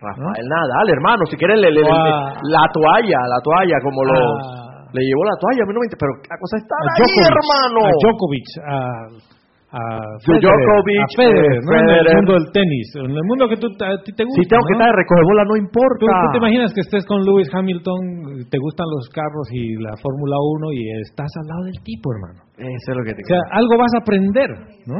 Rafael 0.00 0.48
Nadal, 0.48 0.86
hermano, 0.92 1.24
si 1.28 1.36
quieren 1.36 1.60
le, 1.60 1.72
la 1.72 2.64
toalla, 2.72 3.20
la 3.28 3.40
toalla, 3.40 3.76
como 3.80 4.04
lo 4.04 4.16
ah. 4.16 4.88
le 4.92 5.00
llevó 5.00 5.24
la 5.24 5.36
toalla, 5.40 5.60
a 5.64 5.66
mí 5.66 5.72
no 5.72 5.80
me 5.80 5.88
pero 5.92 6.12
la 6.24 6.36
cosa 6.36 6.56
está 6.60 6.74
ahí, 6.84 7.16
hermano. 7.20 7.80
A 7.80 7.92
Djokovic, 7.96 8.48
a, 8.60 9.35
a 9.76 9.84
Djokovic, 10.24 11.04
a 11.04 11.08
Federer, 11.20 11.60
¿no? 11.60 11.72
en 11.76 11.88
el 12.00 12.16
mundo 12.16 12.32
del 12.32 12.48
tenis, 12.48 12.86
en 12.96 13.12
el 13.12 13.26
mundo 13.28 13.44
que 13.44 13.60
tú 13.60 13.68
a 13.68 14.00
ti 14.00 14.12
te 14.16 14.24
gusta. 14.24 14.40
Si 14.40 14.48
tengo 14.48 14.64
que 14.64 14.72
estar 14.72 14.88
de 14.88 14.96
recoger 14.96 15.24
bola, 15.28 15.44
no 15.44 15.56
importa. 15.60 16.00
¿Tú, 16.00 16.08
te 16.32 16.38
imaginas 16.40 16.72
que 16.72 16.80
estés 16.80 17.04
con 17.04 17.20
Lewis 17.20 17.52
Hamilton, 17.52 18.48
te 18.48 18.56
gustan 18.56 18.88
los 18.88 19.08
carros 19.12 19.46
y 19.52 19.76
la 19.76 19.92
Fórmula 20.00 20.36
1 20.40 20.72
y 20.72 20.80
estás 21.04 21.28
al 21.28 21.46
lado 21.46 21.62
del 21.68 21.78
tipo, 21.84 22.08
hermano. 22.08 22.40
Eso 22.56 22.88
es 22.88 22.96
lo 22.96 23.04
que 23.04 23.12
te 23.12 23.20
O 23.20 23.28
sea, 23.28 23.42
algo 23.52 23.76
vas 23.76 23.92
a 23.92 24.00
aprender, 24.00 24.50
¿no? 24.88 24.98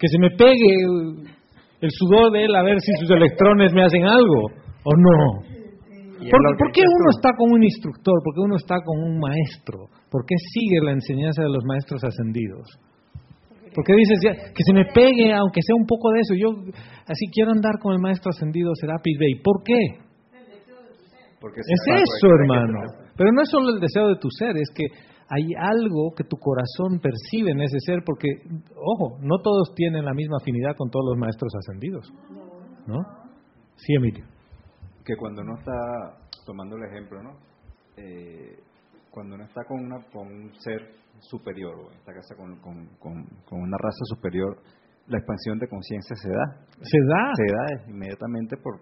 Que 0.00 0.08
se 0.08 0.18
me 0.18 0.30
pegue 0.32 0.72
el 1.80 1.90
sudor 1.92 2.32
de 2.32 2.44
él 2.44 2.54
a 2.56 2.62
ver 2.62 2.80
si 2.80 2.92
sus 3.00 3.10
electrones 3.10 3.72
me 3.72 3.84
hacen 3.84 4.04
algo 4.04 4.48
o 4.84 4.92
no. 4.96 5.56
¿Por, 6.16 6.72
qué 6.72 6.80
uno 6.80 7.08
está 7.12 7.30
con 7.36 7.52
un 7.52 7.62
instructor? 7.62 8.14
¿Por 8.24 8.34
qué 8.34 8.40
uno 8.40 8.56
está 8.56 8.76
con 8.80 8.96
un 8.98 9.20
maestro? 9.20 9.92
¿Por 10.10 10.24
qué 10.24 10.34
sigue 10.54 10.80
la 10.82 10.92
enseñanza 10.92 11.42
de 11.42 11.50
los 11.50 11.64
maestros 11.64 12.02
ascendidos? 12.02 12.66
¿Por 13.76 13.84
qué 13.84 13.92
dices 13.92 14.18
que 14.24 14.64
se 14.64 14.72
me 14.72 14.86
pegue, 14.86 15.34
aunque 15.34 15.60
sea 15.60 15.76
un 15.76 15.84
poco 15.84 16.10
de 16.12 16.20
eso? 16.20 16.32
Yo 16.32 16.48
así 17.06 17.26
quiero 17.30 17.52
andar 17.52 17.78
con 17.78 17.92
el 17.92 18.00
maestro 18.00 18.30
ascendido 18.30 18.74
Serapis 18.74 19.18
Bey. 19.18 19.42
¿Por 19.44 19.62
qué? 19.62 19.76
es 21.54 21.82
eso, 21.86 22.26
hermano. 22.40 22.80
Pero 23.14 23.32
no 23.32 23.42
es 23.42 23.50
solo 23.50 23.74
el 23.74 23.80
deseo 23.80 24.08
de 24.08 24.16
tu 24.16 24.28
ser, 24.30 24.56
es 24.56 24.70
que 24.74 24.86
hay 25.28 25.44
algo 25.58 26.14
que 26.16 26.24
tu 26.24 26.38
corazón 26.38 27.00
percibe 27.00 27.50
en 27.50 27.60
ese 27.60 27.78
ser, 27.80 28.00
porque, 28.04 28.28
ojo, 28.76 29.18
no 29.20 29.42
todos 29.42 29.74
tienen 29.74 30.06
la 30.06 30.14
misma 30.14 30.38
afinidad 30.40 30.74
con 30.74 30.88
todos 30.88 31.04
los 31.10 31.18
maestros 31.18 31.52
ascendidos. 31.54 32.10
¿No? 32.86 32.98
Sí, 33.74 33.94
Emilio. 33.94 34.24
Que 35.04 35.16
cuando 35.16 35.42
uno 35.42 35.54
está, 35.58 36.16
tomando 36.46 36.76
el 36.76 36.84
ejemplo, 36.84 37.22
¿no? 37.22 37.30
Eh, 37.98 38.56
cuando 39.10 39.34
uno 39.34 39.44
está 39.44 39.64
con, 39.68 39.84
una, 39.84 40.02
con 40.10 40.28
un 40.28 40.54
ser 40.60 40.94
superior, 41.20 41.74
o 41.74 41.90
en 41.90 41.98
esta 41.98 42.12
casa 42.12 42.34
con, 42.36 42.58
con, 42.60 43.60
una 43.60 43.76
raza 43.78 44.04
superior, 44.04 44.56
la 45.08 45.18
expansión 45.18 45.58
de 45.58 45.68
conciencia 45.68 46.16
se 46.16 46.28
da. 46.28 46.44
Se 46.82 46.98
da. 46.98 47.22
Se 47.34 47.46
da 47.52 47.90
inmediatamente 47.90 48.56
por. 48.56 48.80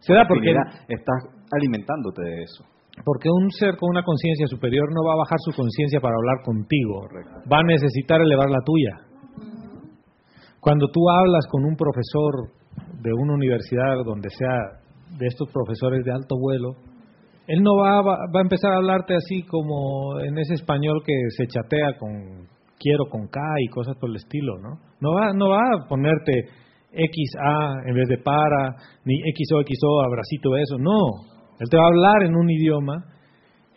Se 0.00 0.14
da 0.14 0.26
porque. 0.26 0.50
Estás 0.88 1.28
alimentándote 1.52 2.22
de 2.22 2.42
eso. 2.42 2.64
Porque 3.04 3.28
un 3.30 3.50
ser 3.50 3.76
con 3.76 3.90
una 3.90 4.02
conciencia 4.02 4.46
superior 4.46 4.88
no 4.92 5.04
va 5.06 5.14
a 5.14 5.22
bajar 5.22 5.38
su 5.44 5.52
conciencia 5.52 6.00
para 6.00 6.16
hablar 6.16 6.44
contigo. 6.44 7.06
Va 7.50 7.58
a 7.60 7.62
necesitar 7.62 8.20
elevar 8.20 8.50
la 8.50 8.60
tuya. 8.64 9.08
Cuando 10.60 10.88
tú 10.92 11.08
hablas 11.08 11.46
con 11.48 11.64
un 11.64 11.76
profesor 11.76 12.50
de 13.00 13.12
una 13.12 13.34
universidad 13.34 14.02
donde 14.04 14.28
sea 14.30 14.82
de 15.18 15.26
estos 15.26 15.48
profesores 15.52 16.04
de 16.04 16.12
alto 16.12 16.36
vuelo, 16.38 16.74
él 17.48 17.62
no 17.62 17.76
va, 17.76 17.98
a 17.98 18.40
empezar 18.40 18.72
a 18.72 18.76
hablarte 18.76 19.16
así 19.16 19.42
como 19.42 20.20
en 20.20 20.38
ese 20.38 20.54
español 20.54 21.02
que 21.04 21.14
se 21.36 21.46
chatea 21.48 21.98
con 21.98 22.46
quiero 22.78 23.06
con 23.10 23.26
K 23.26 23.40
y 23.60 23.68
cosas 23.68 23.96
por 23.96 24.10
el 24.10 24.16
estilo, 24.16 24.56
¿no? 24.58 24.78
No 25.00 25.14
va, 25.14 25.32
no 25.32 25.48
va 25.48 25.58
a 25.58 25.88
ponerte 25.88 26.44
XA 26.92 27.88
en 27.88 27.94
vez 27.94 28.08
de 28.08 28.18
para, 28.18 28.76
ni 29.04 29.18
XO, 29.32 30.00
abracito, 30.00 30.56
eso, 30.56 30.78
no 30.78 31.38
él 31.58 31.68
te 31.68 31.76
va 31.76 31.84
a 31.84 31.88
hablar 31.88 32.22
en 32.22 32.36
un 32.36 32.48
idioma 32.50 33.04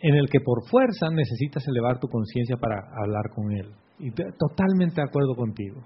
en 0.00 0.14
el 0.14 0.28
que 0.28 0.40
por 0.40 0.68
fuerza 0.68 1.10
necesitas 1.10 1.66
elevar 1.66 1.98
tu 1.98 2.08
conciencia 2.08 2.56
para 2.56 2.76
hablar 3.02 3.30
con 3.34 3.50
Él. 3.52 3.70
Y 3.98 4.10
totalmente 4.10 5.00
de 5.00 5.06
acuerdo 5.06 5.34
contigo. 5.34 5.80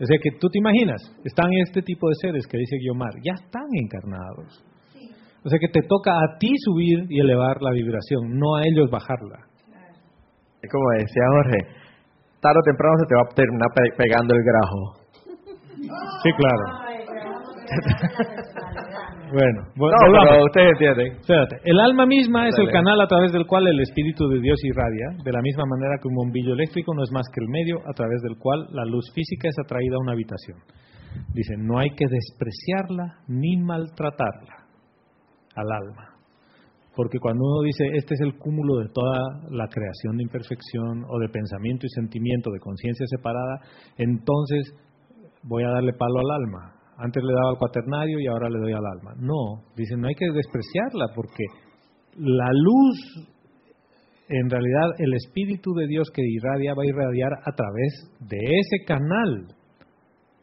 O 0.00 0.04
sea 0.04 0.18
que 0.20 0.38
tú 0.40 0.48
te 0.48 0.58
imaginas, 0.58 1.00
están 1.24 1.52
este 1.64 1.82
tipo 1.82 2.08
de 2.08 2.14
seres 2.20 2.46
que 2.46 2.58
dice 2.58 2.76
Guiomar, 2.78 3.14
ya 3.22 3.34
están 3.34 3.66
encarnados. 3.72 4.64
O 5.44 5.48
sea 5.48 5.58
que 5.58 5.68
te 5.68 5.80
toca 5.88 6.12
a 6.12 6.38
ti 6.38 6.54
subir 6.64 7.06
y 7.08 7.18
elevar 7.20 7.60
la 7.60 7.72
vibración, 7.72 8.38
no 8.38 8.56
a 8.56 8.62
ellos 8.62 8.88
bajarla. 8.90 9.40
Es 10.62 10.70
como 10.70 10.84
decía 10.98 11.22
Jorge, 11.32 11.58
tarde 12.40 12.58
o 12.60 12.62
temprano 12.62 12.94
se 12.98 13.06
te 13.08 13.16
va 13.16 13.22
a 13.22 13.34
terminar 13.34 13.68
pegando 13.96 14.34
el 14.34 14.42
grajo. 14.44 15.02
Sí, 16.22 16.30
claro. 16.38 16.64
Bueno, 19.32 19.62
no, 19.76 20.44
ustedes 20.44 20.72
entienden. 20.72 21.16
El 21.64 21.80
alma 21.80 22.04
misma 22.04 22.48
es 22.48 22.58
el 22.58 22.70
canal 22.70 23.00
a 23.00 23.06
través 23.06 23.32
del 23.32 23.46
cual 23.46 23.66
el 23.66 23.80
Espíritu 23.80 24.28
de 24.28 24.38
Dios 24.40 24.62
irradia, 24.62 25.06
de 25.24 25.32
la 25.32 25.40
misma 25.40 25.64
manera 25.64 25.96
que 26.02 26.08
un 26.08 26.16
bombillo 26.16 26.52
eléctrico 26.52 26.92
no 26.94 27.02
es 27.02 27.10
más 27.12 27.24
que 27.32 27.42
el 27.42 27.48
medio 27.48 27.78
a 27.88 27.94
través 27.94 28.20
del 28.20 28.36
cual 28.36 28.66
la 28.72 28.84
luz 28.84 29.10
física 29.14 29.48
es 29.48 29.58
atraída 29.58 29.96
a 29.96 30.02
una 30.02 30.12
habitación. 30.12 30.58
Dice, 31.32 31.54
no 31.56 31.78
hay 31.78 31.88
que 31.96 32.04
despreciarla 32.08 33.20
ni 33.26 33.56
maltratarla 33.56 34.61
al 35.54 35.70
alma. 35.70 36.08
Porque 36.94 37.18
cuando 37.18 37.42
uno 37.42 37.62
dice, 37.62 37.84
este 37.94 38.14
es 38.14 38.20
el 38.20 38.38
cúmulo 38.38 38.78
de 38.78 38.88
toda 38.92 39.18
la 39.50 39.66
creación 39.68 40.16
de 40.16 40.24
imperfección 40.24 41.04
o 41.08 41.18
de 41.18 41.28
pensamiento 41.28 41.86
y 41.86 41.88
sentimiento, 41.88 42.50
de 42.50 42.60
conciencia 42.60 43.06
separada, 43.08 43.60
entonces 43.96 44.74
voy 45.42 45.64
a 45.64 45.70
darle 45.70 45.94
palo 45.94 46.20
al 46.20 46.42
alma 46.42 46.82
antes 47.02 47.22
le 47.22 47.32
daba 47.32 47.50
al 47.50 47.58
cuaternario 47.58 48.20
y 48.20 48.26
ahora 48.26 48.48
le 48.48 48.58
doy 48.58 48.72
al 48.72 48.86
alma. 48.86 49.14
No, 49.18 49.64
dicen, 49.76 50.00
no 50.00 50.08
hay 50.08 50.14
que 50.14 50.30
despreciarla 50.30 51.08
porque 51.14 51.44
la 52.16 52.48
luz, 52.52 53.28
en 54.28 54.50
realidad 54.50 54.94
el 54.98 55.14
Espíritu 55.14 55.72
de 55.74 55.86
Dios 55.88 56.10
que 56.14 56.22
irradia 56.22 56.74
va 56.74 56.82
a 56.82 56.86
irradiar 56.86 57.32
a 57.44 57.52
través 57.52 58.10
de 58.20 58.38
ese 58.38 58.84
canal, 58.86 59.48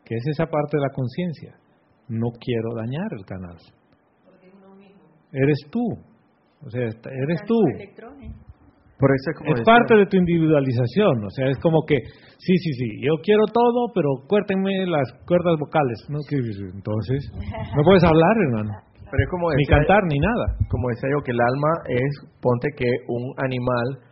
que 0.03 0.15
es 0.15 0.27
esa 0.27 0.47
parte 0.47 0.77
de 0.77 0.81
la 0.81 0.93
conciencia. 0.93 1.55
No 2.09 2.31
quiero 2.31 2.75
dañar 2.75 3.07
el 3.17 3.25
canal. 3.25 3.57
Eres 5.31 5.59
tú. 5.71 5.85
O 6.65 6.69
sea, 6.69 6.81
eres 6.83 7.39
tú. 7.47 7.55
Por 8.99 9.09
eso 9.15 9.31
es, 9.55 9.63
parte 9.63 9.95
de 9.95 10.05
tu 10.07 10.17
individualización, 10.17 11.23
o 11.23 11.29
sea, 11.29 11.47
es 11.47 11.57
como 11.59 11.85
que, 11.87 11.95
sí, 11.95 12.53
sí, 12.57 12.71
sí, 12.73 13.01
yo 13.01 13.15
quiero 13.23 13.45
todo, 13.47 13.87
pero 13.95 14.09
cuértenme 14.27 14.85
las 14.87 15.07
cuerdas 15.25 15.55
vocales, 15.57 16.03
¿no? 16.09 16.19
Entonces, 16.27 17.31
no 17.77 17.83
puedes 17.85 18.03
hablar, 18.03 18.35
hermano. 18.43 18.71
Pero 19.09 19.23
es 19.23 19.29
como 19.31 19.53
ni 19.53 19.65
cantar, 19.65 20.03
ni 20.03 20.19
nada. 20.19 20.57
Como 20.69 20.89
decía 20.89 21.09
yo, 21.15 21.23
que 21.23 21.31
el 21.31 21.39
alma 21.39 21.71
es, 21.87 22.11
ponte 22.41 22.67
que 22.75 22.91
un 23.07 23.33
animal 23.37 24.03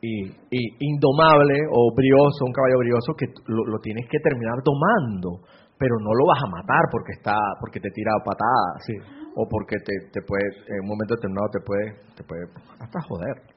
y, 0.00 0.30
indomable 0.78 1.58
o 1.72 1.92
brioso, 1.94 2.44
un 2.46 2.52
caballo 2.52 2.78
brioso, 2.78 3.12
que 3.18 3.26
lo, 3.48 3.78
tienes 3.82 4.06
que 4.08 4.18
terminar 4.20 4.62
domando, 4.64 5.42
pero 5.78 5.94
no 6.00 6.12
lo 6.14 6.24
vas 6.26 6.40
a 6.42 6.50
matar 6.50 6.84
porque 6.90 7.12
está 7.12 7.36
porque 7.60 7.80
te 7.80 7.90
tira 7.90 8.12
patadas 8.24 8.84
sí. 8.86 8.94
o 9.34 9.46
porque 9.48 9.76
te, 9.82 9.94
te 10.12 10.20
puede, 10.22 10.46
en 10.68 10.80
un 10.82 10.88
momento 10.88 11.14
determinado 11.16 11.48
te 11.50 11.60
puede, 11.60 11.86
te 12.14 12.22
puede 12.24 12.44
hasta 12.78 13.00
joder. 13.08 13.54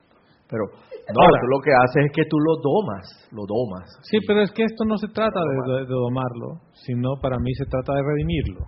Pero 0.49 0.64
no, 0.64 1.22
tú 1.27 1.48
lo 1.52 1.60
que 1.60 1.72
haces 1.76 2.07
es 2.07 2.11
que 2.15 2.23
tú 2.23 2.38
lo 2.39 2.56
domas, 2.64 3.03
lo 3.31 3.44
domas. 3.44 3.84
Sí, 4.03 4.18
pero 4.26 4.41
es 4.41 4.52
que 4.52 4.64
esto 4.64 4.85
no 4.85 4.95
se 4.98 5.07
trata 5.10 5.39
de, 5.39 5.85
domarlo, 5.85 6.64
sino 6.72 7.19
para 7.22 7.38
mí 7.38 7.53
se 7.53 7.65
trata 7.65 7.94
de 7.94 8.02
redimirlo, 8.02 8.64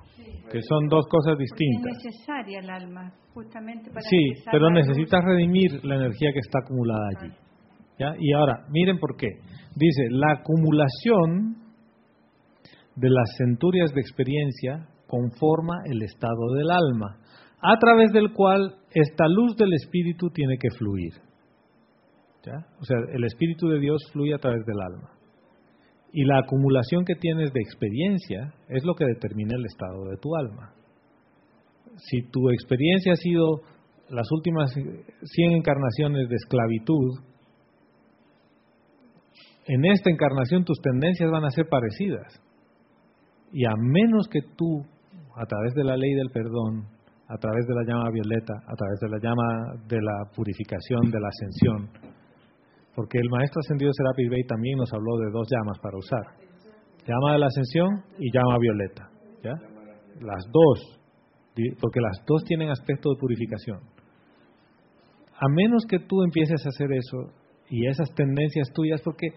que 0.52 0.62
son 0.62 0.88
dos 0.88 1.08
cosas 1.08 1.38
distintas. 1.38 1.96
Es 1.96 2.04
necesaria 2.04 2.60
el 2.60 2.70
alma, 2.70 3.14
justamente 3.34 3.90
para 3.90 4.02
Sí, 4.02 4.44
pero 4.52 4.70
necesitas 4.70 5.24
redimir 5.24 5.84
la 5.84 5.96
energía 5.96 6.32
que 6.34 6.40
está 6.40 6.60
acumulada 6.60 7.08
allí. 7.16 7.32
¿Ya? 7.98 8.14
Y 8.18 8.34
ahora, 8.34 8.66
miren 8.70 8.98
por 9.00 9.16
qué. 9.16 9.28
Dice, 9.76 10.04
la 10.10 10.40
acumulación 10.40 11.69
de 13.00 13.10
las 13.10 13.30
centurias 13.38 13.94
de 13.94 14.02
experiencia 14.02 14.88
conforma 15.08 15.82
el 15.86 16.02
estado 16.02 16.54
del 16.56 16.70
alma, 16.70 17.18
a 17.62 17.78
través 17.78 18.12
del 18.12 18.34
cual 18.34 18.76
esta 18.92 19.28
luz 19.28 19.56
del 19.58 19.74
espíritu 19.74 20.30
tiene 20.30 20.58
que 20.58 20.70
fluir. 20.78 21.14
O 22.80 22.86
sea, 22.86 22.98
el 23.14 23.24
Espíritu 23.26 23.68
de 23.68 23.80
Dios 23.80 24.02
fluye 24.12 24.34
a 24.34 24.40
través 24.40 24.66
del 24.66 24.80
alma. 24.82 25.12
Y 26.12 26.24
la 26.26 26.40
acumulación 26.40 27.06
que 27.06 27.16
tienes 27.16 27.54
de 27.54 27.62
experiencia 27.62 28.54
es 28.68 28.84
lo 28.84 28.96
que 28.96 29.06
determina 29.06 29.56
el 29.56 29.66
estado 29.66 30.06
de 30.10 30.18
tu 30.18 30.36
alma. 30.36 30.74
Si 31.98 32.24
tu 32.32 32.50
experiencia 32.50 33.14
ha 33.14 33.18
sido 33.18 33.62
las 34.10 34.32
últimas 34.32 34.74
100 34.74 35.52
encarnaciones 35.52 36.30
de 36.30 36.36
esclavitud, 36.36 37.20
en 39.68 39.86
esta 39.86 40.10
encarnación 40.10 40.66
tus 40.66 40.80
tendencias 40.82 41.30
van 41.30 41.46
a 41.46 41.52
ser 41.52 41.68
parecidas. 41.70 42.42
Y 43.52 43.66
a 43.66 43.74
menos 43.78 44.28
que 44.30 44.42
tú, 44.56 44.86
a 45.36 45.46
través 45.46 45.74
de 45.74 45.84
la 45.84 45.98
ley 45.98 46.14
del 46.14 46.30
perdón, 46.32 46.86
a 47.30 47.38
través 47.38 47.66
de 47.68 47.76
la 47.76 47.84
llama 47.86 48.10
violeta, 48.12 48.54
a 48.68 48.76
través 48.76 49.00
de 49.00 49.10
la 49.10 49.20
llama 49.22 49.84
de 49.88 50.02
la 50.02 50.32
purificación, 50.36 51.12
de 51.12 51.20
la 51.20 51.28
ascensión. 51.30 51.90
Porque 52.96 53.20
el 53.20 53.30
maestro 53.30 53.60
ascendido 53.60 53.92
Serapis 53.94 54.30
Bey 54.30 54.44
también 54.48 54.78
nos 54.78 54.92
habló 54.92 55.18
de 55.18 55.32
dos 55.32 55.48
llamas 55.50 55.78
para 55.80 55.98
usar. 55.98 56.26
Llama 57.06 57.34
de 57.34 57.40
la 57.40 57.46
ascensión 57.46 58.04
y 58.18 58.32
llama 58.34 58.58
violeta. 58.60 59.10
¿ya? 59.44 59.54
Las 60.22 60.44
dos, 60.52 61.00
porque 61.80 62.02
las 62.02 62.18
dos 62.26 62.44
tienen 62.46 62.70
aspecto 62.70 63.12
de 63.12 63.20
purificación. 63.20 63.80
A 65.40 65.48
menos 65.50 65.86
que 65.88 66.00
tú 66.00 66.24
empieces 66.24 66.66
a 66.66 66.70
hacer 66.70 66.92
eso 66.92 67.32
y 67.70 67.88
esas 67.88 68.14
tendencias 68.16 68.70
tuyas, 68.74 69.02
porque 69.04 69.28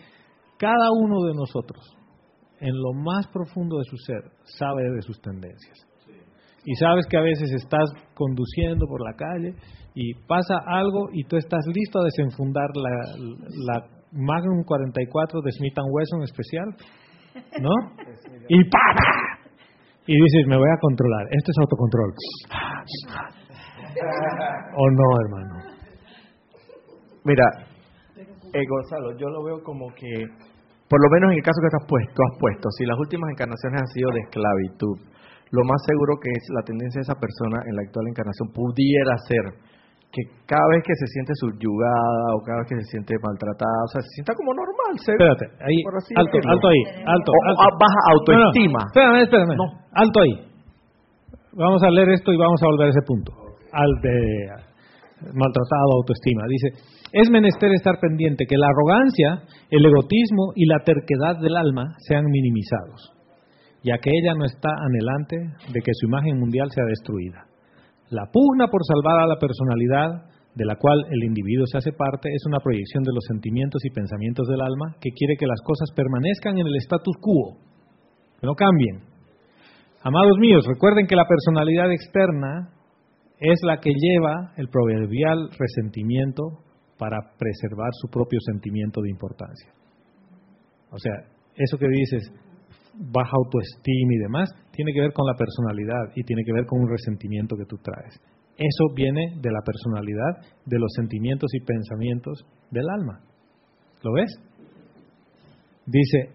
cada 0.59 0.91
uno 0.99 1.23
de 1.25 1.35
nosotros, 1.35 1.85
en 2.63 2.75
lo 2.75 2.93
más 2.95 3.27
profundo 3.29 3.79
de 3.79 3.85
su 3.85 3.97
ser, 3.99 4.23
sabe 4.45 4.83
de 4.91 5.03
sus 5.03 5.21
tendencias 5.21 5.93
y 6.65 6.75
sabes 6.77 7.07
que 7.07 7.17
a 7.17 7.23
veces 7.23 7.51
estás 7.53 7.91
conduciendo 8.15 8.87
por 8.87 9.01
la 9.03 9.15
calle 9.17 9.55
y 9.95 10.15
pasa 10.27 10.59
algo 10.67 11.09
y 11.13 11.25
tú 11.25 11.37
estás 11.37 11.65
listo 11.75 12.01
a 12.01 12.05
desenfundar 12.05 12.69
la, 12.75 13.85
Magnum 14.15 14.63
44 14.65 15.41
de 15.41 15.53
Smith 15.53 15.79
Wesson 15.91 16.23
especial, 16.23 16.67
¿no? 17.61 17.71
Y 18.47 18.63
¡para! 18.65 19.39
Y 20.07 20.15
dices, 20.15 20.47
me 20.49 20.57
voy 20.59 20.69
a 20.69 20.79
controlar. 20.81 21.29
Esto 21.31 21.51
es 21.51 21.59
autocontrol. 21.61 22.13
¿O 24.77 24.91
no, 24.91 25.21
hermano? 25.25 25.55
Mira, 27.25 27.45
eh, 28.53 28.67
Gonzalo, 28.69 29.17
yo 29.17 29.29
lo 29.29 29.45
veo 29.45 29.63
como 29.63 29.87
que, 29.95 30.27
por 30.93 31.01
lo 31.01 31.09
menos 31.09 31.32
en 31.32 31.40
el 31.40 31.44
caso 31.48 31.56
que 31.64 31.73
has 31.73 31.89
puesto, 31.89 32.20
has 32.20 32.36
puesto, 32.36 32.69
si 32.77 32.85
las 32.85 33.01
últimas 33.01 33.32
encarnaciones 33.32 33.81
han 33.81 33.89
sido 33.97 34.12
de 34.12 34.20
esclavitud, 34.28 35.01
lo 35.48 35.64
más 35.64 35.81
seguro 35.89 36.20
que 36.20 36.28
es 36.28 36.44
la 36.52 36.60
tendencia 36.69 37.01
de 37.01 37.09
esa 37.09 37.16
persona 37.16 37.64
en 37.64 37.81
la 37.81 37.81
actual 37.81 38.12
encarnación 38.12 38.52
pudiera 38.52 39.16
ser 39.24 39.56
que 40.12 40.20
cada 40.44 40.69
vez 40.69 40.85
que 40.85 40.93
se 40.93 41.09
siente 41.16 41.32
subyugada 41.32 42.36
o 42.36 42.44
cada 42.44 42.60
vez 42.60 42.69
que 42.69 42.77
se 42.85 42.93
siente 42.93 43.16
maltratada, 43.24 43.89
o 43.89 43.89
sea, 43.89 44.05
se 44.05 44.20
sienta 44.20 44.36
como 44.36 44.52
normal. 44.52 44.93
Espérate, 45.01 45.48
ahí, 45.64 45.81
alto, 46.12 46.36
alto 46.44 46.66
ahí, 46.69 46.82
alto, 47.09 47.31
alto. 47.32 47.77
baja 47.81 48.01
autoestima. 48.12 48.85
espérame, 48.93 49.24
espérame, 49.24 49.56
no. 49.56 49.64
alto 49.97 50.20
ahí. 50.20 50.35
Vamos 51.56 51.81
a 51.81 51.89
leer 51.89 52.20
esto 52.20 52.32
y 52.32 52.36
vamos 52.36 52.60
a 52.60 52.69
volver 52.69 52.89
a 52.89 52.90
ese 52.93 53.05
punto, 53.09 53.32
al 53.73 53.93
de 54.05 54.72
maltratado 55.35 55.93
autoestima. 55.97 56.43
Dice, 56.49 56.69
es 57.12 57.31
menester 57.31 57.73
estar 57.73 57.99
pendiente 58.01 58.47
que 58.49 58.57
la 58.57 58.69
arrogancia, 58.69 59.43
el 59.70 59.85
egotismo 59.85 60.53
y 60.55 60.66
la 60.66 60.81
terquedad 60.85 61.39
del 61.40 61.57
alma 61.57 61.94
sean 62.09 62.24
minimizados 62.24 63.12
ya 63.82 63.99
que 63.99 64.11
ella 64.11 64.35
no 64.35 64.44
está 64.44 64.70
anhelante 64.70 65.36
de 65.73 65.81
que 65.81 65.93
su 65.94 66.07
imagen 66.07 66.39
mundial 66.39 66.70
sea 66.70 66.85
destruida. 66.85 67.47
La 68.11 68.31
pugna 68.31 68.69
por 68.69 68.81
salvar 68.86 69.20
a 69.23 69.27
la 69.27 69.39
personalidad 69.39 70.31
de 70.55 70.65
la 70.65 70.77
cual 70.77 71.05
el 71.11 71.24
individuo 71.24 71.66
se 71.66 71.78
hace 71.78 71.93
parte 71.93 72.28
es 72.28 72.44
una 72.47 72.61
proyección 72.61 73.03
de 73.03 73.12
los 73.12 73.24
sentimientos 73.27 73.85
y 73.85 73.90
pensamientos 73.90 74.47
del 74.49 74.61
alma 74.61 74.94
que 75.01 75.11
quiere 75.11 75.36
que 75.36 75.47
las 75.47 75.61
cosas 75.65 75.90
permanezcan 75.97 76.59
en 76.59 76.66
el 76.66 76.77
status 76.77 77.16
quo, 77.20 77.57
que 78.40 78.47
no 78.47 78.55
cambien. 78.55 79.01
Amados 80.03 80.39
míos, 80.39 80.65
recuerden 80.66 81.07
que 81.07 81.16
la 81.16 81.27
personalidad 81.27 81.90
externa 81.90 82.70
es 83.43 83.59
la 83.64 83.78
que 83.78 83.90
lleva 83.90 84.52
el 84.56 84.69
proverbial 84.69 85.51
resentimiento 85.59 86.62
para 86.97 87.19
preservar 87.36 87.90
su 88.01 88.09
propio 88.09 88.39
sentimiento 88.47 89.02
de 89.02 89.10
importancia. 89.10 89.73
O 90.93 90.98
sea, 90.98 91.12
eso 91.56 91.77
que 91.77 91.89
dices, 91.89 92.32
baja 92.94 93.32
autoestima 93.35 94.14
y 94.14 94.19
demás, 94.19 94.48
tiene 94.70 94.93
que 94.93 95.01
ver 95.01 95.12
con 95.12 95.27
la 95.27 95.35
personalidad 95.35 96.14
y 96.14 96.23
tiene 96.23 96.44
que 96.44 96.52
ver 96.52 96.66
con 96.66 96.81
un 96.81 96.89
resentimiento 96.89 97.56
que 97.56 97.64
tú 97.64 97.77
traes. 97.78 98.14
Eso 98.56 98.94
viene 98.94 99.35
de 99.40 99.51
la 99.51 99.60
personalidad, 99.64 100.62
de 100.64 100.78
los 100.78 100.93
sentimientos 100.94 101.51
y 101.55 101.64
pensamientos 101.64 102.47
del 102.70 102.89
alma. 102.89 103.20
¿Lo 104.02 104.12
ves? 104.12 104.31
Dice, 105.86 106.31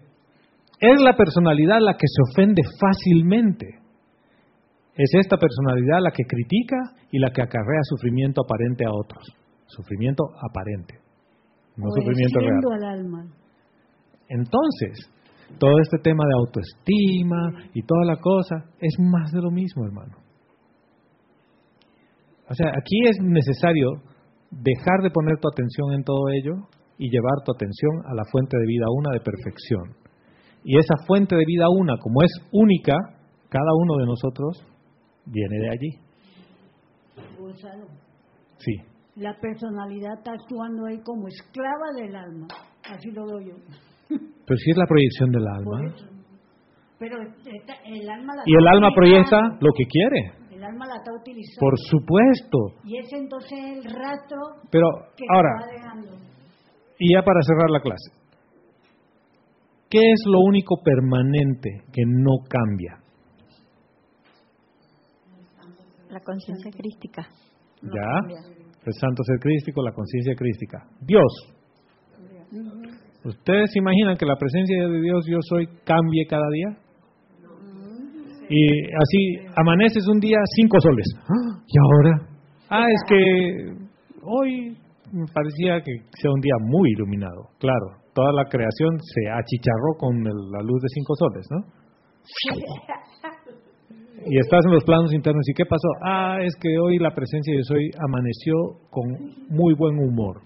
es 0.80 1.00
la 1.00 1.16
personalidad 1.16 1.78
la 1.80 1.94
que 1.94 2.06
se 2.06 2.22
ofende 2.30 2.62
fácilmente. 2.78 3.77
Es 4.98 5.10
esta 5.14 5.36
personalidad 5.36 6.02
la 6.02 6.10
que 6.10 6.24
critica 6.24 6.76
y 7.12 7.20
la 7.20 7.30
que 7.30 7.40
acarrea 7.40 7.82
sufrimiento 7.84 8.42
aparente 8.42 8.84
a 8.84 8.90
otros. 8.90 9.24
Sufrimiento 9.66 10.24
aparente, 10.42 10.98
no 11.76 11.86
sufrimiento 11.94 12.40
real. 12.40 12.58
Al 12.74 12.98
alma. 12.98 13.26
Entonces, 14.28 15.08
todo 15.56 15.78
este 15.80 15.98
tema 15.98 16.24
de 16.26 16.34
autoestima 16.34 17.70
y 17.74 17.82
toda 17.82 18.04
la 18.06 18.16
cosa 18.16 18.64
es 18.80 18.98
más 18.98 19.30
de 19.30 19.40
lo 19.40 19.52
mismo, 19.52 19.84
hermano. 19.84 20.16
O 22.50 22.54
sea, 22.54 22.68
aquí 22.68 22.98
es 23.08 23.18
necesario 23.22 24.02
dejar 24.50 25.02
de 25.02 25.10
poner 25.10 25.38
tu 25.38 25.48
atención 25.48 25.92
en 25.92 26.02
todo 26.02 26.28
ello 26.30 26.66
y 26.98 27.08
llevar 27.08 27.44
tu 27.44 27.52
atención 27.52 28.02
a 28.06 28.14
la 28.14 28.24
fuente 28.32 28.58
de 28.58 28.66
vida 28.66 28.86
una 28.90 29.12
de 29.12 29.20
perfección. 29.20 29.94
Y 30.64 30.76
esa 30.76 30.96
fuente 31.06 31.36
de 31.36 31.44
vida 31.46 31.66
una, 31.70 31.96
como 31.98 32.22
es 32.22 32.32
única, 32.50 32.94
cada 33.48 33.70
uno 33.78 33.96
de 33.98 34.06
nosotros 34.06 34.66
viene 35.30 35.58
de 35.58 35.70
allí. 35.70 36.08
Sí. 38.58 38.72
La 39.16 39.34
personalidad 39.40 40.18
está 40.18 40.32
actuando 40.32 40.86
ahí 40.86 41.00
como 41.02 41.28
esclava 41.28 41.92
del 41.96 42.14
alma. 42.14 42.46
Así 42.84 43.10
lo 43.10 43.26
doy 43.26 43.48
yo. 43.48 43.54
Pero 44.08 44.56
si 44.56 44.70
es 44.70 44.76
la 44.76 44.86
proyección 44.86 45.30
del 45.30 45.46
alma. 45.46 45.94
Pero 46.98 47.16
el 47.20 48.10
alma 48.10 48.32
y 48.44 48.54
el 48.54 48.68
alma 48.68 48.90
proyecta 48.94 49.40
lo 49.60 49.70
que 49.76 49.84
quiere. 49.84 50.32
El 50.50 50.64
alma 50.64 50.86
la 50.86 50.96
está 50.96 51.12
utilizando. 51.12 51.60
Por 51.60 51.74
supuesto. 51.78 52.58
Y 52.84 52.98
es 52.98 53.12
entonces 53.12 53.58
el 53.58 53.84
rastro 53.84 54.38
Pero 54.70 54.86
que 55.16 55.24
ahora, 55.32 55.50
va 55.60 55.72
dejando. 55.72 56.28
Y 56.98 57.14
ya 57.14 57.22
para 57.22 57.40
cerrar 57.42 57.70
la 57.70 57.80
clase. 57.80 58.10
¿Qué 59.88 59.98
es 59.98 60.22
lo 60.26 60.40
único 60.40 60.82
permanente 60.82 61.82
que 61.92 62.02
no 62.04 62.38
cambia? 62.48 62.98
La 66.10 66.20
conciencia 66.20 66.70
crística. 66.70 67.22
ya. 67.82 68.10
El 68.84 68.94
santo 68.94 69.22
ser 69.24 69.38
crístico, 69.38 69.82
la 69.82 69.92
conciencia 69.92 70.34
crística. 70.34 70.78
Dios. 71.02 71.32
¿Ustedes 73.24 73.70
se 73.72 73.78
imaginan 73.78 74.16
que 74.16 74.24
la 74.24 74.36
presencia 74.36 74.88
de 74.88 75.00
Dios 75.00 75.26
yo 75.28 75.38
soy 75.42 75.66
cambie 75.84 76.26
cada 76.26 76.48
día? 76.50 76.78
Y 78.48 78.84
así 78.96 79.46
amaneces 79.56 80.06
un 80.08 80.20
día 80.20 80.38
cinco 80.56 80.80
soles. 80.80 81.06
¿Y 81.66 81.78
ahora? 81.78 82.28
Ah, 82.70 82.86
es 82.88 83.02
que 83.06 83.18
hoy 84.22 84.78
me 85.12 85.26
parecía 85.34 85.82
que 85.82 85.92
sea 86.18 86.30
un 86.30 86.40
día 86.40 86.54
muy 86.60 86.90
iluminado. 86.92 87.50
Claro, 87.58 88.00
toda 88.14 88.32
la 88.32 88.44
creación 88.46 88.98
se 89.00 89.28
achicharró 89.28 89.98
con 89.98 90.24
la 90.24 90.62
luz 90.62 90.80
de 90.80 90.88
cinco 90.94 91.14
soles, 91.16 91.46
¿no? 91.50 91.60
Y 94.26 94.38
estás 94.38 94.64
en 94.66 94.72
los 94.72 94.84
planos 94.84 95.12
internos. 95.12 95.48
¿Y 95.48 95.54
qué 95.54 95.64
pasó? 95.64 95.88
Ah, 96.04 96.38
es 96.42 96.54
que 96.60 96.78
hoy 96.78 96.98
la 96.98 97.14
presencia 97.14 97.52
de 97.52 97.58
Dios 97.58 97.66
soy 97.68 97.90
amaneció 97.98 98.54
con 98.90 99.04
muy 99.48 99.74
buen 99.74 99.98
humor. 99.98 100.42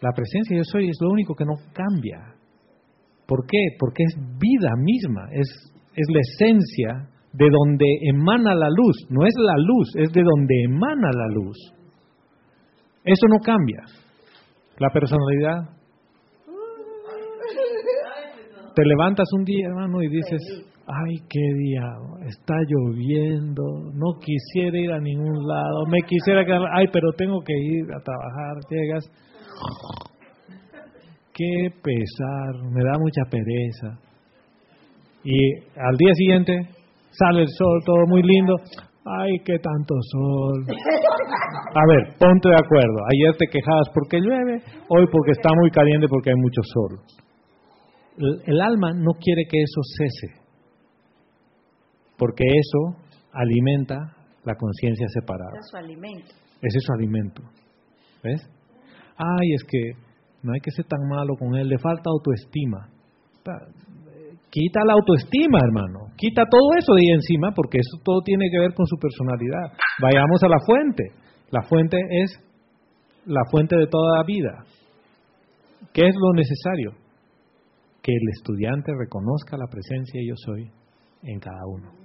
La 0.00 0.12
presencia 0.12 0.56
yo 0.56 0.64
soy 0.64 0.88
es 0.88 0.98
lo 1.00 1.10
único 1.10 1.34
que 1.34 1.44
no 1.44 1.54
cambia. 1.72 2.34
¿Por 3.26 3.46
qué? 3.46 3.58
Porque 3.78 4.02
es 4.04 4.14
vida 4.38 4.70
misma, 4.76 5.28
es, 5.32 5.48
es 5.96 6.06
la 6.12 6.20
esencia 6.20 7.08
de 7.32 7.46
donde 7.50 7.86
emana 8.10 8.54
la 8.54 8.68
luz. 8.68 8.96
No 9.08 9.26
es 9.26 9.34
la 9.38 9.56
luz, 9.56 9.88
es 9.96 10.12
de 10.12 10.22
donde 10.22 10.64
emana 10.64 11.10
la 11.10 11.28
luz. 11.28 11.56
Eso 13.02 13.26
no 13.28 13.38
cambia. 13.38 13.82
La 14.78 14.90
personalidad. 14.90 15.70
Te 18.74 18.84
levantas 18.84 19.26
un 19.32 19.44
día, 19.44 19.68
hermano, 19.68 20.02
y 20.02 20.08
dices, 20.08 20.42
ay, 20.86 21.16
qué 21.28 21.40
día, 21.40 21.82
está 22.28 22.54
lloviendo, 22.68 23.62
no 23.94 24.18
quisiera 24.20 24.78
ir 24.78 24.92
a 24.92 25.00
ningún 25.00 25.46
lado, 25.46 25.86
me 25.86 26.00
quisiera 26.02 26.44
quedar, 26.44 26.62
ay, 26.72 26.86
pero 26.92 27.12
tengo 27.16 27.40
que 27.40 27.54
ir 27.54 27.84
a 27.92 28.02
trabajar, 28.02 28.56
llegas, 28.70 29.10
Qué 31.34 31.68
pesar, 31.82 32.62
me 32.70 32.84
da 32.84 32.96
mucha 32.96 33.22
pereza. 33.28 33.98
Y 35.24 35.54
al 35.74 35.96
día 35.98 36.14
siguiente 36.14 36.68
sale 37.10 37.42
el 37.42 37.48
sol, 37.48 37.80
todo 37.84 38.06
muy 38.06 38.22
lindo. 38.22 38.54
Ay, 39.04 39.38
qué 39.44 39.58
tanto 39.58 39.94
sol. 40.12 40.64
A 41.74 41.86
ver, 41.88 42.16
ponte 42.20 42.48
de 42.48 42.54
acuerdo. 42.54 42.98
Ayer 43.12 43.36
te 43.36 43.46
quejabas 43.48 43.88
porque 43.92 44.20
llueve, 44.20 44.62
hoy 44.88 45.06
porque 45.10 45.32
está 45.32 45.50
muy 45.56 45.70
caliente 45.70 46.06
porque 46.08 46.30
hay 46.30 46.36
mucho 46.36 46.62
sol. 46.62 47.00
El, 48.16 48.54
el 48.54 48.60
alma 48.60 48.92
no 48.94 49.12
quiere 49.20 49.42
que 49.50 49.58
eso 49.60 49.80
cese, 49.98 50.43
porque 52.18 52.44
eso 52.44 53.02
alimenta 53.32 53.96
la 54.44 54.54
conciencia 54.54 55.06
separada. 55.08 55.52
Es 55.58 55.70
su 55.70 55.76
alimento. 55.76 56.34
Ese 56.62 56.78
es 56.78 56.84
su 56.84 56.92
alimento. 56.92 57.42
¿Ves? 58.22 58.48
ay, 59.16 59.54
es 59.54 59.64
que 59.64 59.92
no 60.42 60.52
hay 60.52 60.60
que 60.60 60.70
ser 60.70 60.84
tan 60.86 61.00
malo 61.08 61.34
con 61.36 61.54
él, 61.54 61.68
le 61.68 61.78
falta 61.78 62.10
autoestima. 62.10 62.88
quita 64.50 64.80
la 64.84 64.94
autoestima, 64.94 65.58
hermano. 65.62 66.12
Quita 66.16 66.44
todo 66.50 66.76
eso 66.78 66.94
de 66.94 67.00
ahí 67.00 67.14
encima 67.14 67.52
porque 67.54 67.78
eso 67.78 68.02
todo 68.04 68.20
tiene 68.22 68.46
que 68.50 68.58
ver 68.58 68.74
con 68.74 68.86
su 68.86 68.96
personalidad. 68.96 69.72
Vayamos 70.00 70.42
a 70.42 70.48
la 70.48 70.58
fuente. 70.64 71.04
La 71.50 71.62
fuente 71.62 71.98
es 72.22 72.38
la 73.26 73.42
fuente 73.50 73.76
de 73.76 73.86
toda 73.86 74.18
la 74.18 74.24
vida. 74.24 74.64
¿Qué 75.92 76.06
es 76.06 76.14
lo 76.14 76.32
necesario? 76.32 76.92
Que 78.02 78.12
el 78.12 78.28
estudiante 78.36 78.92
reconozca 78.98 79.56
la 79.56 79.66
presencia 79.66 80.20
yo 80.26 80.34
soy 80.36 80.70
en 81.22 81.40
cada 81.40 81.64
uno. 81.66 82.03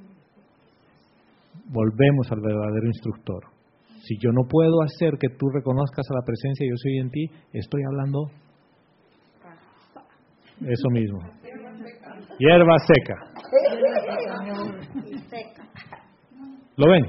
Volvemos 1.65 2.31
al 2.31 2.41
verdadero 2.41 2.88
instructor. 2.88 3.44
Si 4.02 4.18
yo 4.18 4.31
no 4.31 4.48
puedo 4.48 4.81
hacer 4.81 5.18
que 5.19 5.30
tú 5.30 5.49
reconozcas 5.49 6.06
a 6.10 6.15
la 6.15 6.26
presencia 6.26 6.65
yo 6.68 6.76
soy 6.77 6.98
en 6.98 7.10
ti, 7.11 7.26
estoy 7.53 7.81
hablando 7.84 8.31
eso 10.61 10.90
mismo. 10.90 11.19
Hierba 12.40 12.76
seca. 12.80 13.15
¿Lo 16.77 16.90
ven? 16.90 17.03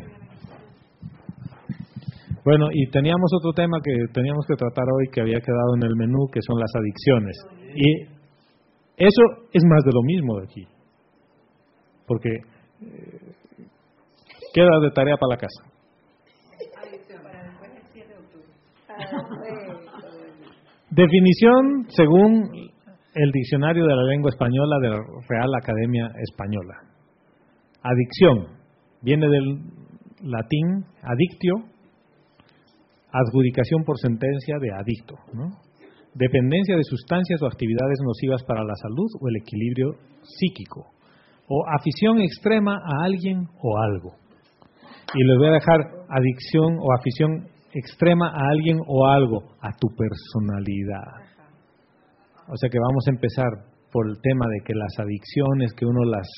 Bueno, 2.44 2.66
y 2.72 2.90
teníamos 2.90 3.30
otro 3.38 3.52
tema 3.52 3.78
que 3.84 3.92
teníamos 4.12 4.44
que 4.46 4.56
tratar 4.56 4.84
hoy 4.92 5.08
que 5.12 5.20
había 5.20 5.40
quedado 5.40 5.76
en 5.76 5.82
el 5.84 5.94
menú, 5.96 6.26
que 6.32 6.40
son 6.42 6.58
las 6.58 6.70
adicciones. 6.74 7.36
Y 7.74 8.02
eso 8.96 9.22
es 9.52 9.62
más 9.64 9.84
de 9.84 9.92
lo 9.92 10.02
mismo 10.02 10.38
de 10.38 10.44
aquí. 10.44 10.66
Porque 12.06 12.30
eh, 12.82 13.19
queda 14.52 14.80
de 14.82 14.90
tarea 14.90 15.16
para 15.16 15.34
la 15.34 15.36
casa. 15.36 15.70
Definición 20.90 21.86
según 21.88 22.50
el 23.14 23.30
diccionario 23.32 23.86
de 23.86 23.94
la 23.94 24.02
lengua 24.04 24.30
española 24.30 24.76
de 24.80 24.88
la 24.88 24.98
Real 25.28 25.54
Academia 25.56 26.10
Española. 26.30 26.74
Adicción 27.82 28.58
viene 29.02 29.28
del 29.28 29.58
latín 30.22 30.84
adictio, 31.02 31.54
adjudicación 33.12 33.84
por 33.84 33.98
sentencia 33.98 34.56
de 34.60 34.72
adicto, 34.72 35.14
dependencia 36.14 36.76
de 36.76 36.84
sustancias 36.84 37.40
o 37.42 37.46
actividades 37.46 37.98
nocivas 38.04 38.42
para 38.44 38.62
la 38.64 38.74
salud 38.74 39.08
o 39.20 39.28
el 39.28 39.36
equilibrio 39.36 39.94
psíquico, 40.22 40.86
o 41.48 41.64
afición 41.78 42.20
extrema 42.20 42.74
a 42.74 43.04
alguien 43.04 43.46
o 43.62 43.78
algo. 43.78 44.16
Y 45.12 45.24
les 45.24 45.38
voy 45.38 45.48
a 45.48 45.58
dejar 45.58 45.80
adicción 46.08 46.78
o 46.78 46.92
afición 46.92 47.48
extrema 47.72 48.28
a 48.28 48.50
alguien 48.50 48.78
o 48.86 49.06
algo, 49.06 49.56
a 49.60 49.72
tu 49.76 49.88
personalidad. 49.96 51.30
O 52.48 52.56
sea 52.56 52.70
que 52.70 52.78
vamos 52.78 53.04
a 53.06 53.10
empezar 53.10 53.48
por 53.90 54.08
el 54.08 54.20
tema 54.22 54.46
de 54.48 54.60
que 54.64 54.74
las 54.74 54.98
adicciones, 54.98 55.72
que 55.74 55.84
uno 55.84 56.04
las 56.04 56.28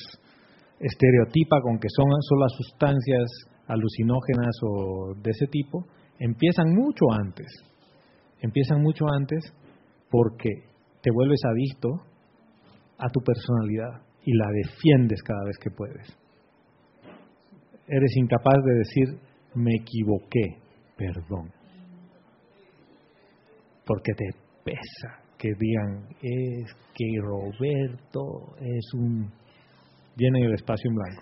estereotipa 0.79 1.61
con 1.61 1.77
que 1.77 1.87
son 1.89 2.05
solo 2.21 2.49
sustancias 2.49 3.29
alucinógenas 3.67 4.55
o 4.63 5.13
de 5.21 5.31
ese 5.31 5.45
tipo, 5.47 5.85
empiezan 6.19 6.73
mucho 6.73 7.05
antes. 7.11 7.47
Empiezan 8.41 8.81
mucho 8.81 9.05
antes 9.07 9.53
porque 10.09 10.49
te 11.01 11.11
vuelves 11.11 11.41
adicto 11.45 11.89
a 12.97 13.07
tu 13.09 13.21
personalidad 13.21 14.01
y 14.25 14.35
la 14.35 14.47
defiendes 14.51 15.21
cada 15.21 15.45
vez 15.45 15.57
que 15.59 15.69
puedes. 15.69 16.22
Eres 17.87 18.15
incapaz 18.15 18.55
de 18.65 18.73
decir, 18.75 19.19
me 19.55 19.71
equivoqué, 19.75 20.57
perdón. 20.97 21.51
Porque 23.85 24.13
te 24.13 24.25
pesa 24.63 25.23
que 25.37 25.49
digan, 25.59 26.07
es 26.21 26.73
que 26.95 27.05
Roberto 27.21 28.55
es 28.61 28.93
un... 28.93 29.29
Llenen 30.15 30.43
el 30.43 30.53
espacio 30.53 30.89
en 30.89 30.95
blanco. 30.95 31.21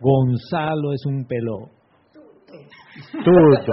Gonzalo 0.00 0.92
es 0.92 1.04
un 1.06 1.24
pelo. 1.24 1.70
Tuto. 3.12 3.72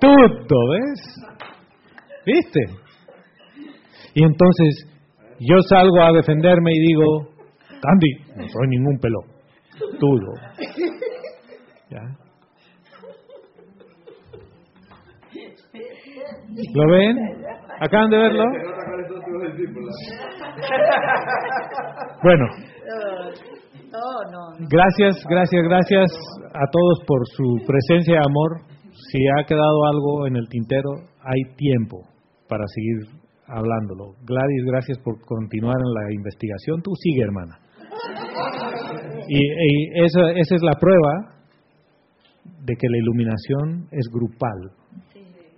Tuto, 0.00 0.56
¿ves? 0.70 1.00
¿Viste? 2.26 2.60
Y 4.14 4.24
entonces 4.24 4.86
yo 5.38 5.56
salgo 5.68 6.02
a 6.02 6.12
defenderme 6.12 6.72
y 6.72 6.80
digo, 6.80 7.28
Candy, 7.80 8.36
no 8.36 8.48
soy 8.48 8.68
ningún 8.68 8.98
pelo. 8.98 9.39
Tudo. 9.98 10.32
¿Ya? 11.90 12.02
¿Lo 16.74 16.90
ven? 16.90 17.16
¿Acaban 17.80 18.10
de 18.10 18.16
verlo? 18.16 18.44
Bueno. 22.22 22.46
Gracias, 24.70 25.24
gracias, 25.28 25.62
gracias 25.64 26.12
a 26.52 26.66
todos 26.70 27.00
por 27.06 27.26
su 27.26 27.66
presencia 27.66 28.14
y 28.14 28.18
amor. 28.18 28.60
Si 28.92 29.18
ha 29.38 29.44
quedado 29.46 29.84
algo 29.92 30.26
en 30.26 30.36
el 30.36 30.48
tintero, 30.48 30.90
hay 31.22 31.56
tiempo 31.56 32.02
para 32.48 32.64
seguir 32.68 33.20
hablándolo. 33.46 34.14
Gladys, 34.24 34.64
gracias 34.66 34.98
por 34.98 35.20
continuar 35.22 35.76
en 35.76 35.94
la 35.94 36.12
investigación. 36.14 36.82
Tú 36.82 36.92
sigue, 36.94 37.22
hermana. 37.22 37.58
Y, 39.28 40.04
esa, 40.04 40.32
esa 40.32 40.54
es 40.54 40.62
la 40.62 40.74
prueba 40.78 41.34
de 42.64 42.74
que 42.76 42.88
la 42.88 42.98
iluminación 42.98 43.88
es 43.90 44.06
grupal 44.12 44.80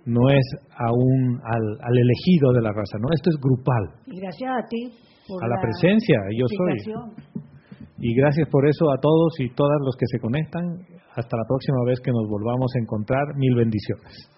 no 0.05 0.29
es 0.29 0.43
a 0.69 0.87
al, 0.87 1.65
al, 1.79 1.97
elegido 1.97 2.51
de 2.51 2.61
la 2.61 2.71
raza, 2.71 2.97
no, 2.99 3.07
esto 3.13 3.29
es 3.29 3.37
grupal. 3.39 3.83
Y 4.07 4.19
gracias 4.19 4.51
a 4.51 4.67
ti 4.67 4.91
por 5.27 5.43
a 5.43 5.47
la, 5.47 5.55
presencia, 5.61 6.19
yo 6.35 6.45
soy. 6.47 7.43
Y 7.99 8.13
gracias 8.15 8.49
por 8.49 8.67
eso 8.67 8.91
a 8.91 8.99
todos 8.99 9.39
y 9.39 9.49
todas 9.55 9.79
los 9.85 9.95
que 9.95 10.05
se 10.07 10.19
conectan. 10.19 10.63
Hasta 11.15 11.37
la 11.37 11.43
próxima 11.47 11.77
vez 11.85 11.99
que 12.01 12.11
nos 12.11 12.27
volvamos 12.27 12.71
a 12.75 12.79
encontrar, 12.79 13.23
mil 13.37 13.55
bendiciones. 13.55 14.29